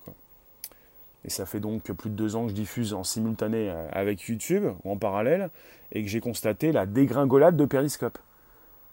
Et 1.23 1.29
ça 1.29 1.45
fait 1.45 1.59
donc 1.59 1.83
plus 1.83 2.09
de 2.09 2.15
deux 2.15 2.35
ans 2.35 2.43
que 2.43 2.49
je 2.49 2.55
diffuse 2.55 2.93
en 2.93 3.03
simultané 3.03 3.69
euh, 3.69 3.87
avec 3.91 4.21
YouTube 4.21 4.65
ou 4.83 4.91
en 4.91 4.97
parallèle, 4.97 5.49
et 5.91 6.03
que 6.03 6.09
j'ai 6.09 6.19
constaté 6.19 6.71
la 6.71 6.85
dégringolade 6.85 7.55
de 7.55 7.65
Periscope. 7.65 8.17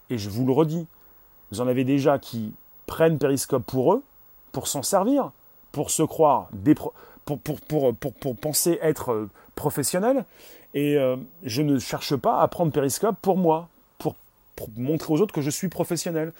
Et 0.09 0.17
je 0.17 0.29
vous 0.29 0.45
le 0.45 0.53
redis, 0.53 0.85
vous 1.51 1.61
en 1.61 1.67
avez 1.67 1.83
déjà 1.83 2.19
qui 2.19 2.53
prennent 2.85 3.17
Periscope 3.17 3.63
pour 3.65 3.93
eux, 3.93 4.03
pour 4.51 4.67
s'en 4.67 4.83
servir, 4.83 5.31
pour 5.71 5.89
se 5.91 6.03
croire, 6.03 6.49
pour, 7.25 7.39
pour, 7.39 7.93
pour, 7.95 8.35
penser 8.35 8.79
être 8.81 9.11
euh, 9.11 9.29
professionnels, 9.55 10.25
et 10.75 10.97
euh, 10.97 11.15
je 11.43 11.63
ne 11.63 11.79
cherche 11.79 12.15
pas 12.15 12.41
à 12.41 12.47
prendre 12.47 12.71
Periscope 12.71 13.15
pour 13.21 13.37
moi, 13.37 13.69
pour, 13.97 14.15
montrer 14.75 15.13
aux 15.13 15.21
autres 15.21 15.33
que 15.33 15.41
je 15.41 15.49
suis 15.49 15.69
professionnel. 15.69 16.33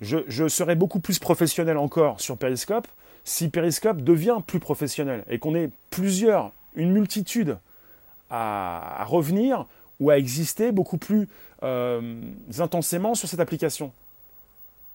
Je, 0.00 0.18
je 0.26 0.48
serais 0.48 0.74
beaucoup 0.74 0.98
plus 0.98 1.20
professionnel 1.20 1.78
encore 1.78 2.20
sur 2.20 2.36
Periscope 2.36 2.88
si 3.24 3.48
Periscope 3.48 4.02
devient 4.02 4.38
plus 4.46 4.60
professionnel 4.60 5.24
et 5.28 5.38
qu'on 5.38 5.54
est 5.54 5.70
plusieurs, 5.90 6.52
une 6.74 6.92
multitude 6.92 7.58
à, 8.30 9.04
revenir 9.06 9.66
ou 10.00 10.10
à 10.10 10.18
exister 10.18 10.72
beaucoup 10.72 10.98
plus 10.98 11.28
euh, 11.62 12.20
intensément 12.58 13.14
sur 13.14 13.28
cette 13.28 13.40
application. 13.40 13.92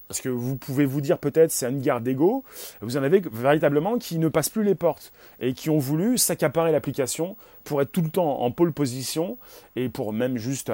Parce 0.07 0.21
que 0.21 0.29
vous 0.29 0.55
pouvez 0.55 0.85
vous 0.85 1.01
dire 1.01 1.17
peut-être 1.17 1.51
c'est 1.51 1.69
une 1.69 1.81
guerre 1.81 2.01
d'ego. 2.01 2.43
Vous 2.81 2.97
en 2.97 3.03
avez 3.03 3.21
véritablement 3.31 3.97
qui 3.97 4.17
ne 4.19 4.29
passent 4.29 4.49
plus 4.49 4.63
les 4.63 4.75
portes 4.75 5.11
et 5.41 5.53
qui 5.53 5.69
ont 5.69 5.79
voulu 5.79 6.17
s'accaparer 6.17 6.71
l'application 6.71 7.35
pour 7.65 7.81
être 7.81 7.91
tout 7.91 8.01
le 8.01 8.09
temps 8.09 8.41
en 8.41 8.51
pole 8.51 8.71
position 8.71 9.37
et 9.75 9.89
pour 9.89 10.13
même 10.13 10.37
juste 10.37 10.71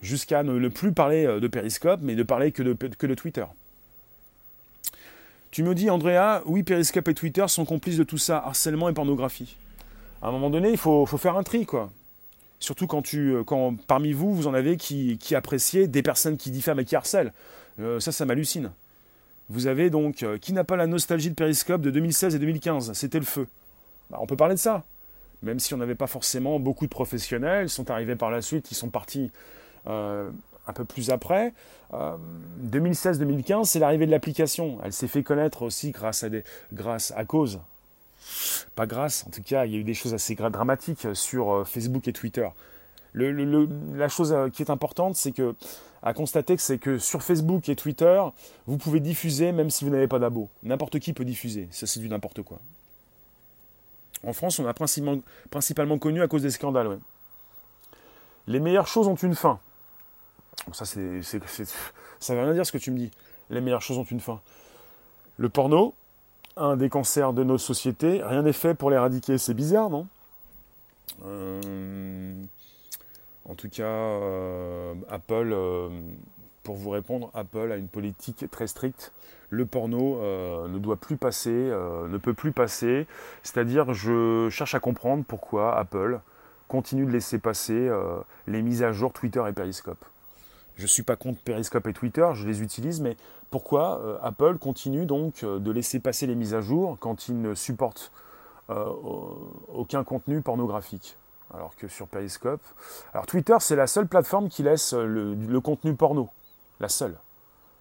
jusqu'à 0.00 0.42
ne, 0.42 0.68
plus 0.68 0.92
parler 0.92 1.26
euh, 1.26 1.40
de 1.40 1.48
Periscope 1.48 2.00
mais 2.02 2.14
de 2.14 2.22
parler 2.22 2.52
que 2.52 2.62
de 2.62 3.14
Twitter. 3.14 3.44
Tu 5.54 5.62
me 5.62 5.72
dis, 5.72 5.88
Andrea, 5.88 6.42
oui, 6.46 6.64
Periscope 6.64 7.06
et 7.06 7.14
Twitter 7.14 7.44
sont 7.46 7.64
complices 7.64 7.96
de 7.96 8.02
tout 8.02 8.18
ça, 8.18 8.38
harcèlement 8.38 8.88
et 8.88 8.92
pornographie. 8.92 9.56
À 10.20 10.26
un 10.26 10.32
moment 10.32 10.50
donné, 10.50 10.70
il 10.70 10.76
faut, 10.76 11.06
faire 11.06 11.36
un 11.36 11.44
tri, 11.44 11.64
quoi. 11.64 11.92
Surtout 12.58 12.88
quand, 12.88 13.02
tu, 13.02 13.36
euh, 13.36 13.44
quand 13.44 13.76
parmi 13.86 14.12
vous, 14.12 14.34
vous 14.34 14.48
en 14.48 14.54
avez 14.54 14.76
qui, 14.76 15.16
qui 15.16 15.36
appréciez 15.36 15.86
des 15.86 16.02
personnes 16.02 16.36
qui 16.36 16.50
diffament 16.50 16.80
et 16.80 16.84
qui 16.84 16.96
harcèlent. 16.96 17.32
Euh, 17.78 18.00
ça, 18.00 18.10
ça 18.10 18.26
m'hallucine. 18.26 18.72
Vous 19.48 19.68
avez 19.68 19.90
donc 19.90 20.24
euh, 20.24 20.38
qui 20.38 20.52
n'a 20.52 20.64
pas 20.64 20.74
la 20.74 20.88
nostalgie 20.88 21.30
de 21.30 21.36
Periscope 21.36 21.82
de 21.82 21.92
2016 21.92 22.34
et 22.34 22.40
2015 22.40 22.92
C'était 22.92 23.20
le 23.20 23.24
feu. 23.24 23.46
Bah, 24.10 24.18
on 24.20 24.26
peut 24.26 24.34
parler 24.34 24.56
de 24.56 24.60
ça. 24.60 24.82
Même 25.44 25.60
si 25.60 25.72
on 25.72 25.76
n'avait 25.76 25.94
pas 25.94 26.08
forcément 26.08 26.58
beaucoup 26.58 26.86
de 26.86 26.90
professionnels, 26.90 27.66
ils 27.66 27.70
sont 27.70 27.92
arrivés 27.92 28.16
par 28.16 28.32
la 28.32 28.42
suite, 28.42 28.72
ils 28.72 28.74
sont 28.74 28.90
partis 28.90 29.30
un 30.66 30.72
peu 30.72 30.84
plus 30.84 31.10
après. 31.10 31.52
2016-2015, 31.92 33.64
c'est 33.64 33.78
l'arrivée 33.78 34.06
de 34.06 34.10
l'application. 34.10 34.78
Elle 34.82 34.92
s'est 34.92 35.08
fait 35.08 35.22
connaître 35.22 35.62
aussi 35.62 35.92
grâce 35.92 36.24
à, 36.24 36.28
des, 36.28 36.44
grâce 36.72 37.12
à 37.16 37.24
cause. 37.24 37.60
Pas 38.74 38.86
grâce, 38.86 39.24
en 39.26 39.30
tout 39.30 39.42
cas, 39.42 39.66
il 39.66 39.72
y 39.72 39.76
a 39.76 39.78
eu 39.78 39.84
des 39.84 39.94
choses 39.94 40.14
assez 40.14 40.34
dramatiques 40.34 41.06
sur 41.12 41.66
Facebook 41.68 42.08
et 42.08 42.12
Twitter. 42.12 42.48
la 43.14 44.08
chose 44.08 44.34
qui 44.52 44.62
est 44.62 44.70
importante, 44.70 45.14
c'est 45.16 45.32
que 45.32 45.54
à 46.04 46.12
constater 46.12 46.54
que 46.54 46.60
c'est 46.60 46.78
que 46.78 46.98
sur 46.98 47.22
Facebook 47.22 47.66
et 47.70 47.76
Twitter, 47.76 48.22
vous 48.66 48.76
pouvez 48.76 49.00
diffuser 49.00 49.52
même 49.52 49.70
si 49.70 49.84
vous 49.84 49.90
n'avez 49.90 50.06
pas 50.06 50.18
d'abo. 50.18 50.50
N'importe 50.62 50.98
qui 50.98 51.14
peut 51.14 51.24
diffuser. 51.24 51.66
Ça, 51.70 51.86
c'est 51.86 51.98
du 51.98 52.10
n'importe 52.10 52.42
quoi. 52.42 52.58
En 54.22 54.34
France, 54.34 54.58
on 54.58 54.66
a 54.66 54.74
principalement 54.74 55.98
connu 55.98 56.22
à 56.22 56.28
cause 56.28 56.42
des 56.42 56.50
scandales. 56.50 56.98
Les 58.46 58.60
meilleures 58.60 58.86
choses 58.86 59.08
ont 59.08 59.14
une 59.14 59.34
fin. 59.34 59.58
Ça, 60.72 60.84
c'est, 60.84 61.22
ça 61.22 62.34
veut 62.34 62.42
rien 62.42 62.54
dire 62.54 62.66
ce 62.66 62.72
que 62.72 62.78
tu 62.78 62.90
me 62.90 62.98
dis. 62.98 63.10
Les 63.50 63.60
meilleures 63.60 63.82
choses 63.82 63.98
ont 63.98 64.04
une 64.04 64.20
fin. 64.20 64.40
Le 65.36 65.48
porno, 65.48 65.94
un 66.56 66.76
des 66.76 66.88
cancers 66.88 67.32
de 67.32 67.44
nos 67.44 67.58
sociétés, 67.58 68.22
rien 68.22 68.42
n'est 68.42 68.52
fait 68.52 68.74
pour 68.74 68.90
l'éradiquer. 68.90 69.38
C'est 69.38 69.54
bizarre, 69.54 69.90
non? 69.90 70.06
Euh, 71.24 72.34
en 73.44 73.54
tout 73.54 73.68
cas, 73.68 73.84
euh, 73.84 74.94
Apple, 75.08 75.50
euh, 75.52 75.88
pour 76.62 76.76
vous 76.76 76.90
répondre, 76.90 77.30
Apple 77.34 77.70
a 77.72 77.76
une 77.76 77.88
politique 77.88 78.46
très 78.50 78.66
stricte. 78.66 79.12
Le 79.50 79.66
porno 79.66 80.20
ne 80.66 80.78
doit 80.78 80.96
plus 80.96 81.16
passer, 81.16 81.50
ne 81.50 82.16
peut 82.18 82.34
plus 82.34 82.50
passer. 82.50 83.06
C'est-à-dire, 83.44 83.92
je 83.94 84.48
cherche 84.50 84.74
à 84.74 84.80
comprendre 84.80 85.22
pourquoi 85.28 85.78
Apple 85.78 86.18
continue 86.66 87.06
de 87.06 87.12
laisser 87.12 87.38
passer 87.38 87.88
les 88.48 88.62
mises 88.62 88.82
à 88.82 88.90
jour 88.90 89.12
Twitter 89.12 89.44
et 89.48 89.52
Periscope. 89.52 90.04
Je 90.76 90.82
ne 90.82 90.88
suis 90.88 91.02
pas 91.02 91.16
contre 91.16 91.40
Periscope 91.40 91.86
et 91.86 91.92
Twitter, 91.92 92.28
je 92.34 92.46
les 92.46 92.62
utilise, 92.62 93.00
mais 93.00 93.16
pourquoi 93.50 94.18
Apple 94.22 94.58
continue 94.58 95.06
donc 95.06 95.44
de 95.44 95.70
laisser 95.70 96.00
passer 96.00 96.26
les 96.26 96.34
mises 96.34 96.52
à 96.52 96.60
jour 96.60 96.96
quand 96.98 97.28
il 97.28 97.40
ne 97.40 97.54
supporte 97.54 98.10
aucun 99.68 100.02
contenu 100.02 100.40
pornographique? 100.40 101.16
Alors 101.52 101.76
que 101.76 101.88
sur 101.88 102.08
Periscope. 102.08 102.62
Alors 103.12 103.26
Twitter, 103.26 103.56
c'est 103.60 103.76
la 103.76 103.86
seule 103.86 104.08
plateforme 104.08 104.48
qui 104.48 104.62
laisse 104.62 104.92
euh, 104.94 105.34
le, 105.36 105.60
contenu 105.60 105.94
porno. 105.94 106.28
La 106.80 106.88
seule. 106.88 107.16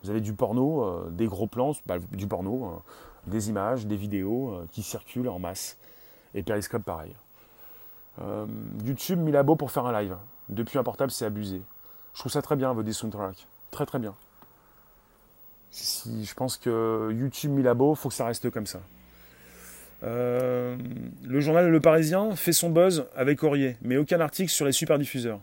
Vous 0.03 0.09
avez 0.09 0.21
du 0.21 0.33
porno, 0.33 0.83
euh, 0.83 1.09
des 1.09 1.25
gros 1.25 1.47
plans, 1.47 1.71
bah, 1.85 1.97
du 2.11 2.27
porno, 2.27 2.65
euh, 2.65 3.31
des 3.31 3.49
images, 3.49 3.87
des 3.87 3.95
vidéos 3.95 4.61
qui 4.71 4.83
circulent 4.83 5.29
en 5.29 5.39
masse. 5.39 5.77
Et 6.35 6.43
Periscope, 6.43 6.83
pareil. 6.83 7.15
YouTube, 8.83 9.19
Milabo 9.19 9.55
pour 9.55 9.71
faire 9.71 9.85
un 9.85 10.01
live. 10.01 10.17
Depuis 10.49 10.77
un 10.77 10.83
portable, 10.83 11.09
c'est 11.09 11.25
abusé. 11.25 11.61
Je 12.13 12.19
trouve 12.19 12.31
ça 12.31 12.41
très 12.41 12.55
bien, 12.55 12.73
vos 12.73 12.91
soundtracks. 12.91 13.47
Très 13.71 13.85
très 13.85 13.99
bien. 13.99 14.13
Si, 15.71 16.23
je 16.23 16.33
pense 16.35 16.57
que 16.57 17.11
YouTube, 17.11 17.51
Milabo, 17.51 17.95
faut 17.95 18.09
que 18.09 18.15
ça 18.15 18.25
reste 18.25 18.49
comme 18.51 18.67
ça. 18.67 18.79
Euh, 20.03 20.77
le 21.23 21.39
journal 21.39 21.69
Le 21.69 21.79
Parisien 21.79 22.35
fait 22.35 22.51
son 22.51 22.69
buzz 22.69 23.07
avec 23.15 23.41
Aurier, 23.43 23.77
mais 23.81 23.97
aucun 23.97 24.19
article 24.19 24.51
sur 24.51 24.65
les 24.65 24.71
superdiffuseurs. 24.71 25.39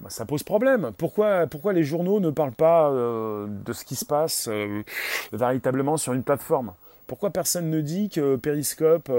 Bah, 0.00 0.10
ça 0.10 0.24
pose 0.24 0.44
problème. 0.44 0.92
Pourquoi, 0.96 1.46
pourquoi 1.46 1.72
les 1.72 1.82
journaux 1.82 2.20
ne 2.20 2.30
parlent 2.30 2.52
pas 2.52 2.90
euh, 2.90 3.46
de 3.48 3.72
ce 3.72 3.84
qui 3.84 3.96
se 3.96 4.04
passe 4.04 4.48
euh, 4.48 4.82
véritablement 5.32 5.96
sur 5.96 6.12
une 6.12 6.22
plateforme? 6.22 6.74
Pourquoi 7.06 7.30
personne 7.30 7.70
ne 7.70 7.80
dit 7.80 8.08
que 8.08 8.36
Periscope 8.36 9.10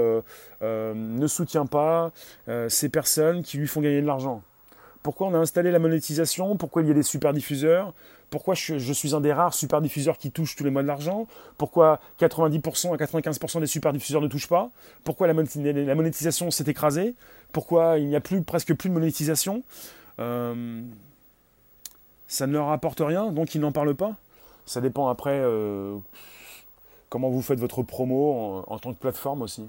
ne 0.60 1.26
soutient 1.28 1.66
pas 1.66 2.10
ces 2.66 2.88
personnes 2.88 3.44
qui 3.44 3.58
lui 3.58 3.68
font 3.68 3.80
gagner 3.80 4.02
de 4.02 4.06
l'argent? 4.08 4.42
Pourquoi 5.06 5.28
on 5.28 5.34
a 5.34 5.38
installé 5.38 5.70
la 5.70 5.78
monétisation? 5.78 6.56
Pourquoi 6.56 6.82
il 6.82 6.88
y 6.88 6.90
a 6.90 6.94
des 6.94 7.04
superdiffuseurs? 7.04 7.94
Pourquoi 8.28 8.54
je, 8.54 8.92
suis 8.92 9.14
un 9.14 9.20
des 9.20 9.32
rares 9.32 9.54
super 9.54 9.80
diffuseurs 9.80 10.18
qui 10.18 10.32
touche 10.32 10.56
tous 10.56 10.64
les 10.64 10.70
mois 10.70 10.82
de 10.82 10.88
l'argent? 10.88 11.28
Pourquoi 11.58 12.00
90% 12.18 12.92
à 12.92 12.96
95% 12.96 13.60
des 13.60 13.68
super 13.68 13.92
diffuseurs 13.92 14.20
ne 14.20 14.26
touchent 14.26 14.48
pas? 14.48 14.68
Pourquoi 15.04 15.28
la, 15.28 15.32
monétisation 15.32 16.50
s'est 16.50 16.64
écrasée? 16.66 17.14
Pourquoi 17.52 17.98
il 17.98 18.08
n'y 18.08 18.16
a 18.16 18.20
plus, 18.20 18.42
presque 18.42 18.74
plus 18.74 18.88
de 18.88 18.94
monétisation? 18.94 19.62
Euh, 20.18 20.82
Ça 22.26 22.48
ne 22.48 22.54
leur 22.54 22.70
apporte 22.70 22.98
rien, 22.98 23.30
donc 23.30 23.54
ils 23.54 23.60
n'en 23.60 23.70
parlent 23.70 23.94
pas? 23.94 24.16
Ça 24.64 24.80
dépend 24.80 25.06
après 25.06 25.38
euh, 25.40 25.96
comment 27.10 27.30
vous 27.30 27.42
faites 27.42 27.60
votre 27.60 27.84
promo 27.84 28.64
en 28.66 28.78
tant 28.80 28.92
que 28.92 28.98
plateforme 28.98 29.42
aussi. 29.42 29.68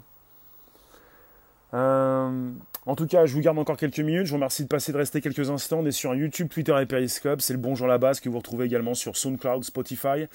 Euh, 1.75 2.51
en 2.87 2.95
tout 2.95 3.05
cas, 3.05 3.25
je 3.25 3.33
vous 3.33 3.41
garde 3.41 3.59
encore 3.59 3.75
quelques 3.75 3.99
minutes. 3.99 4.25
Je 4.25 4.29
vous 4.29 4.37
remercie 4.37 4.63
de 4.63 4.69
passer, 4.69 4.93
de 4.93 4.97
rester 4.97 5.19
quelques 5.19 5.49
instants. 5.49 5.79
On 5.81 5.85
est 5.85 5.91
sur 5.91 6.15
YouTube, 6.15 6.47
Twitter 6.47 6.73
et 6.81 6.85
Periscope. 6.85 7.41
C'est 7.41 7.51
le 7.51 7.59
Bonjour 7.59 7.85
la 7.85 7.97
base 7.97 8.21
que 8.21 8.29
vous 8.29 8.37
retrouvez 8.37 8.63
également 8.65 8.93
sur 8.93 9.17
SoundCloud, 9.17 9.65
Spotify 9.65 10.27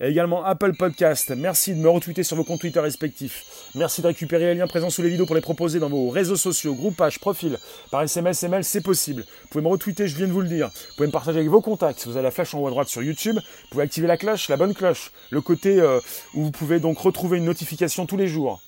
et 0.00 0.06
également 0.06 0.42
Apple 0.42 0.72
Podcast. 0.72 1.34
Merci 1.36 1.74
de 1.74 1.80
me 1.80 1.88
retweeter 1.90 2.22
sur 2.22 2.38
vos 2.38 2.44
comptes 2.44 2.62
Twitter 2.62 2.80
respectifs. 2.80 3.44
Merci 3.74 4.00
de 4.00 4.06
récupérer 4.06 4.46
les 4.46 4.54
liens 4.54 4.66
présents 4.66 4.88
sous 4.88 5.02
les 5.02 5.10
vidéos 5.10 5.26
pour 5.26 5.34
les 5.34 5.42
proposer 5.42 5.80
dans 5.80 5.90
vos 5.90 6.08
réseaux 6.08 6.36
sociaux, 6.36 6.74
groupages, 6.74 7.18
profils, 7.18 7.58
par 7.90 8.00
SMS, 8.00 8.42
ML, 8.42 8.64
c'est 8.64 8.80
possible. 8.80 9.24
Vous 9.42 9.48
pouvez 9.50 9.64
me 9.64 9.68
retweeter, 9.68 10.08
je 10.08 10.16
viens 10.16 10.28
de 10.28 10.32
vous 10.32 10.40
le 10.40 10.48
dire. 10.48 10.68
Vous 10.68 10.94
pouvez 10.96 11.08
me 11.08 11.12
partager 11.12 11.40
avec 11.40 11.50
vos 11.50 11.60
contacts. 11.60 12.06
Vous 12.06 12.16
avez 12.16 12.22
la 12.22 12.30
flèche 12.30 12.54
en 12.54 12.60
haut 12.60 12.66
à 12.68 12.70
droite 12.70 12.88
sur 12.88 13.02
YouTube. 13.02 13.36
Vous 13.36 13.68
pouvez 13.70 13.84
activer 13.84 14.06
la 14.06 14.16
cloche, 14.16 14.48
la 14.48 14.56
bonne 14.56 14.72
cloche, 14.72 15.12
le 15.28 15.42
côté 15.42 15.78
euh, 15.78 16.00
où 16.32 16.44
vous 16.44 16.52
pouvez 16.52 16.80
donc 16.80 16.96
retrouver 16.98 17.36
une 17.36 17.44
notification 17.44 18.06
tous 18.06 18.16
les 18.16 18.28
jours. 18.28 18.62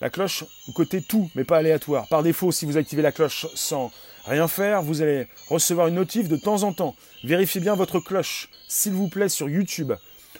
La 0.00 0.10
cloche, 0.10 0.44
côté 0.74 1.00
tout, 1.00 1.30
mais 1.34 1.44
pas 1.44 1.56
aléatoire. 1.56 2.06
Par 2.08 2.22
défaut, 2.22 2.52
si 2.52 2.66
vous 2.66 2.76
activez 2.76 3.00
la 3.00 3.12
cloche 3.12 3.46
sans 3.54 3.90
rien 4.26 4.46
faire, 4.46 4.82
vous 4.82 5.00
allez 5.00 5.26
recevoir 5.48 5.88
une 5.88 5.94
notif 5.94 6.28
de 6.28 6.36
temps 6.36 6.64
en 6.64 6.72
temps. 6.74 6.94
Vérifiez 7.24 7.62
bien 7.62 7.74
votre 7.74 7.98
cloche, 8.00 8.50
s'il 8.68 8.92
vous 8.92 9.08
plaît, 9.08 9.30
sur 9.30 9.48
YouTube. 9.48 9.92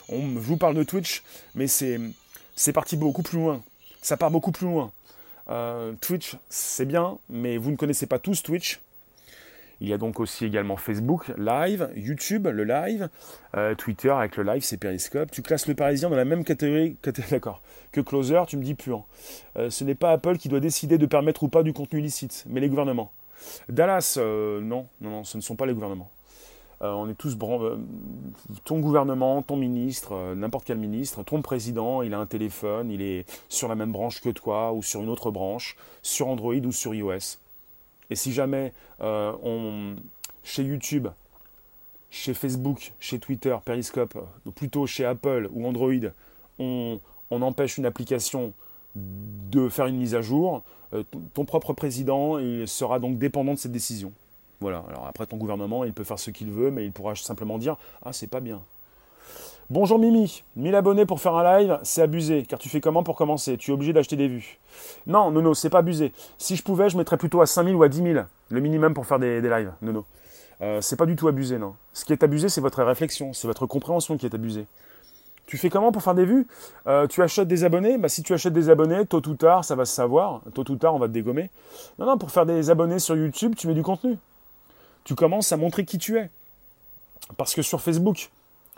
On, 0.09 0.19
vous 0.19 0.57
parle 0.57 0.75
de 0.75 0.83
Twitch, 0.83 1.23
mais 1.55 1.67
c'est, 1.67 1.99
c'est 2.55 2.71
parti 2.71 2.97
beaucoup 2.97 3.23
plus 3.23 3.39
loin. 3.39 3.63
Ça 4.01 4.15
part 4.15 4.29
beaucoup 4.29 4.51
plus 4.51 4.67
loin. 4.67 4.91
Euh, 5.49 5.93
Twitch, 6.01 6.35
c'est 6.49 6.85
bien, 6.85 7.17
mais 7.29 7.57
vous 7.57 7.71
ne 7.71 7.77
connaissez 7.77 8.05
pas 8.05 8.19
tous 8.19 8.43
Twitch. 8.43 8.79
Il 9.79 9.87
y 9.87 9.93
a 9.93 9.97
donc 9.97 10.19
aussi 10.19 10.45
également 10.45 10.75
Facebook 10.75 11.31
Live, 11.37 11.89
YouTube 11.95 12.47
le 12.47 12.63
live, 12.63 13.09
euh, 13.55 13.75
Twitter 13.75 14.09
avec 14.09 14.35
le 14.37 14.43
live, 14.43 14.63
c'est 14.63 14.77
Periscope. 14.77 15.29
Tu 15.31 15.41
classes 15.41 15.67
le 15.67 15.75
Parisien 15.75 16.09
dans 16.09 16.15
la 16.15 16.25
même 16.25 16.43
catégorie, 16.43 16.97
d'accord, 17.29 17.61
que 17.91 18.01
Closer, 18.01 18.41
tu 18.47 18.57
me 18.57 18.63
dis 18.63 18.73
puant. 18.73 19.05
Euh, 19.57 19.69
ce 19.69 19.83
n'est 19.83 19.95
pas 19.95 20.11
Apple 20.11 20.37
qui 20.37 20.49
doit 20.49 20.59
décider 20.59 20.97
de 20.97 21.05
permettre 21.05 21.43
ou 21.43 21.47
pas 21.47 21.61
du 21.61 21.73
contenu 21.73 21.99
illicite, 21.99 22.45
mais 22.49 22.59
les 22.59 22.69
gouvernements. 22.69 23.11
Dallas, 23.69 24.15
euh, 24.17 24.61
non, 24.61 24.87
non, 24.99 25.11
non, 25.11 25.23
ce 25.23 25.37
ne 25.37 25.43
sont 25.43 25.55
pas 25.55 25.67
les 25.67 25.73
gouvernements. 25.73 26.09
on 26.81 27.07
est 27.07 27.15
tous 27.15 27.37
ton 28.65 28.79
gouvernement, 28.79 29.43
ton 29.43 29.57
ministre, 29.57 30.33
n'importe 30.35 30.65
quel 30.65 30.77
ministre, 30.77 31.21
ton 31.23 31.43
président, 31.43 32.01
il 32.01 32.15
a 32.15 32.19
un 32.19 32.25
téléphone, 32.25 32.89
il 32.89 33.01
est 33.01 33.25
sur 33.47 33.67
la 33.67 33.75
même 33.75 33.91
branche 33.91 34.21
que 34.21 34.29
toi 34.29 34.73
ou 34.73 34.81
sur 34.81 35.01
une 35.01 35.09
autre 35.09 35.29
branche, 35.29 35.75
sur 36.01 36.27
Android 36.29 36.55
ou 36.55 36.71
sur 36.71 36.95
iOS. 36.95 37.37
Et 38.09 38.15
si 38.15 38.33
jamais 38.33 38.73
euh, 39.01 39.95
chez 40.43 40.63
YouTube, 40.63 41.07
chez 42.09 42.33
Facebook, 42.33 42.93
chez 42.99 43.19
Twitter, 43.19 43.55
Periscope, 43.63 44.17
ou 44.45 44.51
plutôt 44.51 44.87
chez 44.87 45.05
Apple 45.05 45.49
ou 45.51 45.67
Android, 45.67 45.91
on, 46.59 46.99
empêche 47.29 47.77
une 47.77 47.85
application 47.85 48.53
de 48.95 49.69
faire 49.69 49.87
une 49.87 49.97
mise 49.97 50.15
à 50.15 50.21
jour, 50.21 50.63
euh, 50.93 51.03
ton 51.33 51.45
propre 51.45 51.73
président 51.73 52.37
sera 52.65 52.99
donc 52.99 53.17
dépendant 53.17 53.53
de 53.53 53.59
cette 53.59 53.73
décision. 53.73 54.13
Voilà. 54.59 54.83
Alors 54.89 55.05
après 55.05 55.25
ton 55.25 55.37
gouvernement, 55.37 55.83
il 55.83 55.93
peut 55.93 56.03
faire 56.03 56.19
ce 56.19 56.31
qu'il 56.31 56.49
veut, 56.51 56.71
mais 56.71 56.85
il 56.85 56.91
pourra 56.91 57.15
simplement 57.15 57.57
dire 57.57 57.77
ah 58.03 58.13
c'est 58.13 58.27
pas 58.27 58.39
bien. 58.39 58.61
Bonjour 59.69 59.99
Mimi, 59.99 60.45
1000 60.55 60.75
abonnés 60.75 61.05
pour 61.05 61.19
faire 61.19 61.35
un 61.35 61.59
live, 61.59 61.77
c'est 61.83 62.01
abusé, 62.01 62.45
car 62.47 62.57
tu 62.57 62.69
fais 62.69 62.79
comment 62.79 63.03
pour 63.03 63.17
commencer? 63.17 63.57
Tu 63.57 63.71
es 63.71 63.73
obligé 63.73 63.91
d'acheter 63.91 64.15
des 64.15 64.29
vues. 64.29 64.59
Non, 65.07 65.29
Nono, 65.29 65.53
c'est 65.53 65.69
pas 65.69 65.79
abusé. 65.79 66.13
Si 66.37 66.55
je 66.55 66.63
pouvais, 66.63 66.89
je 66.89 66.95
mettrais 66.95 67.17
plutôt 67.17 67.41
à 67.41 67.45
5000 67.45 67.75
ou 67.75 67.83
à 67.83 67.89
10 67.89 68.01
000, 68.01 68.25
le 68.47 68.59
minimum 68.61 68.93
pour 68.93 69.05
faire 69.05 69.19
des, 69.19 69.41
lives, 69.41 69.73
Nono. 69.81 70.05
Euh, 70.61 70.79
c'est 70.79 70.95
pas 70.95 71.05
du 71.05 71.17
tout 71.17 71.27
abusé, 71.27 71.57
non. 71.57 71.75
Ce 71.91 72.05
qui 72.05 72.13
est 72.13 72.23
abusé, 72.23 72.47
c'est 72.47 72.61
votre 72.61 72.81
réflexion, 72.81 73.33
c'est 73.33 73.45
votre 73.45 73.65
compréhension 73.65 74.17
qui 74.17 74.25
est 74.25 74.33
abusée. 74.33 74.67
Tu 75.47 75.57
fais 75.57 75.69
comment 75.69 75.91
pour 75.91 76.01
faire 76.01 76.15
des 76.15 76.25
vues? 76.25 76.47
Euh, 76.87 77.05
Tu 77.07 77.21
achètes 77.21 77.49
des 77.49 77.65
abonnés? 77.65 77.97
Bah, 77.97 78.07
Si 78.07 78.23
tu 78.23 78.33
achètes 78.33 78.53
des 78.53 78.69
abonnés, 78.69 79.05
tôt 79.05 79.21
ou 79.27 79.35
tard, 79.35 79.65
ça 79.65 79.75
va 79.75 79.83
se 79.83 79.93
savoir. 79.93 80.43
Tôt 80.53 80.71
ou 80.71 80.77
tard, 80.77 80.95
on 80.95 80.99
va 80.99 81.09
te 81.09 81.13
dégommer. 81.13 81.49
Non, 81.99 82.05
non, 82.05 82.17
pour 82.17 82.31
faire 82.31 82.45
des 82.45 82.69
abonnés 82.69 82.99
sur 82.99 83.17
YouTube, 83.17 83.53
tu 83.57 83.67
mets 83.67 83.73
du 83.73 83.83
contenu. 83.83 84.17
Tu 85.03 85.13
commences 85.13 85.51
à 85.51 85.57
montrer 85.57 85.83
qui 85.83 85.97
tu 85.97 86.17
es. 86.17 86.29
Parce 87.35 87.53
que 87.53 87.61
sur 87.61 87.81
Facebook, 87.81 88.29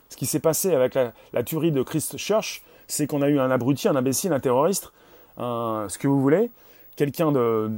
ce 0.09 0.17
qui 0.17 0.25
s'est 0.25 0.39
passé 0.39 0.73
avec 0.73 0.95
la, 0.95 1.43
tuerie 1.43 1.71
de 1.71 1.81
Christchurch, 1.83 2.63
c'est 2.87 3.07
qu'on 3.07 3.21
a 3.21 3.29
eu 3.29 3.39
un 3.39 3.51
abruti, 3.51 3.87
un 3.87 3.95
imbécile, 3.95 4.33
un 4.33 4.39
terroriste, 4.39 4.91
ce 5.37 5.97
que 5.97 6.07
vous 6.07 6.21
voulez, 6.21 6.51
quelqu'un 6.99 7.31
de, 7.31 7.71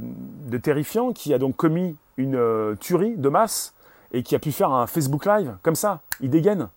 terrifiant 0.60 1.12
qui 1.12 1.32
a 1.32 1.38
donc 1.38 1.54
commis 1.54 1.96
une 2.16 2.34
euh, 2.34 2.74
tuerie 2.74 3.16
de 3.16 3.28
masse 3.28 3.72
et 4.12 4.24
qui 4.24 4.34
a 4.34 4.40
pu 4.40 4.50
faire 4.50 4.72
un 4.72 4.88
Facebook 4.88 5.26
Live 5.26 5.56
comme 5.62 5.76
ça. 5.76 6.00
Il 6.20 6.28
dégaine. 6.30 6.68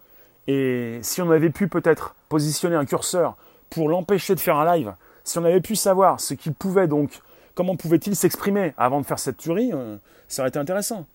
Et 0.48 1.00
si 1.02 1.24
on 1.24 1.32
avait 1.32 1.50
pu 1.50 1.68
peut-être 1.68 2.16
positionner 2.30 2.76
un 2.76 2.86
curseur 2.86 3.36
pour 3.72 3.90
l'empêcher 3.90 4.36
de 4.36 4.40
faire 4.40 4.58
un 4.58 4.76
live, 4.78 4.94
si 5.24 5.40
on 5.40 5.44
avait 5.44 5.60
pu 5.60 5.76
savoir 5.76 6.20
ce 6.22 6.36
qu'il 6.36 6.54
pouvait 6.54 6.88
donc, 6.88 7.20
comment 7.56 7.76
pouvait-il 7.76 8.16
s'exprimer 8.16 8.74
avant 8.78 9.02
de 9.02 9.06
faire 9.08 9.20
cette 9.20 9.38
tuerie, 9.38 9.72
euh, 9.74 9.98
ça 10.28 10.44
aurait 10.44 10.50
été 10.50 10.60
intéressant. 10.60 11.08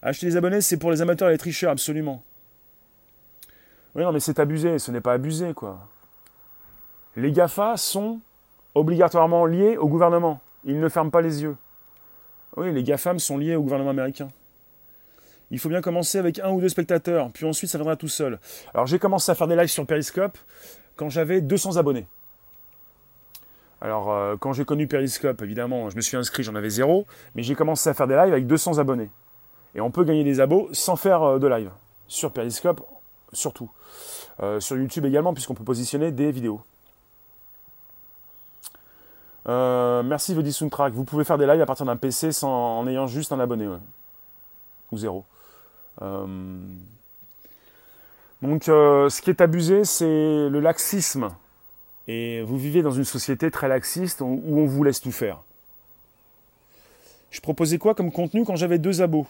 Acheter 0.00 0.26
des 0.26 0.36
abonnés, 0.36 0.62
c'est 0.62 0.78
pour 0.78 0.90
les 0.90 1.02
amateurs 1.02 1.28
et 1.28 1.32
les 1.32 1.38
tricheurs, 1.38 1.70
absolument. 1.70 2.22
Oui, 3.96 4.02
non, 4.02 4.12
mais 4.12 4.20
c'est 4.20 4.38
abusé, 4.38 4.78
ce 4.78 4.90
n'est 4.90 5.00
pas 5.00 5.14
abusé, 5.14 5.54
quoi. 5.54 5.78
Les 7.16 7.32
GAFA 7.32 7.78
sont 7.78 8.20
obligatoirement 8.74 9.46
liés 9.46 9.78
au 9.78 9.88
gouvernement. 9.88 10.40
Ils 10.64 10.78
ne 10.78 10.88
ferment 10.90 11.10
pas 11.10 11.22
les 11.22 11.42
yeux. 11.42 11.56
Oui, 12.56 12.72
les 12.72 12.82
GAFAM 12.82 13.18
sont 13.18 13.38
liés 13.38 13.56
au 13.56 13.62
gouvernement 13.62 13.90
américain. 13.90 14.28
Il 15.50 15.58
faut 15.58 15.70
bien 15.70 15.80
commencer 15.80 16.18
avec 16.18 16.38
un 16.40 16.50
ou 16.50 16.60
deux 16.60 16.68
spectateurs, 16.68 17.30
puis 17.32 17.46
ensuite 17.46 17.70
ça 17.70 17.78
viendra 17.78 17.96
tout 17.96 18.08
seul. 18.08 18.38
Alors 18.74 18.86
j'ai 18.86 18.98
commencé 18.98 19.32
à 19.32 19.34
faire 19.34 19.46
des 19.46 19.56
lives 19.56 19.68
sur 19.68 19.86
Periscope 19.86 20.36
quand 20.96 21.08
j'avais 21.08 21.40
200 21.40 21.78
abonnés. 21.78 22.06
Alors 23.80 24.12
euh, 24.12 24.36
quand 24.38 24.52
j'ai 24.52 24.66
connu 24.66 24.86
Periscope, 24.88 25.40
évidemment, 25.40 25.88
je 25.88 25.96
me 25.96 26.02
suis 26.02 26.18
inscrit, 26.18 26.42
j'en 26.42 26.54
avais 26.54 26.68
zéro, 26.70 27.06
mais 27.34 27.42
j'ai 27.42 27.54
commencé 27.54 27.88
à 27.88 27.94
faire 27.94 28.08
des 28.08 28.16
lives 28.16 28.32
avec 28.32 28.46
200 28.46 28.78
abonnés. 28.78 29.10
Et 29.74 29.80
on 29.80 29.90
peut 29.90 30.04
gagner 30.04 30.24
des 30.24 30.40
abos 30.40 30.68
sans 30.72 30.96
faire 30.96 31.22
euh, 31.22 31.38
de 31.38 31.46
live. 31.46 31.70
Sur 32.08 32.32
Periscope, 32.32 32.82
surtout. 33.36 33.70
Euh, 34.40 34.60
sur 34.60 34.76
YouTube 34.76 35.04
également, 35.04 35.32
puisqu'on 35.32 35.54
peut 35.54 35.64
positionner 35.64 36.10
des 36.10 36.30
vidéos. 36.32 36.60
merci 39.46 40.34
Vodi 40.34 40.52
Soundtrack. 40.52 40.92
Vous 40.92 41.04
pouvez 41.04 41.24
faire 41.24 41.38
des 41.38 41.46
lives 41.46 41.60
à 41.60 41.66
partir 41.66 41.86
d'un 41.86 41.96
PC 41.96 42.32
sans, 42.32 42.78
en 42.78 42.86
ayant 42.86 43.06
juste 43.06 43.32
un 43.32 43.40
abonné. 43.40 43.68
Ou 44.92 44.98
zéro. 44.98 45.24
Euh, 46.02 46.26
donc 48.42 48.68
euh, 48.68 49.08
ce 49.08 49.22
qui 49.22 49.30
est 49.30 49.40
abusé, 49.40 49.84
c'est 49.84 50.48
le 50.48 50.60
laxisme. 50.60 51.30
Et 52.08 52.42
vous 52.42 52.56
vivez 52.56 52.82
dans 52.82 52.92
une 52.92 53.04
société 53.04 53.50
très 53.50 53.68
laxiste 53.68 54.20
où 54.20 54.42
on 54.46 54.66
vous 54.66 54.84
laisse 54.84 55.00
tout 55.00 55.12
faire. 55.12 55.42
Je 57.30 57.40
proposais 57.40 57.78
quoi 57.78 57.94
comme 57.94 58.12
contenu 58.12 58.44
quand 58.44 58.56
j'avais 58.56 58.78
deux 58.78 59.02
abos? 59.02 59.26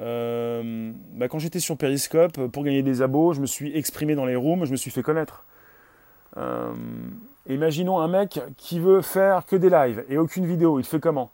Euh, 0.00 0.92
bah, 1.14 1.28
Quand 1.28 1.38
j'étais 1.38 1.60
sur 1.60 1.76
Periscope, 1.76 2.46
pour 2.48 2.64
gagner 2.64 2.82
des 2.82 3.02
abos, 3.02 3.32
je 3.32 3.40
me 3.40 3.46
suis 3.46 3.76
exprimé 3.76 4.14
dans 4.14 4.26
les 4.26 4.36
rooms, 4.36 4.64
je 4.64 4.72
me 4.72 4.76
suis 4.76 4.90
fait 4.90 5.02
connaître. 5.02 5.44
imaginons 7.48 7.98
un 7.98 8.08
mec 8.08 8.40
qui 8.56 8.78
veut 8.78 9.02
faire 9.02 9.46
que 9.46 9.56
des 9.56 9.70
lives 9.70 10.04
et 10.08 10.18
aucune 10.18 10.46
vidéo. 10.46 10.78
Il 10.78 10.84
fait 10.84 11.00
comment? 11.00 11.30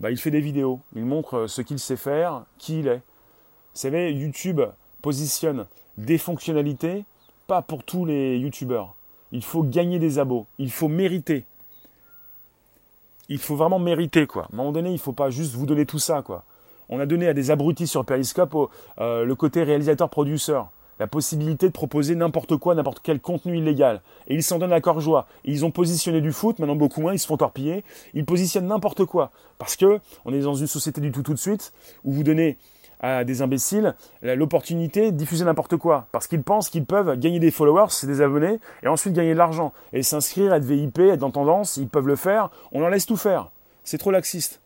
Bah, 0.00 0.10
Il 0.10 0.18
fait 0.18 0.30
des 0.30 0.40
vidéos. 0.40 0.80
Il 0.94 1.04
montre 1.04 1.46
ce 1.46 1.62
qu'il 1.62 1.78
sait 1.78 1.96
faire, 1.96 2.44
qui 2.58 2.80
il 2.80 2.88
est. 2.88 3.02
Vous 3.74 3.80
savez, 3.80 4.12
YouTube 4.12 4.60
positionne 5.02 5.66
des 5.96 6.18
fonctionnalités, 6.18 7.04
pas 7.46 7.62
pour 7.62 7.84
tous 7.84 8.04
les 8.04 8.38
YouTubeurs. 8.38 8.94
Il 9.32 9.44
faut 9.44 9.62
gagner 9.62 9.98
des 9.98 10.18
abos, 10.18 10.46
il 10.58 10.70
faut 10.70 10.88
mériter. 10.88 11.44
Il 13.28 13.38
faut 13.38 13.54
vraiment 13.54 13.78
mériter, 13.78 14.26
quoi. 14.26 14.44
À 14.44 14.48
un 14.52 14.56
moment 14.56 14.72
donné, 14.72 14.90
il 14.90 14.94
ne 14.94 14.98
faut 14.98 15.12
pas 15.12 15.30
juste 15.30 15.54
vous 15.54 15.66
donner 15.66 15.86
tout 15.86 16.00
ça, 16.00 16.22
quoi. 16.22 16.44
On 16.90 16.98
a 16.98 17.06
donné 17.06 17.28
à 17.28 17.34
des 17.34 17.52
abrutis 17.52 17.86
sur 17.86 18.04
Periscope 18.04 18.54
euh, 18.98 19.24
le 19.24 19.34
côté 19.36 19.62
réalisateur-produceur, 19.62 20.70
la 20.98 21.06
possibilité 21.06 21.68
de 21.68 21.72
proposer 21.72 22.16
n'importe 22.16 22.56
quoi, 22.56 22.74
n'importe 22.74 22.98
quel 23.00 23.20
contenu 23.20 23.56
illégal. 23.56 24.02
Et 24.26 24.34
ils 24.34 24.42
s'en 24.42 24.58
donnent 24.58 24.72
à 24.72 24.80
corps 24.80 25.00
joie. 25.00 25.28
ils 25.44 25.64
ont 25.64 25.70
positionné 25.70 26.20
du 26.20 26.32
foot, 26.32 26.58
maintenant 26.58 26.74
beaucoup 26.74 27.00
moins, 27.00 27.12
ils 27.12 27.20
se 27.20 27.28
font 27.28 27.36
torpiller. 27.36 27.84
Ils 28.12 28.24
positionnent 28.24 28.66
n'importe 28.66 29.04
quoi. 29.04 29.30
Parce 29.58 29.76
que 29.76 30.00
on 30.24 30.34
est 30.34 30.40
dans 30.40 30.56
une 30.56 30.66
société 30.66 31.00
du 31.00 31.12
tout 31.12 31.22
tout 31.22 31.32
de 31.32 31.38
suite, 31.38 31.72
où 32.04 32.12
vous 32.12 32.24
donnez 32.24 32.58
à 32.98 33.24
des 33.24 33.40
imbéciles 33.40 33.94
l'opportunité 34.22 35.12
de 35.12 35.16
diffuser 35.16 35.44
n'importe 35.44 35.76
quoi. 35.76 36.08
Parce 36.10 36.26
qu'ils 36.26 36.42
pensent 36.42 36.68
qu'ils 36.68 36.84
peuvent 36.84 37.16
gagner 37.18 37.38
des 37.38 37.52
followers, 37.52 37.86
c'est 37.90 38.08
des 38.08 38.20
abonnés, 38.20 38.58
et 38.82 38.88
ensuite 38.88 39.14
gagner 39.14 39.32
de 39.32 39.38
l'argent. 39.38 39.72
Et 39.92 40.02
s'inscrire, 40.02 40.52
être 40.52 40.64
VIP, 40.64 40.98
être 40.98 41.20
dans 41.20 41.30
tendance, 41.30 41.76
ils 41.76 41.88
peuvent 41.88 42.08
le 42.08 42.16
faire. 42.16 42.50
On 42.72 42.80
leur 42.80 42.90
laisse 42.90 43.06
tout 43.06 43.16
faire. 43.16 43.52
C'est 43.84 43.96
trop 43.96 44.10
laxiste. 44.10 44.60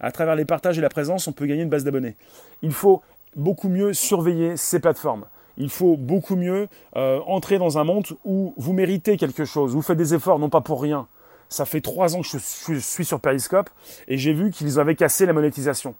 À 0.00 0.12
travers 0.12 0.36
les 0.36 0.44
partages 0.44 0.78
et 0.78 0.82
la 0.82 0.88
présence, 0.88 1.26
on 1.26 1.32
peut 1.32 1.46
gagner 1.46 1.62
une 1.62 1.68
base 1.68 1.84
d'abonnés. 1.84 2.16
Il 2.62 2.72
faut 2.72 3.02
beaucoup 3.34 3.68
mieux 3.68 3.92
surveiller 3.92 4.56
ces 4.56 4.80
plateformes. 4.80 5.24
Il 5.58 5.70
faut 5.70 5.96
beaucoup 5.96 6.36
mieux 6.36 6.68
euh, 6.96 7.20
entrer 7.26 7.58
dans 7.58 7.78
un 7.78 7.84
monde 7.84 8.06
où 8.24 8.52
vous 8.56 8.72
méritez 8.72 9.16
quelque 9.16 9.44
chose, 9.44 9.72
vous 9.72 9.82
faites 9.82 9.96
des 9.96 10.14
efforts, 10.14 10.38
non 10.38 10.50
pas 10.50 10.60
pour 10.60 10.82
rien. 10.82 11.06
Ça 11.48 11.64
fait 11.64 11.80
trois 11.80 12.16
ans 12.16 12.20
que 12.20 12.26
je 12.26 12.78
suis 12.78 13.04
sur 13.04 13.20
Periscope 13.20 13.70
et 14.08 14.18
j'ai 14.18 14.32
vu 14.32 14.50
qu'ils 14.50 14.78
avaient 14.78 14.96
cassé 14.96 15.26
la 15.26 15.32
monétisation. 15.32 15.94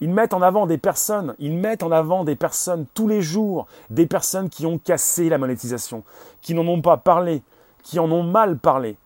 Ils 0.00 0.10
mettent 0.10 0.34
en 0.34 0.42
avant 0.42 0.66
des 0.66 0.78
personnes, 0.78 1.34
ils 1.38 1.54
mettent 1.54 1.82
en 1.82 1.92
avant 1.92 2.24
des 2.24 2.36
personnes 2.36 2.86
tous 2.94 3.08
les 3.08 3.22
jours, 3.22 3.66
des 3.90 4.06
personnes 4.06 4.48
qui 4.48 4.66
ont 4.66 4.78
cassé 4.78 5.28
la 5.28 5.38
monétisation, 5.38 6.02
qui 6.42 6.54
n'en 6.54 6.66
ont 6.66 6.82
pas 6.82 6.96
parlé, 6.96 7.42
qui 7.82 7.98
en 7.98 8.10
ont 8.10 8.22
mal 8.22 8.58
parlé. 8.58 8.96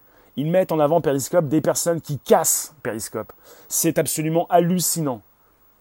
Ils 0.41 0.51
mettent 0.51 0.73
en 0.73 0.81
avant 0.81 1.03
Periscope 1.03 1.49
des 1.49 1.61
personnes 1.61 2.01
qui 2.01 2.19
cassent 2.19 2.75
Periscope. 2.83 3.31
C'est 3.69 3.99
absolument 3.99 4.47
hallucinant. 4.49 5.21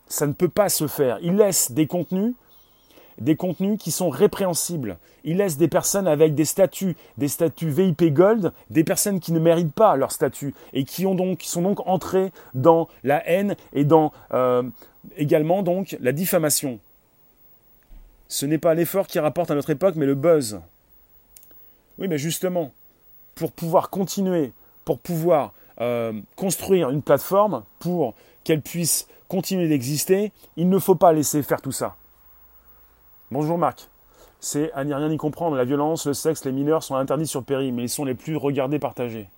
Ça 0.09 0.27
ne 0.27 0.33
peut 0.33 0.49
pas 0.49 0.67
se 0.67 0.87
faire. 0.87 1.17
Ils 1.21 1.37
laissent 1.37 1.71
des 1.71 1.87
contenus, 1.87 2.33
des 3.19 3.37
contenus 3.37 3.79
qui 3.79 3.89
sont 3.89 4.09
répréhensibles. 4.09 4.97
Ils 5.23 5.37
laissent 5.37 5.55
des 5.55 5.69
personnes 5.69 6.09
avec 6.09 6.35
des 6.35 6.43
statuts, 6.43 6.97
des 7.17 7.29
statuts 7.29 7.69
VIP 7.69 8.13
Gold, 8.13 8.51
des 8.69 8.83
personnes 8.83 9.21
qui 9.21 9.31
ne 9.31 9.39
méritent 9.39 9.73
pas 9.73 9.95
leur 9.95 10.11
statut 10.11 10.53
et 10.73 10.83
qui, 10.83 11.05
ont 11.05 11.15
donc, 11.15 11.43
sont 11.43 11.61
donc 11.61 11.79
entrées 11.87 12.33
dans 12.53 12.89
la 13.05 13.25
haine 13.29 13.55
et 13.71 13.85
dans 13.85 14.11
euh, 14.33 14.63
également 15.15 15.63
donc 15.63 15.95
la 16.01 16.11
diffamation. 16.11 16.79
Ce 18.27 18.45
n'est 18.45 18.57
pas 18.57 18.73
l'effort 18.73 19.07
qui 19.07 19.19
rapporte 19.19 19.51
à 19.51 19.55
notre 19.55 19.69
époque, 19.69 19.95
mais 19.95 20.05
le 20.05 20.15
buzz. 20.15 20.59
Oui, 21.97 22.09
mais 22.09 22.17
justement, 22.17 22.73
pour 23.39 23.53
pouvoir 23.53 23.89
continuer, 23.89 24.51
pour 24.83 24.99
pouvoir 24.99 25.53
euh, 25.79 26.11
construire 26.35 26.89
une 26.89 27.01
plateforme, 27.01 27.63
pour 27.79 28.13
qu'elle 28.43 28.61
puisse 28.61 29.07
continuer 29.29 29.69
d'exister, 29.69 30.33
il 30.57 30.67
ne 30.67 30.77
faut 30.77 30.95
pas 30.95 31.13
laisser 31.13 31.41
faire 31.41 31.61
tout 31.61 31.71
ça. 31.71 31.95
Bonjour 33.31 33.57
Marc. 33.57 33.87
C'est 34.41 34.73
à 34.73 34.83
n'y 34.83 34.93
rien 34.93 35.09
y 35.09 35.15
comprendre. 35.15 35.55
La 35.55 35.63
violence, 35.63 36.05
le 36.05 36.13
sexe, 36.13 36.43
les 36.43 36.51
mineurs 36.51 36.83
sont 36.83 36.95
interdits 36.95 37.27
sur 37.27 37.45
Perry, 37.45 37.71
mais 37.71 37.83
ils 37.83 37.89
sont 37.89 38.03
les 38.03 38.13
plus 38.13 38.35
regardés, 38.35 38.77
partagés. 38.77 39.29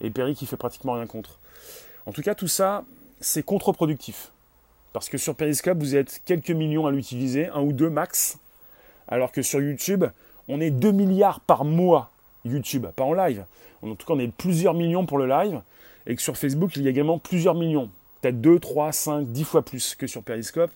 Et 0.00 0.10
Perry 0.10 0.36
qui 0.36 0.46
fait 0.46 0.56
pratiquement 0.56 0.92
rien 0.92 1.06
contre. 1.06 1.40
En 2.06 2.12
tout 2.12 2.22
cas, 2.22 2.36
tout 2.36 2.48
ça, 2.48 2.84
c'est 3.20 3.42
contre-productif. 3.42 4.30
Parce 4.92 5.08
que 5.08 5.18
sur 5.18 5.34
Periscope, 5.34 5.78
vous 5.78 5.96
êtes 5.96 6.22
quelques 6.24 6.50
millions 6.50 6.86
à 6.86 6.92
l'utiliser, 6.92 7.48
un 7.48 7.62
ou 7.62 7.72
deux 7.72 7.90
max. 7.90 8.38
Alors 9.08 9.32
que 9.32 9.42
sur 9.42 9.60
YouTube, 9.60 10.04
on 10.46 10.60
est 10.60 10.70
2 10.70 10.92
milliards 10.92 11.40
par 11.40 11.64
mois 11.64 12.12
YouTube, 12.48 12.86
pas 12.96 13.04
en 13.04 13.12
live. 13.12 13.44
En 13.82 13.94
tout 13.94 14.06
cas, 14.06 14.14
on 14.14 14.18
est 14.18 14.32
plusieurs 14.32 14.74
millions 14.74 15.06
pour 15.06 15.18
le 15.18 15.26
live. 15.26 15.60
Et 16.06 16.16
que 16.16 16.22
sur 16.22 16.36
Facebook, 16.36 16.76
il 16.76 16.82
y 16.82 16.86
a 16.86 16.90
également 16.90 17.18
plusieurs 17.18 17.54
millions. 17.54 17.90
Peut-être 18.20 18.40
2, 18.40 18.58
3, 18.58 18.92
5, 18.92 19.26
10 19.28 19.44
fois 19.44 19.62
plus 19.62 19.94
que 19.94 20.06
sur 20.06 20.22
Periscope. 20.22 20.70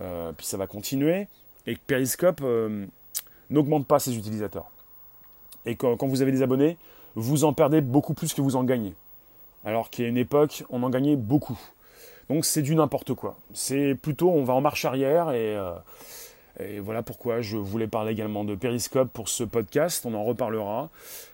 Euh, 0.00 0.32
puis 0.32 0.46
ça 0.46 0.56
va 0.56 0.66
continuer. 0.66 1.26
Et 1.66 1.74
que 1.74 1.80
Periscope 1.86 2.40
euh, 2.42 2.86
n'augmente 3.50 3.86
pas 3.86 3.98
ses 3.98 4.16
utilisateurs. 4.16 4.70
Et 5.66 5.76
quand, 5.76 5.96
quand 5.96 6.06
vous 6.06 6.22
avez 6.22 6.32
des 6.32 6.42
abonnés, 6.42 6.76
vous 7.14 7.44
en 7.44 7.52
perdez 7.52 7.80
beaucoup 7.80 8.14
plus 8.14 8.32
que 8.34 8.40
vous 8.40 8.56
en 8.56 8.64
gagnez. 8.64 8.94
Alors 9.64 9.90
a 9.96 10.02
une 10.02 10.16
époque, 10.16 10.64
on 10.70 10.82
en 10.82 10.90
gagnait 10.90 11.16
beaucoup. 11.16 11.58
Donc 12.28 12.44
c'est 12.44 12.62
du 12.62 12.74
n'importe 12.74 13.14
quoi. 13.14 13.36
C'est 13.52 13.94
plutôt 13.94 14.30
on 14.30 14.44
va 14.44 14.54
en 14.54 14.60
marche 14.60 14.84
arrière 14.84 15.30
et, 15.30 15.56
euh, 15.56 15.72
Et 16.68 16.80
voilà 16.80 17.02
pourquoi 17.02 17.40
je 17.40 17.56
voulais 17.56 17.86
parler 17.86 18.12
également 18.12 18.44
de 18.44 18.54
Periscope 18.54 19.10
pour 19.12 19.28
ce 19.28 19.44
podcast. 19.44 20.04
On 20.06 20.14
en 20.14 20.24
reparlera. 20.24 20.90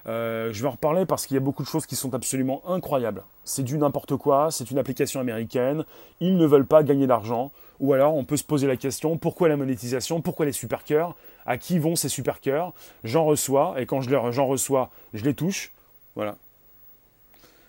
Euh, 0.06 0.52
je 0.52 0.62
vais 0.62 0.68
en 0.68 0.72
reparler 0.72 1.06
parce 1.06 1.26
qu'il 1.26 1.34
y 1.34 1.38
a 1.38 1.40
beaucoup 1.40 1.62
de 1.62 1.68
choses 1.68 1.86
qui 1.86 1.96
sont 1.96 2.14
absolument 2.14 2.62
incroyables. 2.66 3.22
C'est 3.44 3.62
du 3.62 3.78
n'importe 3.78 4.16
quoi, 4.16 4.50
c'est 4.50 4.70
une 4.70 4.78
application 4.78 5.20
américaine. 5.20 5.84
Ils 6.20 6.36
ne 6.36 6.46
veulent 6.46 6.66
pas 6.66 6.82
gagner 6.82 7.06
d'argent. 7.06 7.50
Ou 7.80 7.92
alors 7.92 8.14
on 8.14 8.24
peut 8.24 8.36
se 8.36 8.44
poser 8.44 8.66
la 8.66 8.76
question 8.76 9.16
pourquoi 9.18 9.48
la 9.48 9.56
monétisation? 9.56 10.20
Pourquoi 10.20 10.46
les 10.46 10.52
super 10.52 10.84
cœurs 10.84 11.16
À 11.46 11.58
qui 11.58 11.78
vont 11.78 11.96
ces 11.96 12.08
super 12.08 12.40
cœurs 12.40 12.72
J'en 13.04 13.24
reçois 13.24 13.80
et 13.80 13.86
quand 13.86 14.00
j'en 14.00 14.46
reçois, 14.46 14.90
je 15.14 15.24
les 15.24 15.34
touche. 15.34 15.72
Voilà. 16.16 16.36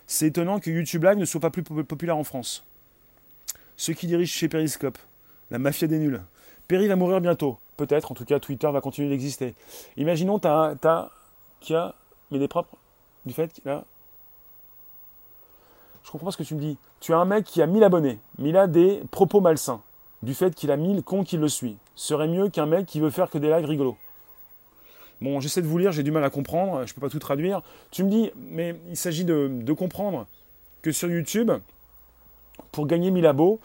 C'est 0.06 0.26
étonnant 0.26 0.58
que 0.58 0.70
YouTube 0.70 1.04
Live 1.04 1.18
ne 1.18 1.24
soit 1.24 1.40
pas 1.40 1.50
plus 1.50 1.62
populaire 1.62 2.16
en 2.16 2.24
France. 2.24 2.64
Ceux 3.76 3.94
qui 3.94 4.08
dirigent 4.08 4.32
chez 4.32 4.48
Periscope, 4.48 4.98
la 5.50 5.58
mafia 5.58 5.86
des 5.86 5.98
nuls. 5.98 6.20
Perry 6.70 6.86
va 6.86 6.94
mourir 6.94 7.20
bientôt. 7.20 7.58
Peut-être, 7.76 8.12
en 8.12 8.14
tout 8.14 8.24
cas, 8.24 8.38
Twitter 8.38 8.70
va 8.70 8.80
continuer 8.80 9.08
d'exister. 9.08 9.56
Imaginons, 9.96 10.38
tu 10.38 10.46
as, 10.46 11.10
qui 11.58 11.74
a, 11.74 11.96
mais 12.30 12.38
des 12.38 12.46
propres, 12.46 12.76
du 13.26 13.34
fait 13.34 13.52
qu'il 13.52 13.68
a. 13.68 13.82
Je 16.04 16.12
comprends 16.12 16.30
ce 16.30 16.36
que 16.36 16.44
tu 16.44 16.54
me 16.54 16.60
dis. 16.60 16.78
Tu 17.00 17.12
as 17.12 17.18
un 17.18 17.24
mec 17.24 17.44
qui 17.44 17.60
a 17.60 17.66
1000 17.66 17.82
abonnés, 17.82 18.20
mais 18.38 18.50
il 18.50 18.56
a 18.56 18.68
des 18.68 19.02
propos 19.10 19.40
malsains. 19.40 19.82
Du 20.22 20.32
fait 20.32 20.54
qu'il 20.54 20.70
a 20.70 20.76
1000 20.76 21.02
cons 21.02 21.24
qui 21.24 21.38
le 21.38 21.48
suit. 21.48 21.76
Serait 21.96 22.28
mieux 22.28 22.48
qu'un 22.50 22.66
mec 22.66 22.86
qui 22.86 23.00
veut 23.00 23.10
faire 23.10 23.30
que 23.30 23.38
des 23.38 23.50
lives 23.50 23.66
rigolos. 23.66 23.96
Bon, 25.20 25.40
j'essaie 25.40 25.62
de 25.62 25.66
vous 25.66 25.78
lire, 25.78 25.90
j'ai 25.90 26.04
du 26.04 26.12
mal 26.12 26.22
à 26.22 26.30
comprendre, 26.30 26.86
je 26.86 26.92
ne 26.92 26.94
peux 26.94 27.00
pas 27.00 27.10
tout 27.10 27.18
traduire. 27.18 27.62
Tu 27.90 28.04
me 28.04 28.10
dis, 28.10 28.30
mais 28.36 28.76
il 28.88 28.96
s'agit 28.96 29.24
de, 29.24 29.50
de, 29.50 29.72
comprendre 29.72 30.28
que 30.82 30.92
sur 30.92 31.10
YouTube, 31.10 31.50
pour 32.70 32.86
gagner 32.86 33.10
1000 33.10 33.26
abos, 33.26 33.58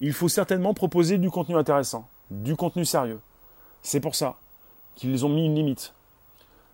il 0.00 0.12
faut 0.12 0.28
certainement 0.28 0.72
proposer 0.72 1.18
du 1.18 1.32
contenu 1.32 1.56
intéressant 1.56 2.06
du 2.30 2.56
contenu 2.56 2.84
sérieux. 2.84 3.20
C'est 3.82 4.00
pour 4.00 4.14
ça 4.14 4.36
qu'ils 4.96 5.26
ont 5.26 5.28
mis 5.28 5.46
une 5.46 5.54
limite. 5.54 5.92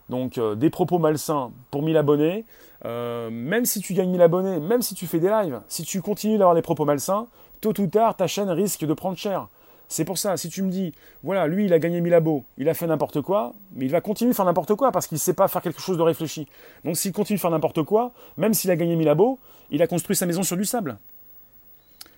Donc 0.09 0.38
euh, 0.38 0.55
des 0.55 0.70
propos 0.70 0.98
malsains 0.98 1.53
pour 1.70 1.82
1000 1.82 1.96
abonnés, 1.96 2.44
euh, 2.84 3.30
même 3.30 3.64
si 3.64 3.80
tu 3.80 3.94
gagnes 3.94 4.11
1000 4.11 4.22
abonnés, 4.22 4.61
même 4.61 4.82
si 4.82 4.94
tu 4.94 5.07
fais 5.07 5.20
des 5.20 5.28
lives, 5.28 5.61
si 5.68 5.84
tu 5.84 6.03
continues 6.03 6.38
d'avoir 6.38 6.55
des 6.55 6.62
propos 6.62 6.84
malsains, 6.84 7.28
tôt 7.61 7.78
ou 7.78 7.86
tard 7.86 8.16
ta 8.16 8.26
chaîne 8.26 8.51
risque 8.51 8.84
de 8.84 8.92
prendre 8.92 9.16
cher. 9.16 9.48
C'est 9.88 10.05
pour 10.05 10.18
ça, 10.18 10.36
si 10.36 10.48
tu 10.48 10.62
me 10.62 10.70
dis, 10.70 10.92
voilà, 11.24 11.48
lui 11.48 11.64
il 11.64 11.72
a 11.72 11.78
gagné 11.78 12.01
1000 12.01 12.14
abos, 12.14 12.44
il 12.59 12.68
a 12.68 12.74
fait 12.74 12.86
n'importe 12.86 13.22
quoi, 13.22 13.55
mais 13.72 13.86
il 13.86 13.90
va 13.90 14.01
continuer 14.01 14.30
de 14.30 14.36
faire 14.36 14.44
n'importe 14.44 14.74
quoi 14.74 14.92
parce 14.92 15.07
qu'il 15.07 15.16
ne 15.16 15.20
sait 15.20 15.34
pas 15.34 15.48
faire 15.48 15.62
quelque 15.62 15.80
chose 15.80 15.96
de 15.96 16.03
réfléchi. 16.03 16.46
Donc 16.84 16.96
s'il 16.96 17.12
continue 17.12 17.38
de 17.38 17.40
faire 17.40 17.51
n'importe 17.51 17.82
quoi, 17.82 18.12
même 18.36 18.55
s'il 18.55 18.70
a 18.70 18.76
gagné 18.76 18.94
1000 18.96 19.09
abos, 19.09 19.38
il 19.70 19.82
a 19.82 19.86
construit 19.86 20.16
sa 20.16 20.26
maison 20.26 20.42
sur 20.42 20.57
du 20.57 20.64
sable. 20.64 20.98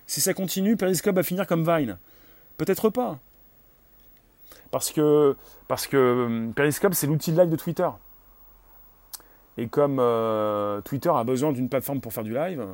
Si 0.05 0.21
ça 0.21 0.33
continue, 0.33 0.75
Periscope 0.75 1.15
va 1.15 1.23
finir 1.23 1.47
comme 1.47 1.63
Vine. 1.63 1.97
Peut-être 2.57 2.89
pas. 2.89 3.19
Parce 4.71 4.91
que, 4.91 5.35
parce 5.67 5.87
que 5.87 6.25
hum, 6.25 6.53
Periscope, 6.53 6.93
c'est 6.93 7.07
l'outil 7.07 7.31
de 7.31 7.39
live 7.39 7.49
de 7.49 7.55
Twitter. 7.55 7.89
Et 9.57 9.67
comme 9.67 9.99
euh, 9.99 10.81
Twitter 10.81 11.11
a 11.13 11.23
besoin 11.23 11.51
d'une 11.51 11.69
plateforme 11.69 12.01
pour 12.01 12.11
faire 12.11 12.23
du 12.23 12.33
live, 12.33 12.65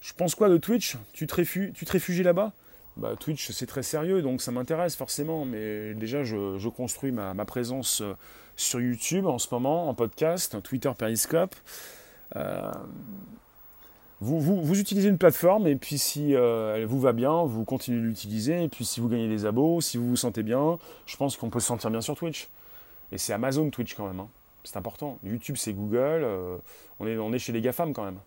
je 0.00 0.12
pense 0.14 0.34
quoi 0.34 0.48
de 0.48 0.56
Twitch? 0.56 0.96
Tu 1.12 1.26
te, 1.26 1.34
réfugies, 1.34 2.22
là-bas? 2.22 2.52
Bah, 2.96 3.14
Twitch, 3.18 3.52
c'est 3.52 3.66
très 3.66 3.82
sérieux, 3.82 4.20
donc 4.20 4.42
ça 4.42 4.50
m'intéresse 4.50 4.96
forcément. 4.96 5.44
Mais 5.44 5.94
déjà, 5.94 6.24
je, 6.24 6.68
construis 6.68 7.12
ma, 7.12 7.34
ma, 7.34 7.44
présence 7.44 8.00
euh, 8.00 8.14
sur 8.56 8.80
YouTube 8.80 9.26
en 9.26 9.38
ce 9.38 9.46
moment, 9.52 9.88
en 9.88 9.94
podcast, 9.94 10.60
Twitter 10.62 10.90
Periscope. 10.98 11.54
Euh, 12.36 12.72
vous, 14.22 14.78
utilisez 14.78 15.08
une 15.08 15.16
plateforme 15.16 15.66
et 15.66 15.76
puis 15.76 15.96
si 15.96 16.34
euh, 16.34 16.76
elle 16.76 16.84
vous 16.84 17.00
va 17.00 17.12
bien, 17.12 17.44
vous 17.44 17.64
continuez 17.64 18.00
de 18.00 18.06
l'utiliser. 18.06 18.64
Et 18.64 18.68
puis 18.68 18.84
si 18.84 19.00
vous 19.00 19.08
gagnez 19.08 19.28
des 19.28 19.46
abos, 19.46 19.80
si 19.80 19.96
vous 19.96 20.08
vous 20.10 20.16
sentez 20.16 20.42
bien, 20.42 20.78
je 21.06 21.16
pense 21.16 21.38
qu'on 21.38 21.48
peut 21.48 21.60
se 21.60 21.66
sentir 21.66 21.90
bien 21.90 22.02
sur 22.02 22.16
Twitch. 22.16 22.48
Et 23.12 23.18
c'est 23.18 23.32
Amazon 23.32 23.70
Twitch 23.70 23.94
quand 23.94 24.06
même. 24.06 24.20
Hein. 24.20 24.28
C'est 24.64 24.76
important. 24.76 25.18
YouTube 25.24 25.56
c'est 25.56 25.72
Google. 25.72 26.22
Euh, 26.22 26.58
on, 26.98 27.06
est, 27.06 27.16
on 27.16 27.32
est 27.32 27.38
chez 27.38 27.52
les 27.52 27.62
GAFAM 27.62 27.94
quand 27.94 28.04
même. 28.04 28.18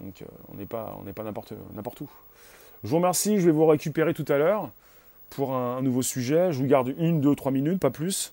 Donc 0.00 0.22
euh, 0.22 0.26
on 0.52 0.54
n'est 0.54 0.66
pas, 0.66 0.96
on 1.04 1.12
pas 1.12 1.24
n'importe, 1.24 1.54
n'importe 1.74 2.02
où. 2.02 2.10
Je 2.84 2.88
vous 2.88 2.96
remercie. 2.96 3.40
Je 3.40 3.46
vais 3.46 3.52
vous 3.52 3.66
récupérer 3.66 4.14
tout 4.14 4.26
à 4.28 4.38
l'heure 4.38 4.70
pour 5.30 5.56
un, 5.56 5.82
nouveau 5.82 6.02
sujet. 6.02 6.52
Je 6.52 6.58
vous 6.58 6.66
garde 6.66 6.94
une, 6.98 7.20
deux, 7.20 7.34
trois 7.34 7.50
minutes, 7.50 7.80
pas 7.80 7.90
plus. 7.90 8.32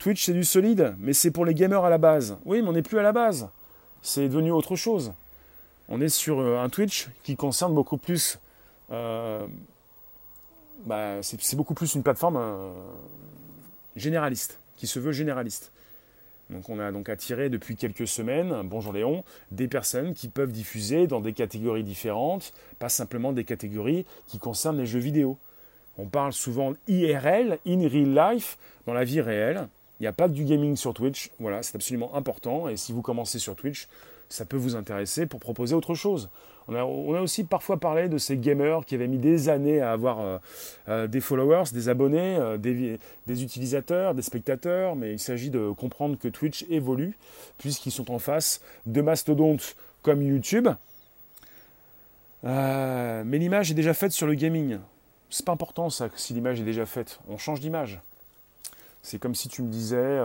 Twitch 0.00 0.24
c'est 0.24 0.32
du 0.32 0.44
solide, 0.44 0.96
mais 0.98 1.12
c'est 1.12 1.30
pour 1.30 1.44
les 1.44 1.54
gamers 1.54 1.84
à 1.84 1.90
la 1.90 1.98
base. 1.98 2.36
Oui, 2.44 2.62
mais 2.62 2.68
on 2.68 2.72
n'est 2.72 2.82
plus 2.82 2.98
à 2.98 3.02
la 3.02 3.12
base. 3.12 3.48
C'est 4.02 4.28
devenu 4.28 4.50
autre 4.50 4.74
chose 4.74 5.12
on 5.88 6.00
est 6.00 6.08
sur 6.08 6.40
euh, 6.40 6.58
un 6.58 6.68
Twitch 6.68 7.08
qui 7.22 7.36
concerne 7.36 7.74
beaucoup 7.74 7.96
plus. 7.96 8.38
Euh, 8.90 9.46
bah, 10.84 11.22
c'est 11.22 11.56
beaucoup 11.56 11.74
plus 11.74 11.94
une 11.94 12.02
plateforme 12.02 12.36
euh, 12.36 12.72
généraliste, 13.96 14.58
qui 14.76 14.86
se 14.86 14.98
veut 14.98 15.12
généraliste. 15.12 15.72
Donc 16.50 16.68
on 16.68 16.78
a 16.78 16.92
donc 16.92 17.08
attiré 17.08 17.48
depuis 17.48 17.74
quelques 17.74 18.06
semaines, 18.06 18.62
bonjour 18.64 18.92
Léon, 18.92 19.24
des 19.50 19.66
personnes 19.66 20.14
qui 20.14 20.28
peuvent 20.28 20.52
diffuser 20.52 21.08
dans 21.08 21.20
des 21.20 21.32
catégories 21.32 21.82
différentes, 21.82 22.52
pas 22.78 22.88
simplement 22.88 23.32
des 23.32 23.42
catégories 23.42 24.06
qui 24.28 24.38
concernent 24.38 24.78
les 24.78 24.86
jeux 24.86 25.00
vidéo. 25.00 25.38
On 25.98 26.06
parle 26.06 26.32
souvent 26.32 26.74
IRL, 26.86 27.58
in 27.66 27.88
real 27.88 28.14
life, 28.14 28.58
dans 28.86 28.94
la 28.94 29.02
vie 29.02 29.20
réelle. 29.20 29.66
Il 29.98 30.04
n'y 30.04 30.06
a 30.06 30.12
pas 30.12 30.28
que 30.28 30.34
du 30.34 30.44
gaming 30.44 30.76
sur 30.76 30.94
Twitch, 30.94 31.30
voilà, 31.40 31.64
c'est 31.64 31.74
absolument 31.74 32.14
important. 32.14 32.68
Et 32.68 32.76
si 32.76 32.92
vous 32.92 33.02
commencez 33.02 33.40
sur 33.40 33.56
Twitch, 33.56 33.88
ça 34.28 34.44
peut 34.44 34.56
vous 34.56 34.76
intéresser 34.76 35.26
pour 35.26 35.40
proposer 35.40 35.74
autre 35.74 35.94
chose. 35.94 36.30
On 36.68 36.74
a, 36.74 36.82
aussi 37.20 37.44
parfois 37.44 37.78
parlé 37.78 38.08
de 38.08 38.18
ces 38.18 38.36
gamers 38.36 38.84
qui 38.84 38.96
avaient 38.96 39.06
mis 39.06 39.18
des 39.18 39.48
années 39.48 39.80
à 39.80 39.92
avoir 39.92 40.20
euh, 40.20 40.38
euh, 40.88 41.06
des 41.06 41.20
followers, 41.20 41.70
des 41.72 41.88
abonnés, 41.88 42.36
euh, 42.36 42.58
des, 42.58 43.42
utilisateurs, 43.42 44.14
des 44.14 44.22
spectateurs, 44.22 44.96
mais 44.96 45.12
il 45.12 45.20
s'agit 45.20 45.50
de 45.50 45.70
comprendre 45.70 46.18
que 46.18 46.26
Twitch 46.26 46.64
évolue, 46.68 47.16
puisqu'ils 47.58 47.92
sont 47.92 48.10
en 48.10 48.18
face 48.18 48.60
de 48.86 49.00
mastodontes 49.00 49.76
comme 50.02 50.22
YouTube. 50.22 50.68
mais 52.42 53.38
l'image 53.38 53.70
est 53.70 53.74
déjà 53.74 53.94
faite 53.94 54.12
sur 54.12 54.26
le 54.26 54.34
gaming. 54.34 54.78
C'est 55.30 55.46
pas 55.46 55.52
important 55.52 55.88
ça, 55.90 56.08
si 56.16 56.32
l'image 56.34 56.60
est 56.60 56.64
déjà 56.64 56.86
faite. 56.86 57.20
On 57.28 57.38
change 57.38 57.60
d'image. 57.60 58.00
C'est 59.02 59.20
comme 59.20 59.36
si 59.36 59.48
tu 59.48 59.62
me 59.62 59.70
disais, 59.70 60.18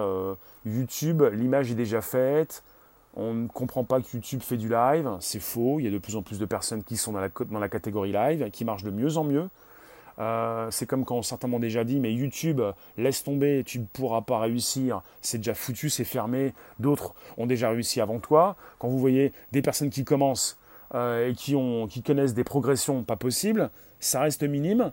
YouTube, 0.66 1.22
l'image 1.34 1.72
est 1.72 1.76
déjà 1.76 2.02
faite, 2.02 2.64
on 3.16 3.34
ne 3.34 3.48
comprend 3.48 3.84
pas 3.84 4.00
que 4.02 4.08
YouTube 4.14 4.42
fait 4.42 4.58
du 4.58 4.70
live, 4.70 5.10
c'est 5.20 5.40
faux. 5.40 5.80
Il 5.80 5.84
y 5.84 5.88
a 5.88 5.92
de 5.92 5.98
plus 5.98 6.16
en 6.16 6.22
plus 6.22 6.40
de 6.40 6.46
personnes 6.46 6.84
qui 6.84 6.96
sont 6.96 7.12
dans 7.12 7.60
la, 7.60 7.70
catégorie 7.70 8.12
live, 8.12 8.50
qui 8.52 8.64
marchent 8.64 8.84
de 8.84 8.92
mieux 8.92 9.18
en 9.18 9.24
mieux. 9.24 9.50
Euh, 10.20 10.68
c'est 10.72 10.86
comme 10.86 11.04
quand 11.04 11.22
certains 11.22 11.48
m'ont 11.48 11.60
déjà 11.60 11.84
dit, 11.84 12.00
mais 12.00 12.14
YouTube, 12.14 12.62
laisse 12.98 13.24
tomber, 13.24 13.64
tu 13.66 13.80
ne 13.80 13.86
pourras 13.86 14.22
pas 14.22 14.40
réussir, 14.40 15.02
c'est 15.22 15.40
déjà 15.40 15.54
foutu, 15.54 15.90
c'est 15.90 16.04
fermé. 16.04 16.54
D'autres 16.80 17.14
ont 17.38 17.48
déjà 17.48 17.70
réussi 17.70 18.00
avant 18.00 18.20
toi. 18.20 18.56
Quand 18.80 18.88
vous 18.88 19.00
voyez 19.00 19.34
des 19.52 19.62
personnes 19.62 19.90
qui 19.90 20.06
commencent 20.06 20.58
euh, 20.94 21.30
et 21.30 21.36
qui 21.36 22.04
connaissent 22.04 22.34
des 22.34 22.44
progressions 22.44 23.04
pas 23.04 23.16
possibles, 23.16 23.70
ça 24.00 24.22
reste 24.22 24.44
minime, 24.44 24.92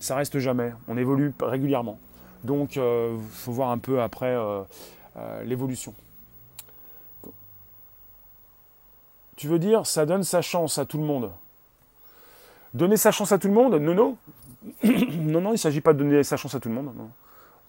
ça 0.00 0.16
reste 0.16 0.38
jamais. 0.38 0.72
On 0.88 0.96
évolue 0.96 1.32
régulièrement. 1.40 1.98
Donc, 2.42 2.76
il 2.76 2.82
euh, 2.82 3.16
faut 3.30 3.52
voir 3.52 3.70
un 3.70 3.78
peu 3.78 4.00
après 4.00 4.36
l'évolution. 5.44 5.94
Tu 9.40 9.48
veux 9.48 9.58
dire, 9.58 9.86
ça 9.86 10.04
donne 10.04 10.22
sa 10.22 10.42
chance 10.42 10.76
à 10.76 10.84
tout 10.84 10.98
le 10.98 11.04
monde. 11.04 11.30
Donner 12.74 12.98
sa 12.98 13.10
chance 13.10 13.32
à 13.32 13.38
tout 13.38 13.48
le 13.48 13.54
monde 13.54 13.74
Non, 13.76 13.94
non. 13.94 14.16
non, 14.84 15.48
il 15.48 15.52
ne 15.52 15.56
s'agit 15.56 15.80
pas 15.80 15.94
de 15.94 15.98
donner 16.00 16.22
sa 16.24 16.36
chance 16.36 16.54
à 16.54 16.60
tout 16.60 16.68
le 16.68 16.74
monde. 16.74 16.92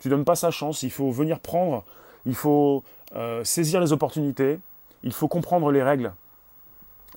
Tu 0.01 0.09
ne 0.09 0.13
donnes 0.13 0.25
pas 0.25 0.35
sa 0.35 0.51
chance, 0.51 0.83
il 0.83 0.91
faut 0.91 1.11
venir 1.11 1.39
prendre, 1.39 1.85
il 2.25 2.35
faut 2.35 2.83
euh, 3.15 3.45
saisir 3.45 3.79
les 3.79 3.93
opportunités, 3.93 4.59
il 5.03 5.13
faut 5.13 5.29
comprendre 5.29 5.71
les 5.71 5.81
règles. 5.81 6.11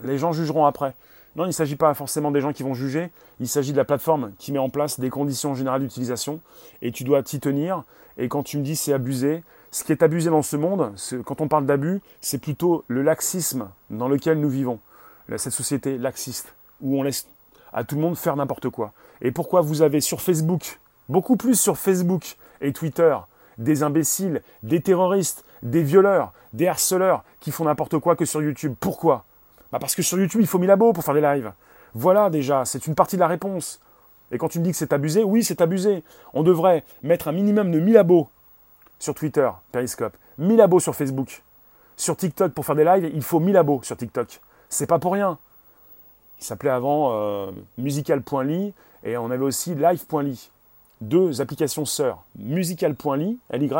Les 0.04 0.18
gens 0.18 0.30
jugeront 0.30 0.66
après. 0.66 0.94
Non, 1.34 1.46
il 1.46 1.48
ne 1.48 1.52
s'agit 1.52 1.74
pas 1.74 1.92
forcément 1.92 2.30
des 2.30 2.40
gens 2.40 2.52
qui 2.52 2.62
vont 2.62 2.74
juger, 2.74 3.10
il 3.40 3.48
s'agit 3.48 3.72
de 3.72 3.76
la 3.76 3.84
plateforme 3.84 4.34
qui 4.38 4.52
met 4.52 4.60
en 4.60 4.68
place 4.68 5.00
des 5.00 5.10
conditions 5.10 5.56
générales 5.56 5.80
d'utilisation 5.80 6.38
et 6.80 6.92
tu 6.92 7.02
dois 7.02 7.24
t'y 7.24 7.40
tenir. 7.40 7.82
Et 8.18 8.28
quand 8.28 8.44
tu 8.44 8.58
me 8.58 8.62
dis 8.62 8.76
c'est 8.76 8.92
abusé, 8.92 9.42
ce 9.74 9.82
qui 9.82 9.90
est 9.90 10.04
abusé 10.04 10.30
dans 10.30 10.42
ce 10.42 10.56
monde, 10.56 10.94
quand 11.24 11.40
on 11.40 11.48
parle 11.48 11.66
d'abus, 11.66 12.00
c'est 12.20 12.38
plutôt 12.38 12.84
le 12.86 13.02
laxisme 13.02 13.70
dans 13.90 14.06
lequel 14.06 14.38
nous 14.38 14.48
vivons. 14.48 14.78
Cette 15.36 15.52
société 15.52 15.98
laxiste, 15.98 16.54
où 16.80 16.96
on 16.96 17.02
laisse 17.02 17.26
à 17.72 17.82
tout 17.82 17.96
le 17.96 18.02
monde 18.02 18.16
faire 18.16 18.36
n'importe 18.36 18.68
quoi. 18.68 18.92
Et 19.20 19.32
pourquoi 19.32 19.62
vous 19.62 19.82
avez 19.82 20.00
sur 20.00 20.20
Facebook, 20.20 20.78
beaucoup 21.08 21.34
plus 21.36 21.58
sur 21.58 21.76
Facebook 21.76 22.36
et 22.60 22.72
Twitter, 22.72 23.16
des 23.58 23.82
imbéciles, 23.82 24.42
des 24.62 24.80
terroristes, 24.80 25.44
des 25.64 25.82
violeurs, 25.82 26.32
des 26.52 26.68
harceleurs 26.68 27.24
qui 27.40 27.50
font 27.50 27.64
n'importe 27.64 27.98
quoi 27.98 28.14
que 28.14 28.26
sur 28.26 28.40
YouTube? 28.40 28.74
Pourquoi? 28.78 29.24
Bah 29.72 29.80
Parce 29.80 29.96
que 29.96 30.02
sur 30.02 30.20
YouTube, 30.20 30.40
il 30.40 30.46
faut 30.46 30.60
1000 30.60 30.70
abos 30.70 30.92
pour 30.92 31.02
faire 31.02 31.14
des 31.14 31.20
lives. 31.20 31.50
Voilà 31.94 32.30
déjà, 32.30 32.64
c'est 32.64 32.86
une 32.86 32.94
partie 32.94 33.16
de 33.16 33.20
la 33.22 33.26
réponse. 33.26 33.80
Et 34.30 34.38
quand 34.38 34.48
tu 34.48 34.60
me 34.60 34.64
dis 34.64 34.70
que 34.70 34.76
c'est 34.76 34.92
abusé, 34.92 35.24
oui, 35.24 35.42
c'est 35.42 35.60
abusé. 35.60 36.04
On 36.32 36.44
devrait 36.44 36.84
mettre 37.02 37.26
un 37.26 37.32
minimum 37.32 37.72
de 37.72 37.80
1000 37.80 37.96
abos 37.96 38.28
sur 38.98 39.14
Twitter, 39.14 39.48
Periscope, 39.72 40.16
1000 40.38 40.60
abos 40.60 40.80
sur 40.80 40.94
Facebook. 40.94 41.42
Sur 41.96 42.16
TikTok, 42.16 42.52
pour 42.52 42.64
faire 42.64 42.74
des 42.74 42.84
lives, 42.84 43.10
il 43.14 43.22
faut 43.22 43.40
1000 43.40 43.56
abos 43.56 43.80
sur 43.82 43.96
TikTok. 43.96 44.40
C'est 44.68 44.86
pas 44.86 44.98
pour 44.98 45.12
rien. 45.12 45.38
Il 46.40 46.44
s'appelait 46.44 46.70
avant 46.70 47.12
euh, 47.12 47.50
musical.ly 47.78 48.74
et 49.04 49.16
on 49.16 49.30
avait 49.30 49.44
aussi 49.44 49.74
live.ly. 49.74 50.50
deux 51.00 51.40
applications 51.40 51.84
sœurs, 51.84 52.24
musical.ly, 52.38 53.38
ly, 53.52 53.70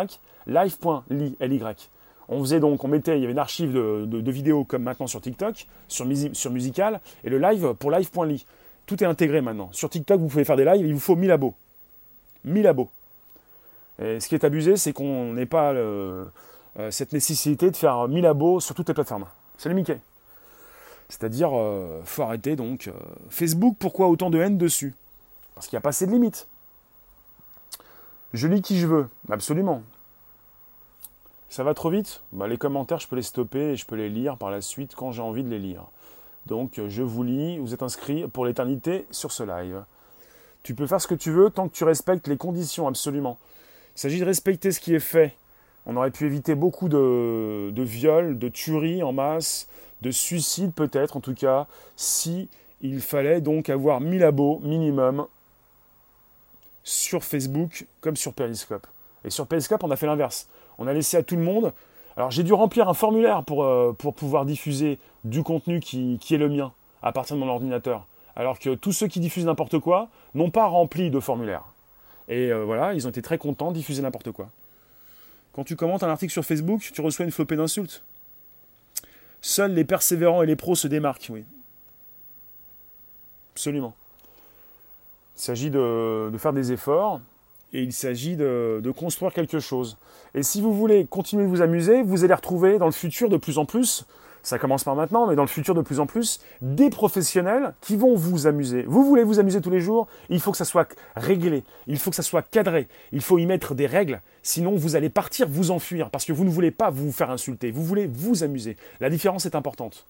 live.ly, 0.46 1.36
ly. 1.40 1.88
On 2.28 2.40
faisait 2.40 2.60
donc, 2.60 2.82
on 2.84 2.88
mettait, 2.88 3.18
il 3.18 3.20
y 3.20 3.24
avait 3.24 3.32
une 3.32 3.38
archive 3.38 3.72
de, 3.72 4.30
vidéos 4.30 4.64
comme 4.64 4.82
maintenant 4.82 5.06
sur 5.06 5.20
TikTok, 5.20 5.66
sur, 5.88 6.06
sur 6.32 6.50
Musical, 6.50 7.00
et 7.22 7.30
le 7.30 7.38
live 7.38 7.74
pour 7.74 7.90
live.ly. 7.90 8.46
Tout 8.86 9.02
est 9.02 9.06
intégré 9.06 9.40
maintenant. 9.40 9.68
Sur 9.72 9.90
TikTok, 9.90 10.20
vous 10.20 10.28
pouvez 10.28 10.44
faire 10.44 10.56
des 10.56 10.64
lives, 10.64 10.86
il 10.86 10.94
vous 10.94 11.00
faut 11.00 11.16
1000 11.16 11.30
abos. 11.30 11.54
1000 12.44 12.66
abos. 12.66 12.90
Et 14.00 14.20
ce 14.20 14.28
qui 14.28 14.34
est 14.34 14.44
abusé, 14.44 14.76
c'est 14.76 14.92
qu'on 14.92 15.32
n'ait 15.34 15.46
pas 15.46 15.72
euh, 15.72 16.24
cette 16.90 17.12
nécessité 17.12 17.70
de 17.70 17.76
faire 17.76 18.08
1000 18.08 18.26
abos 18.26 18.60
sur 18.60 18.74
toutes 18.74 18.88
les 18.88 18.94
plateformes. 18.94 19.26
C'est 19.58 19.68
le 19.68 19.74
Mickey. 19.74 20.00
C'est-à-dire, 21.08 21.50
euh, 21.52 22.00
faut 22.04 22.22
arrêter 22.22 22.56
donc. 22.56 22.88
Euh, 22.88 22.92
Facebook, 23.30 23.76
pourquoi 23.78 24.08
autant 24.08 24.30
de 24.30 24.38
haine 24.40 24.58
dessus? 24.58 24.94
Parce 25.54 25.68
qu'il 25.68 25.76
n'y 25.76 25.78
a 25.78 25.82
pas 25.82 25.90
assez 25.90 26.06
de 26.06 26.12
limites. 26.12 26.48
Je 28.32 28.48
lis 28.48 28.62
qui 28.62 28.80
je 28.80 28.88
veux, 28.88 29.08
absolument. 29.30 29.82
Ça 31.48 31.62
va 31.62 31.72
trop 31.72 31.90
vite? 31.90 32.20
Bah, 32.32 32.48
Les 32.48 32.58
commentaires, 32.58 32.98
je 32.98 33.06
peux 33.06 33.14
les 33.14 33.22
stopper 33.22 33.70
et 33.70 33.76
je 33.76 33.86
peux 33.86 33.94
les 33.94 34.08
lire 34.08 34.36
par 34.36 34.50
la 34.50 34.60
suite 34.60 34.96
quand 34.96 35.12
j'ai 35.12 35.22
envie 35.22 35.44
de 35.44 35.48
les 35.50 35.60
lire. 35.60 35.84
Donc 36.46 36.80
je 36.88 37.02
vous 37.02 37.22
lis, 37.22 37.58
vous 37.58 37.72
êtes 37.72 37.82
inscrit 37.82 38.26
pour 38.26 38.44
l'éternité 38.44 39.06
sur 39.12 39.30
ce 39.30 39.44
live. 39.44 39.84
Tu 40.64 40.74
peux 40.74 40.86
faire 40.86 41.00
ce 41.00 41.06
que 41.06 41.14
tu 41.14 41.30
veux 41.30 41.48
tant 41.48 41.68
que 41.68 41.74
tu 41.74 41.84
respectes 41.84 42.26
les 42.26 42.36
conditions, 42.36 42.88
absolument. 42.88 43.38
Il 43.96 44.00
s'agit 44.00 44.18
de 44.18 44.24
respecter 44.24 44.72
ce 44.72 44.80
qui 44.80 44.94
est 44.94 45.00
fait. 45.00 45.34
On 45.86 45.96
aurait 45.96 46.10
pu 46.10 46.26
éviter 46.26 46.54
beaucoup 46.54 46.88
de, 46.88 47.72
viols, 47.76 48.38
de 48.38 48.48
tueries 48.48 49.02
en 49.02 49.12
masse, 49.12 49.68
de 50.00 50.10
suicides 50.10 50.72
peut-être 50.72 51.16
en 51.16 51.20
tout 51.20 51.34
cas, 51.34 51.66
si 51.96 52.48
il 52.80 53.00
fallait 53.00 53.40
donc 53.40 53.68
avoir 53.68 54.00
1000 54.00 54.24
abos 54.24 54.60
minimum 54.62 55.26
sur 56.82 57.22
Facebook 57.22 57.86
comme 58.00 58.16
sur 58.16 58.32
Periscope. 58.32 58.86
Et 59.24 59.30
sur 59.30 59.46
Periscope, 59.46 59.84
on 59.84 59.90
a 59.90 59.96
fait 59.96 60.06
l'inverse. 60.06 60.48
On 60.78 60.86
a 60.86 60.92
laissé 60.92 61.16
à 61.16 61.22
tout 61.22 61.36
le 61.36 61.42
monde. 61.42 61.72
Alors 62.16 62.30
j'ai 62.30 62.42
dû 62.42 62.52
remplir 62.52 62.88
un 62.88 62.94
formulaire 62.94 63.44
pour, 63.44 63.64
euh, 63.64 63.92
pouvoir 63.92 64.44
diffuser 64.44 64.98
du 65.24 65.42
contenu 65.42 65.80
qui, 65.80 66.18
qui, 66.20 66.34
est 66.34 66.38
le 66.38 66.48
mien 66.48 66.72
à 67.02 67.12
partir 67.12 67.36
de 67.36 67.40
mon 67.40 67.48
ordinateur. 67.48 68.06
Alors 68.36 68.58
que 68.58 68.74
tous 68.74 68.92
ceux 68.92 69.06
qui 69.06 69.20
diffusent 69.20 69.46
n'importe 69.46 69.78
quoi 69.78 70.08
n'ont 70.34 70.50
pas 70.50 70.66
rempli 70.66 71.10
de 71.10 71.20
formulaire. 71.20 71.64
Et 72.28 72.52
euh, 72.52 72.64
voilà, 72.64 72.94
ils 72.94 73.06
ont 73.06 73.10
été 73.10 73.22
très 73.22 73.38
contents 73.38 73.70
de 73.70 73.76
diffuser 73.76 74.02
n'importe 74.02 74.32
quoi. 74.32 74.50
Quand 75.52 75.64
tu 75.64 75.76
commentes 75.76 76.02
un 76.02 76.08
article 76.08 76.32
sur 76.32 76.44
Facebook, 76.44 76.80
tu 76.92 77.00
reçois 77.00 77.24
une 77.24 77.30
flopée 77.30 77.56
d'insultes. 77.56 78.02
Seuls 79.40 79.72
les 79.72 79.84
persévérants 79.84 80.42
et 80.42 80.46
les 80.46 80.56
pros 80.56 80.74
se 80.74 80.88
démarquent, 80.88 81.28
oui. 81.30 81.44
Absolument. 83.54 83.94
Il 85.36 85.40
s'agit 85.40 85.70
de, 85.70 86.32
faire 86.38 86.52
des 86.52 86.72
efforts 86.72 87.20
et 87.72 87.82
il 87.82 87.92
s'agit 87.92 88.36
de, 88.36 88.92
construire 88.96 89.32
quelque 89.32 89.60
chose. 89.60 89.96
Et 90.34 90.42
si 90.42 90.60
vous 90.60 90.72
voulez 90.72 91.06
continuer 91.06 91.44
de 91.44 91.48
vous 91.48 91.62
amuser, 91.62 92.02
vous 92.02 92.24
allez 92.24 92.34
retrouver 92.34 92.78
dans 92.78 92.86
le 92.86 92.92
futur 92.92 93.28
de 93.28 93.36
plus 93.36 93.58
en 93.58 93.64
plus, 93.64 94.06
ça 94.44 94.58
commence 94.58 94.84
par 94.84 94.94
maintenant, 94.94 95.26
mais 95.26 95.36
dans 95.36 95.42
le 95.42 95.48
futur 95.48 95.74
de 95.74 95.80
plus 95.80 96.00
en 96.00 96.06
plus, 96.06 96.40
des 96.60 96.90
professionnels 96.90 97.74
qui 97.80 97.96
vont 97.96 98.14
vous 98.14 98.46
amuser. 98.46 98.82
Vous 98.82 99.04
voulez 99.04 99.24
vous 99.24 99.40
amuser 99.40 99.60
tous 99.60 99.70
les 99.70 99.80
jours, 99.80 100.06
il 100.28 100.38
faut 100.38 100.52
que 100.52 100.56
ça 100.58 100.66
soit 100.66 100.94
réglé, 101.16 101.64
il 101.86 101.98
faut 101.98 102.10
que 102.10 102.16
ça 102.16 102.22
soit 102.22 102.42
cadré, 102.42 102.86
il 103.10 103.22
faut 103.22 103.38
y 103.38 103.46
mettre 103.46 103.74
des 103.74 103.86
règles, 103.86 104.20
sinon 104.42 104.76
vous 104.76 104.96
allez 104.96 105.08
partir 105.08 105.48
vous 105.48 105.70
enfuir, 105.70 106.10
parce 106.10 106.26
que 106.26 106.32
vous 106.32 106.44
ne 106.44 106.50
voulez 106.50 106.70
pas 106.70 106.90
vous 106.90 107.10
faire 107.10 107.30
insulter, 107.30 107.70
vous 107.70 107.82
voulez 107.82 108.06
vous 108.06 108.44
amuser. 108.44 108.76
La 109.00 109.08
différence 109.08 109.46
est 109.46 109.56
importante. 109.56 110.06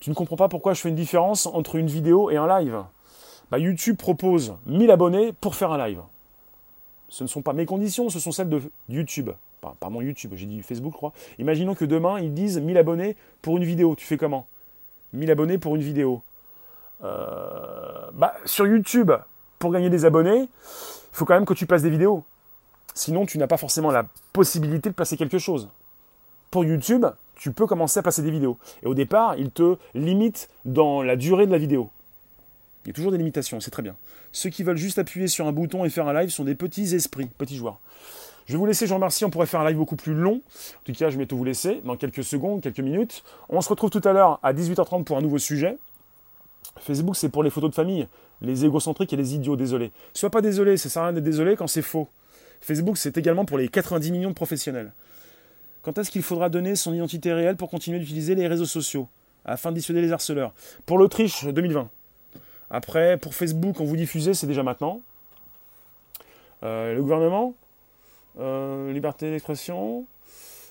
Tu 0.00 0.10
ne 0.10 0.14
comprends 0.14 0.36
pas 0.36 0.48
pourquoi 0.48 0.74
je 0.74 0.80
fais 0.80 0.88
une 0.88 0.94
différence 0.94 1.46
entre 1.46 1.76
une 1.76 1.86
vidéo 1.86 2.30
et 2.30 2.36
un 2.36 2.46
live? 2.46 2.82
Bah, 3.50 3.58
YouTube 3.58 3.96
propose 3.96 4.54
1000 4.66 4.90
abonnés 4.90 5.32
pour 5.32 5.54
faire 5.54 5.70
un 5.70 5.86
live. 5.86 6.00
Ce 7.08 7.22
ne 7.22 7.28
sont 7.28 7.42
pas 7.42 7.52
mes 7.52 7.66
conditions, 7.66 8.08
ce 8.08 8.18
sont 8.18 8.32
celles 8.32 8.48
de 8.48 8.62
YouTube. 8.88 9.30
Pardon, 9.80 10.00
YouTube, 10.00 10.32
j'ai 10.34 10.46
dit 10.46 10.62
Facebook, 10.62 10.92
je 10.92 10.96
crois. 10.96 11.12
Imaginons 11.38 11.74
que 11.74 11.84
demain, 11.84 12.20
ils 12.20 12.32
disent 12.32 12.58
1000 12.58 12.76
abonnés 12.78 13.16
pour 13.42 13.56
une 13.56 13.64
vidéo. 13.64 13.94
Tu 13.96 14.06
fais 14.06 14.16
comment? 14.16 14.46
1000 15.12 15.30
abonnés 15.30 15.58
pour 15.58 15.76
une 15.76 15.82
vidéo. 15.82 16.22
Euh, 17.02 18.10
bah, 18.14 18.34
sur 18.44 18.66
YouTube, 18.66 19.12
pour 19.58 19.72
gagner 19.72 19.90
des 19.90 20.04
abonnés, 20.04 20.42
il 20.42 20.48
faut 21.12 21.24
quand 21.24 21.34
même 21.34 21.46
que 21.46 21.54
tu 21.54 21.66
places 21.66 21.82
des 21.82 21.90
vidéos. 21.90 22.24
Sinon, 22.94 23.26
tu 23.26 23.38
n'as 23.38 23.46
pas 23.46 23.56
forcément 23.56 23.90
la 23.90 24.06
possibilité 24.32 24.88
de 24.88 24.94
placer 24.94 25.16
quelque 25.16 25.38
chose. 25.38 25.68
Pour 26.50 26.64
YouTube, 26.64 27.06
tu 27.34 27.52
peux 27.52 27.66
commencer 27.66 27.98
à 27.98 28.02
passer 28.02 28.22
des 28.22 28.30
vidéos. 28.30 28.58
Et 28.82 28.86
au 28.86 28.94
départ, 28.94 29.36
il 29.36 29.50
te 29.50 29.76
limite 29.94 30.48
dans 30.64 31.02
la 31.02 31.16
durée 31.16 31.46
de 31.46 31.52
la 31.52 31.58
vidéo. 31.58 31.90
Il 32.84 32.88
y 32.88 32.90
a 32.90 32.94
toujours 32.94 33.12
des 33.12 33.18
limitations, 33.18 33.60
c'est 33.60 33.70
très 33.70 33.82
bien. 33.82 33.96
Ceux 34.32 34.50
qui 34.50 34.62
veulent 34.62 34.76
juste 34.76 34.98
appuyer 34.98 35.26
sur 35.26 35.46
un 35.46 35.52
bouton 35.52 35.84
et 35.84 35.90
faire 35.90 36.06
un 36.06 36.12
live 36.12 36.30
sont 36.30 36.44
des 36.44 36.54
petits 36.54 36.94
esprits, 36.94 37.26
petits 37.26 37.56
joueurs. 37.56 37.80
Je 38.46 38.52
vais 38.52 38.58
vous 38.58 38.66
laisser, 38.66 38.86
je 38.86 38.90
vous 38.90 38.96
remercie. 38.96 39.24
On 39.24 39.30
pourrait 39.30 39.46
faire 39.46 39.60
un 39.60 39.68
live 39.68 39.76
beaucoup 39.76 39.96
plus 39.96 40.14
long. 40.14 40.34
En 40.34 40.84
tout 40.84 40.92
cas, 40.92 41.10
je 41.10 41.16
vais 41.16 41.26
tout 41.26 41.36
vous 41.36 41.44
laisser 41.44 41.80
dans 41.84 41.96
quelques 41.96 42.24
secondes, 42.24 42.60
quelques 42.60 42.80
minutes. 42.80 43.24
On 43.48 43.60
se 43.60 43.68
retrouve 43.68 43.90
tout 43.90 44.02
à 44.04 44.12
l'heure 44.12 44.38
à 44.42 44.52
18h30 44.52 45.04
pour 45.04 45.16
un 45.16 45.22
nouveau 45.22 45.38
sujet. 45.38 45.78
Facebook, 46.78 47.16
c'est 47.16 47.28
pour 47.28 47.42
les 47.42 47.50
photos 47.50 47.70
de 47.70 47.74
famille, 47.74 48.06
les 48.42 48.64
égocentriques 48.64 49.12
et 49.12 49.16
les 49.16 49.34
idiots, 49.34 49.56
désolé. 49.56 49.92
Sois 50.12 50.30
pas 50.30 50.40
désolé, 50.40 50.76
ça 50.76 50.88
sert 50.88 51.02
à 51.02 51.06
rien 51.06 51.14
d'être 51.14 51.24
désolé 51.24 51.56
quand 51.56 51.66
c'est 51.66 51.82
faux. 51.82 52.08
Facebook, 52.60 52.96
c'est 52.96 53.16
également 53.16 53.44
pour 53.44 53.58
les 53.58 53.68
90 53.68 54.10
millions 54.10 54.30
de 54.30 54.34
professionnels. 54.34 54.92
Quand 55.82 55.98
est-ce 55.98 56.10
qu'il 56.10 56.22
faudra 56.22 56.48
donner 56.48 56.76
son 56.76 56.94
identité 56.94 57.32
réelle 57.32 57.56
pour 57.56 57.70
continuer 57.70 57.98
d'utiliser 57.98 58.34
les 58.34 58.48
réseaux 58.48 58.64
sociaux 58.64 59.08
afin 59.44 59.70
de 59.70 59.76
dissuader 59.76 60.00
les 60.00 60.12
harceleurs? 60.12 60.52
Pour 60.86 60.98
l'Autriche, 60.98 61.44
2020. 61.44 61.88
Après, 62.70 63.18
pour 63.18 63.34
Facebook, 63.34 63.80
on 63.80 63.84
vous 63.84 63.96
diffusez, 63.96 64.34
c'est 64.34 64.46
déjà 64.46 64.62
maintenant. 64.62 65.00
Euh, 66.62 66.94
le 66.94 67.02
gouvernement, 67.02 67.54
liberté 68.36 69.30
d'expression. 69.30 70.06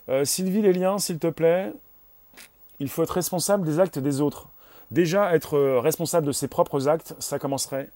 Euh, 0.09 0.25
Sylvie, 0.25 0.61
les 0.61 0.73
liens, 0.73 0.99
s'il 0.99 1.19
te 1.19 1.27
plaît. 1.27 1.71
Il 2.79 2.89
faut 2.89 3.03
être 3.03 3.11
responsable 3.11 3.65
des 3.65 3.79
actes 3.79 3.99
des 3.99 4.21
autres. 4.21 4.47
Déjà, 4.91 5.33
être 5.35 5.57
responsable 5.79 6.27
de 6.27 6.31
ses 6.31 6.47
propres 6.47 6.87
actes, 6.87 7.15
ça 7.19 7.39
commencerait. 7.39 7.89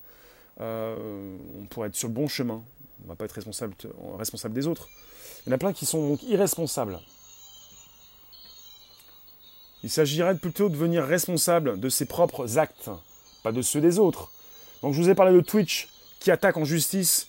on 0.60 1.66
pourrait 1.70 1.90
être 1.90 1.96
sur 1.96 2.08
le 2.08 2.14
bon 2.14 2.28
chemin. 2.28 2.62
On 3.02 3.04
ne 3.04 3.08
va 3.10 3.16
pas 3.16 3.26
être 3.26 3.34
responsable, 3.34 3.76
responsable 4.18 4.54
des 4.54 4.68
autres. 4.68 4.88
Il 5.46 5.50
y 5.50 5.54
en 5.54 5.56
a 5.56 5.58
plein 5.58 5.74
qui 5.74 5.86
sont 5.86 6.08
donc 6.08 6.24
irresponsables. 6.24 7.00
Il 9.84 9.90
s'agirait 9.90 10.36
plutôt 10.36 10.70
de 10.70 10.74
devenir 10.74 11.06
responsable 11.06 11.80
de 11.80 11.90
ses 11.90 12.06
propres 12.06 12.58
actes, 12.58 12.90
pas 13.44 13.52
de 13.52 13.62
ceux 13.62 13.80
des 13.80 14.00
autres. 14.00 14.32
Donc 14.82 14.94
je 14.94 15.02
vous 15.02 15.10
ai 15.10 15.16
parlé 15.16 15.34
de 15.34 15.42
Twitch 15.42 15.90
qui 16.20 16.32
attaque 16.32 16.58
en 16.58 16.66
justice. 16.66 17.28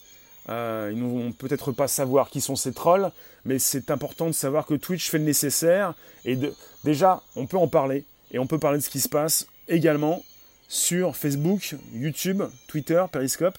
Euh, 0.49 0.91
ils 0.93 1.03
ne 1.03 1.09
vont 1.09 1.33
peut-être 1.33 1.73
pas 1.73 1.89
savoir 1.89 2.31
qui 2.31 2.41
sont 2.41 2.57
ces 2.57 2.73
trolls, 2.73 3.11
mais 3.45 3.59
c'est 3.59 3.91
important 3.91 4.27
de 4.27 4.33
savoir 4.33 4.67
que 4.67 4.75
Twitch 4.75 5.11
fait 5.11 5.19
le 5.19 5.25
nécessaire. 5.25 5.95
Et 6.25 6.39
déjà, 6.85 7.23
on 7.37 7.47
peut 7.47 7.59
en 7.59 7.69
parler. 7.69 8.05
Et 8.31 8.39
on 8.39 8.47
peut 8.47 8.59
parler 8.59 8.79
de 8.79 8.83
ce 8.83 8.91
qui 8.91 9.01
se 9.01 9.09
passe 9.09 9.47
également 9.69 10.23
sur 10.69 11.17
Facebook, 11.17 11.75
YouTube, 11.93 12.43
Twitter, 12.67 13.05
Periscope. 13.11 13.59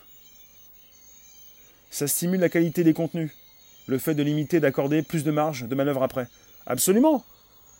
Ça 1.91 2.07
stimule 2.07 2.39
la 2.39 2.49
qualité 2.49 2.83
des 2.83 2.93
contenus 2.93 3.31
le 3.89 3.97
fait 3.97 4.13
de 4.13 4.23
limiter, 4.23 4.59
d'accorder 4.59 5.01
plus 5.01 5.23
de 5.23 5.31
marge 5.31 5.67
de 5.67 5.75
manœuvre 5.75 6.03
après. 6.03 6.27
Absolument. 6.65 7.25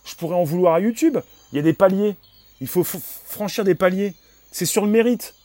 Je 0.05 0.15
pourrais 0.15 0.35
en 0.35 0.43
vouloir 0.43 0.73
à 0.73 0.79
YouTube. 0.79 1.19
Il 1.51 1.55
y 1.55 1.59
a 1.59 1.61
des 1.61 1.73
paliers. 1.73 2.15
Il 2.61 2.67
faut 2.67 2.83
franchir 2.83 3.63
des 3.63 3.75
paliers. 3.75 4.13
C'est 4.51 4.65
sur 4.65 4.83
le 4.83 4.91
mérite. 4.91 5.35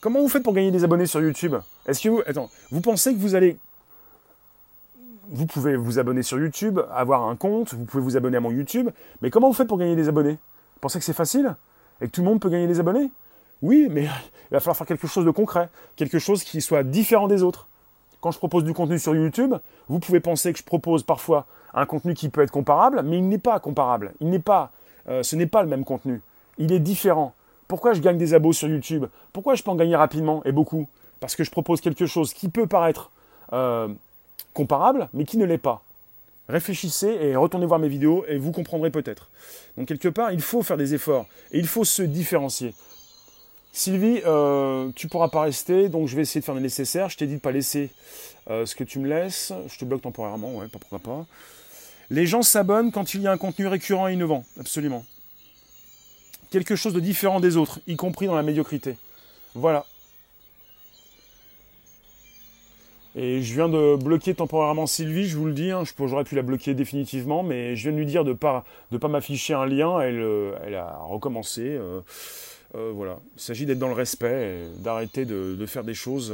Comment 0.00 0.20
vous 0.20 0.28
faites 0.28 0.42
pour 0.42 0.54
gagner 0.54 0.70
des 0.70 0.84
abonnés 0.84 1.06
sur 1.06 1.20
YouTube? 1.20 1.56
Est-ce 1.86 2.02
que 2.02 2.08
vous. 2.08 2.22
Attends, 2.26 2.50
vous 2.70 2.80
pensez 2.80 3.14
que 3.14 3.18
vous 3.18 3.34
allez. 3.34 3.58
Vous 5.30 5.46
pouvez 5.46 5.76
vous 5.76 5.98
abonner 5.98 6.22
sur 6.22 6.38
YouTube, 6.38 6.80
avoir 6.92 7.28
un 7.28 7.36
compte, 7.36 7.74
vous 7.74 7.84
pouvez 7.84 8.02
vous 8.02 8.16
abonner 8.16 8.38
à 8.38 8.40
mon 8.40 8.50
YouTube, 8.50 8.90
mais 9.22 9.30
comment 9.30 9.46
vous 9.46 9.54
faites 9.54 9.68
pour 9.68 9.78
gagner 9.78 9.94
des 9.94 10.08
abonnés? 10.08 10.32
Vous 10.32 10.80
pensez 10.80 10.98
que 10.98 11.04
c'est 11.04 11.12
facile? 11.12 11.54
Et 12.00 12.06
que 12.06 12.10
tout 12.10 12.22
le 12.22 12.26
monde 12.26 12.40
peut 12.40 12.48
gagner 12.48 12.66
des 12.66 12.80
abonnés? 12.80 13.12
Oui, 13.62 13.86
mais 13.88 14.02
il 14.50 14.52
va 14.52 14.58
falloir 14.58 14.76
faire 14.76 14.88
quelque 14.88 15.06
chose 15.06 15.24
de 15.24 15.30
concret, 15.30 15.68
quelque 15.94 16.18
chose 16.18 16.42
qui 16.42 16.60
soit 16.60 16.82
différent 16.82 17.28
des 17.28 17.44
autres 17.44 17.68
quand 18.20 18.30
je 18.30 18.38
propose 18.38 18.64
du 18.64 18.74
contenu 18.74 18.98
sur 18.98 19.14
YouTube, 19.14 19.54
vous 19.88 19.98
pouvez 19.98 20.20
penser 20.20 20.52
que 20.52 20.58
je 20.58 20.64
propose 20.64 21.02
parfois 21.02 21.46
un 21.74 21.86
contenu 21.86 22.14
qui 22.14 22.28
peut 22.28 22.42
être 22.42 22.50
comparable, 22.50 23.02
mais 23.04 23.18
il 23.18 23.28
n'est 23.28 23.38
pas 23.38 23.58
comparable. 23.60 24.12
Il 24.20 24.28
n'est 24.30 24.38
pas, 24.38 24.70
euh, 25.08 25.22
ce 25.22 25.36
n'est 25.36 25.46
pas 25.46 25.62
le 25.62 25.68
même 25.68 25.84
contenu. 25.84 26.20
Il 26.58 26.72
est 26.72 26.80
différent. 26.80 27.34
Pourquoi 27.70 27.92
je 27.94 28.00
gagne 28.00 28.18
des 28.18 28.34
abos 28.34 28.52
sur 28.52 28.66
YouTube? 28.66 29.06
Pourquoi 29.32 29.54
je 29.54 29.62
peux 29.62 29.70
en 29.70 29.76
gagner 29.76 29.94
rapidement 29.94 30.42
et 30.44 30.50
beaucoup? 30.50 30.88
Parce 31.20 31.36
que 31.36 31.44
je 31.44 31.52
propose 31.52 31.80
quelque 31.80 32.04
chose 32.04 32.34
qui 32.34 32.48
peut 32.48 32.66
paraître 32.66 33.12
euh, 33.52 33.86
comparable, 34.54 35.08
mais 35.14 35.24
qui 35.24 35.38
ne 35.38 35.44
l'est 35.44 35.56
pas. 35.56 35.84
Réfléchissez 36.48 37.06
et 37.06 37.36
retournez 37.36 37.66
voir 37.66 37.78
mes 37.78 37.86
vidéos 37.86 38.24
et 38.26 38.38
vous 38.38 38.50
comprendrez 38.50 38.90
peut-être. 38.90 39.30
Donc 39.76 39.86
quelque 39.86 40.08
part, 40.08 40.32
il 40.32 40.40
faut 40.40 40.64
faire 40.64 40.76
des 40.76 40.94
efforts 40.94 41.26
et 41.52 41.60
il 41.60 41.68
faut 41.68 41.84
se 41.84 42.02
différencier. 42.02 42.74
Sylvie, 43.70 44.20
euh, 44.26 44.90
tu 44.96 45.06
pourras 45.06 45.28
pas 45.28 45.42
rester, 45.42 45.88
donc 45.88 46.08
je 46.08 46.16
vais 46.16 46.22
essayer 46.22 46.40
de 46.40 46.44
faire 46.44 46.56
le 46.56 46.60
nécessaire. 46.60 47.08
Je 47.08 47.18
t'ai 47.18 47.28
dit 47.28 47.36
de 47.36 47.40
pas 47.40 47.52
laisser 47.52 47.90
euh, 48.50 48.66
ce 48.66 48.74
que 48.74 48.82
tu 48.82 48.98
me 48.98 49.08
laisses. 49.08 49.52
Je 49.68 49.78
te 49.78 49.84
bloque 49.84 50.02
temporairement, 50.02 50.56
ouais, 50.56 50.66
pourquoi 50.72 50.98
pas. 50.98 51.24
Les 52.10 52.26
gens 52.26 52.42
s'abonnent 52.42 52.90
quand 52.90 53.14
il 53.14 53.20
y 53.20 53.28
a 53.28 53.30
un 53.30 53.38
contenu 53.38 53.68
récurrent 53.68 54.08
et 54.08 54.14
innovant, 54.14 54.44
absolument 54.58 55.04
quelque 56.50 56.76
chose 56.76 56.92
de 56.92 57.00
différent 57.00 57.40
des 57.40 57.56
autres, 57.56 57.80
y 57.86 57.96
compris 57.96 58.26
dans 58.26 58.34
la 58.34 58.42
médiocrité. 58.42 58.96
Voilà. 59.54 59.86
Et 63.16 63.42
je 63.42 63.54
viens 63.54 63.68
de 63.68 63.96
bloquer 63.96 64.34
temporairement 64.34 64.86
Sylvie, 64.86 65.26
je 65.26 65.36
vous 65.36 65.46
le 65.46 65.52
dis, 65.52 65.72
hein, 65.72 65.82
j'aurais 65.98 66.22
pu 66.22 66.36
la 66.36 66.42
bloquer 66.42 66.74
définitivement, 66.74 67.42
mais 67.42 67.74
je 67.74 67.82
viens 67.82 67.92
de 67.92 67.96
lui 67.96 68.06
dire 68.06 68.22
de 68.24 68.30
ne 68.30 68.34
pas, 68.34 68.64
de 68.92 68.98
pas 68.98 69.08
m'afficher 69.08 69.52
un 69.52 69.66
lien, 69.66 70.00
elle, 70.00 70.20
euh, 70.20 70.78
a 70.78 71.02
recommencé. 71.02 71.62
Euh, 71.62 72.00
euh, 72.76 72.92
voilà. 72.94 73.18
Il 73.36 73.42
s'agit 73.42 73.66
d'être 73.66 73.80
dans 73.80 73.88
le 73.88 73.94
respect, 73.94 74.60
d'arrêter 74.78 75.24
de, 75.24 75.66
faire 75.66 75.82
des 75.82 75.94
choses 75.94 76.32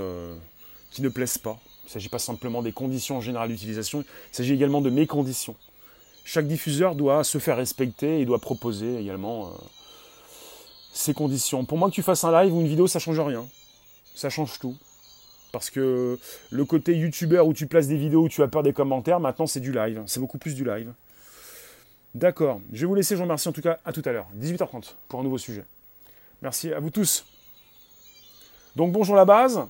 qui 0.90 1.00
ne 1.00 1.08
plaisent 1.08 1.38
pas. 1.38 1.58
Il 1.84 1.86
ne 1.86 1.90
s'agit 1.92 2.10
pas 2.10 2.18
simplement 2.18 2.62
des 2.62 2.72
conditions 2.72 3.22
générales 3.22 3.48
d'utilisation, 3.48 4.04
il 4.32 4.36
s'agit 4.36 4.52
également 4.52 4.82
de 4.82 4.90
mes 4.90 5.06
conditions. 5.06 5.56
Chaque 6.24 6.46
diffuseur 6.46 6.94
doit 6.94 7.24
se 7.24 7.38
faire 7.38 7.56
respecter 7.56 8.20
et 8.20 8.26
doit 8.26 8.40
proposer 8.40 8.98
également 8.98 9.52
ses 10.96 11.14
conditions. 11.14 11.64
Pour 11.64 11.78
moi, 11.78 11.90
que 11.90 11.94
tu 11.94 12.02
fasses 12.02 12.24
un 12.24 12.42
live 12.42 12.54
ou 12.54 12.60
une 12.60 12.68
vidéo, 12.68 12.86
ça 12.86 12.98
change 12.98 13.20
rien. 13.20 13.46
Ça 14.14 14.30
change 14.30 14.58
tout. 14.58 14.76
Parce 15.52 15.70
que 15.70 16.18
le 16.50 16.64
côté 16.64 16.96
youtubeur 16.96 17.46
où 17.46 17.52
tu 17.52 17.66
places 17.66 17.86
des 17.86 17.96
vidéos 17.96 18.24
où 18.24 18.28
tu 18.28 18.42
as 18.42 18.48
peur 18.48 18.62
des 18.62 18.72
commentaires, 18.72 19.20
maintenant 19.20 19.46
c'est 19.46 19.60
du 19.60 19.72
live. 19.72 20.02
C'est 20.06 20.20
beaucoup 20.20 20.38
plus 20.38 20.54
du 20.54 20.64
live. 20.64 20.92
D'accord. 22.14 22.60
Je 22.72 22.80
vais 22.80 22.86
vous 22.86 22.94
laisser. 22.94 23.14
Je 23.14 23.18
vous 23.18 23.24
remercie 23.24 23.48
en 23.48 23.52
tout 23.52 23.60
cas. 23.60 23.78
À 23.84 23.92
tout 23.92 24.02
à 24.04 24.12
l'heure. 24.12 24.26
18h30 24.38 24.94
pour 25.08 25.20
un 25.20 25.22
nouveau 25.22 25.38
sujet. 25.38 25.64
Merci 26.42 26.72
à 26.72 26.80
vous 26.80 26.90
tous. 26.90 27.24
Donc 28.74 28.92
bonjour 28.92 29.16
la 29.16 29.24
base. 29.24 29.60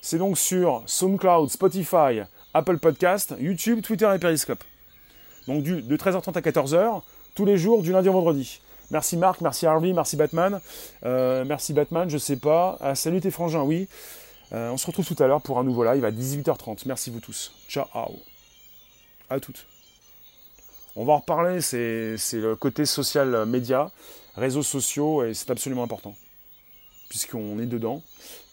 C'est 0.00 0.18
donc 0.18 0.36
sur 0.36 0.82
SoundCloud, 0.86 1.50
Spotify, 1.50 2.22
Apple 2.52 2.78
Podcast, 2.78 3.34
YouTube, 3.40 3.80
Twitter 3.80 4.10
et 4.14 4.18
Periscope. 4.18 4.62
Donc 5.46 5.62
de 5.62 5.96
13h30 5.96 6.36
à 6.36 6.40
14h, 6.40 7.02
tous 7.34 7.44
les 7.44 7.56
jours, 7.56 7.82
du 7.82 7.92
lundi 7.92 8.08
au 8.08 8.12
vendredi. 8.12 8.60
Merci 8.94 9.16
Marc, 9.16 9.40
merci 9.40 9.66
Harvey, 9.66 9.92
merci 9.92 10.14
Batman. 10.14 10.60
Euh, 11.04 11.44
merci 11.44 11.72
Batman, 11.72 12.08
je 12.08 12.16
sais 12.16 12.36
pas. 12.36 12.78
Ah, 12.80 12.94
salut 12.94 13.20
tes 13.20 13.32
frangins, 13.32 13.62
oui. 13.62 13.88
Euh, 14.52 14.70
on 14.70 14.76
se 14.76 14.86
retrouve 14.86 15.04
tout 15.04 15.20
à 15.20 15.26
l'heure 15.26 15.40
pour 15.40 15.58
un 15.58 15.64
nouveau 15.64 15.82
live 15.82 16.04
à 16.04 16.12
18h30. 16.12 16.84
Merci 16.86 17.10
vous 17.10 17.18
tous. 17.18 17.52
Ciao. 17.68 17.88
À 19.28 19.40
toutes. 19.40 19.66
On 20.94 21.04
va 21.04 21.14
en 21.14 21.18
reparler, 21.18 21.60
c'est 21.60 22.16
le 22.34 22.54
côté 22.54 22.86
social 22.86 23.44
média, 23.46 23.90
réseaux 24.36 24.62
sociaux, 24.62 25.24
et 25.24 25.34
c'est 25.34 25.50
absolument 25.50 25.82
important. 25.82 26.14
Puisqu'on 27.08 27.58
est 27.58 27.66
dedans, 27.66 28.00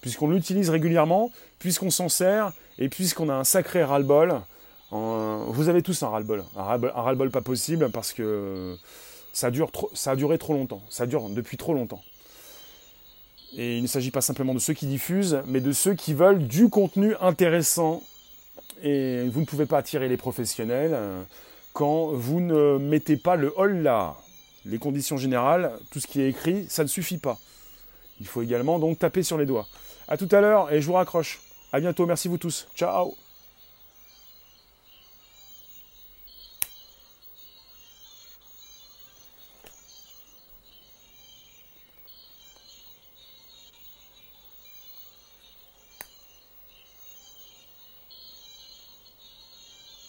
puisqu'on 0.01 0.27
l'utilise 0.27 0.71
régulièrement, 0.71 1.31
puisqu'on 1.59 1.91
s'en 1.91 2.09
sert, 2.09 2.51
et 2.79 2.89
puisqu'on 2.89 3.29
a 3.29 3.35
un 3.35 3.43
sacré 3.43 3.83
ras-le-bol. 3.83 4.41
vous 4.89 5.69
avez 5.69 5.83
tous 5.83 6.01
un 6.01 6.09
ras-le-bol. 6.09 6.43
Un 6.57 6.63
ras-le-bol 6.63 7.29
pas 7.29 7.41
possible 7.41 7.91
parce 7.91 8.11
que 8.11 8.75
ça, 9.33 9.51
dure 9.51 9.71
ça 9.93 10.11
a 10.11 10.15
duré 10.15 10.37
trop 10.37 10.53
longtemps. 10.53 10.81
Ça 10.89 11.05
dure 11.05 11.29
depuis 11.29 11.57
trop 11.57 11.73
longtemps. 11.73 12.01
Et 13.57 13.77
il 13.77 13.81
ne 13.81 13.87
s'agit 13.87 14.11
pas 14.11 14.21
simplement 14.21 14.53
de 14.53 14.59
ceux 14.59 14.73
qui 14.73 14.85
diffusent, 14.85 15.41
mais 15.45 15.59
de 15.59 15.71
ceux 15.71 15.93
qui 15.93 16.13
veulent 16.13 16.47
du 16.47 16.69
contenu 16.69 17.15
intéressant. 17.19 18.01
Et 18.83 19.27
vous 19.29 19.41
ne 19.41 19.45
pouvez 19.45 19.65
pas 19.65 19.77
attirer 19.77 20.07
les 20.07 20.17
professionnels 20.17 20.91
euh, 20.93 21.21
quand 21.73 22.07
vous 22.07 22.39
ne 22.39 22.77
mettez 22.77 23.17
pas 23.17 23.35
le 23.35 23.53
hall 23.57 23.83
là. 23.83 24.15
Les 24.65 24.77
conditions 24.77 25.17
générales, 25.17 25.71
tout 25.91 25.99
ce 25.99 26.07
qui 26.07 26.21
est 26.21 26.29
écrit, 26.29 26.65
ça 26.69 26.83
ne 26.83 26.87
suffit 26.87 27.17
pas. 27.17 27.37
Il 28.19 28.27
faut 28.27 28.41
également 28.41 28.79
donc 28.79 28.99
taper 28.99 29.23
sur 29.23 29.37
les 29.37 29.45
doigts. 29.45 29.67
A 30.07 30.17
tout 30.17 30.29
à 30.31 30.41
l'heure 30.41 30.71
et 30.71 30.81
je 30.81 30.87
vous 30.87 30.93
raccroche. 30.93 31.41
A 31.73 31.79
bientôt, 31.79 32.05
merci 32.05 32.27
vous 32.27 32.37
tous. 32.37 32.67
Ciao 32.75 33.15